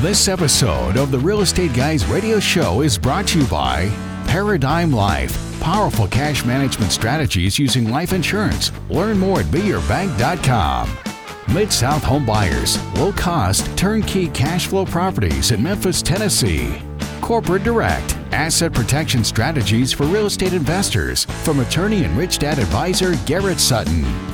This 0.00 0.28
episode 0.28 0.96
of 0.96 1.10
the 1.10 1.18
Real 1.18 1.40
Estate 1.40 1.72
Guys 1.72 2.04
radio 2.06 2.38
show 2.40 2.82
is 2.82 2.98
brought 2.98 3.28
to 3.28 3.38
you 3.38 3.46
by 3.46 3.88
Paradigm 4.26 4.92
Life. 4.92 5.53
Powerful 5.64 6.08
cash 6.08 6.44
management 6.44 6.92
strategies 6.92 7.58
using 7.58 7.90
life 7.90 8.12
insurance. 8.12 8.70
Learn 8.90 9.18
more 9.18 9.40
at 9.40 9.46
beyourbank.com. 9.46 10.90
Mid 11.54 11.72
South 11.72 12.04
Home 12.04 12.26
Buyers, 12.26 12.78
low 12.96 13.12
cost, 13.12 13.64
turnkey 13.74 14.28
cash 14.28 14.66
flow 14.66 14.84
properties 14.84 15.52
in 15.52 15.62
Memphis, 15.62 16.02
Tennessee. 16.02 16.82
Corporate 17.22 17.64
Direct, 17.64 18.14
asset 18.30 18.74
protection 18.74 19.24
strategies 19.24 19.90
for 19.90 20.04
real 20.04 20.26
estate 20.26 20.52
investors 20.52 21.24
from 21.44 21.60
attorney 21.60 22.04
and 22.04 22.14
rich 22.14 22.38
dad 22.38 22.58
advisor 22.58 23.16
Garrett 23.24 23.58
Sutton. 23.58 24.33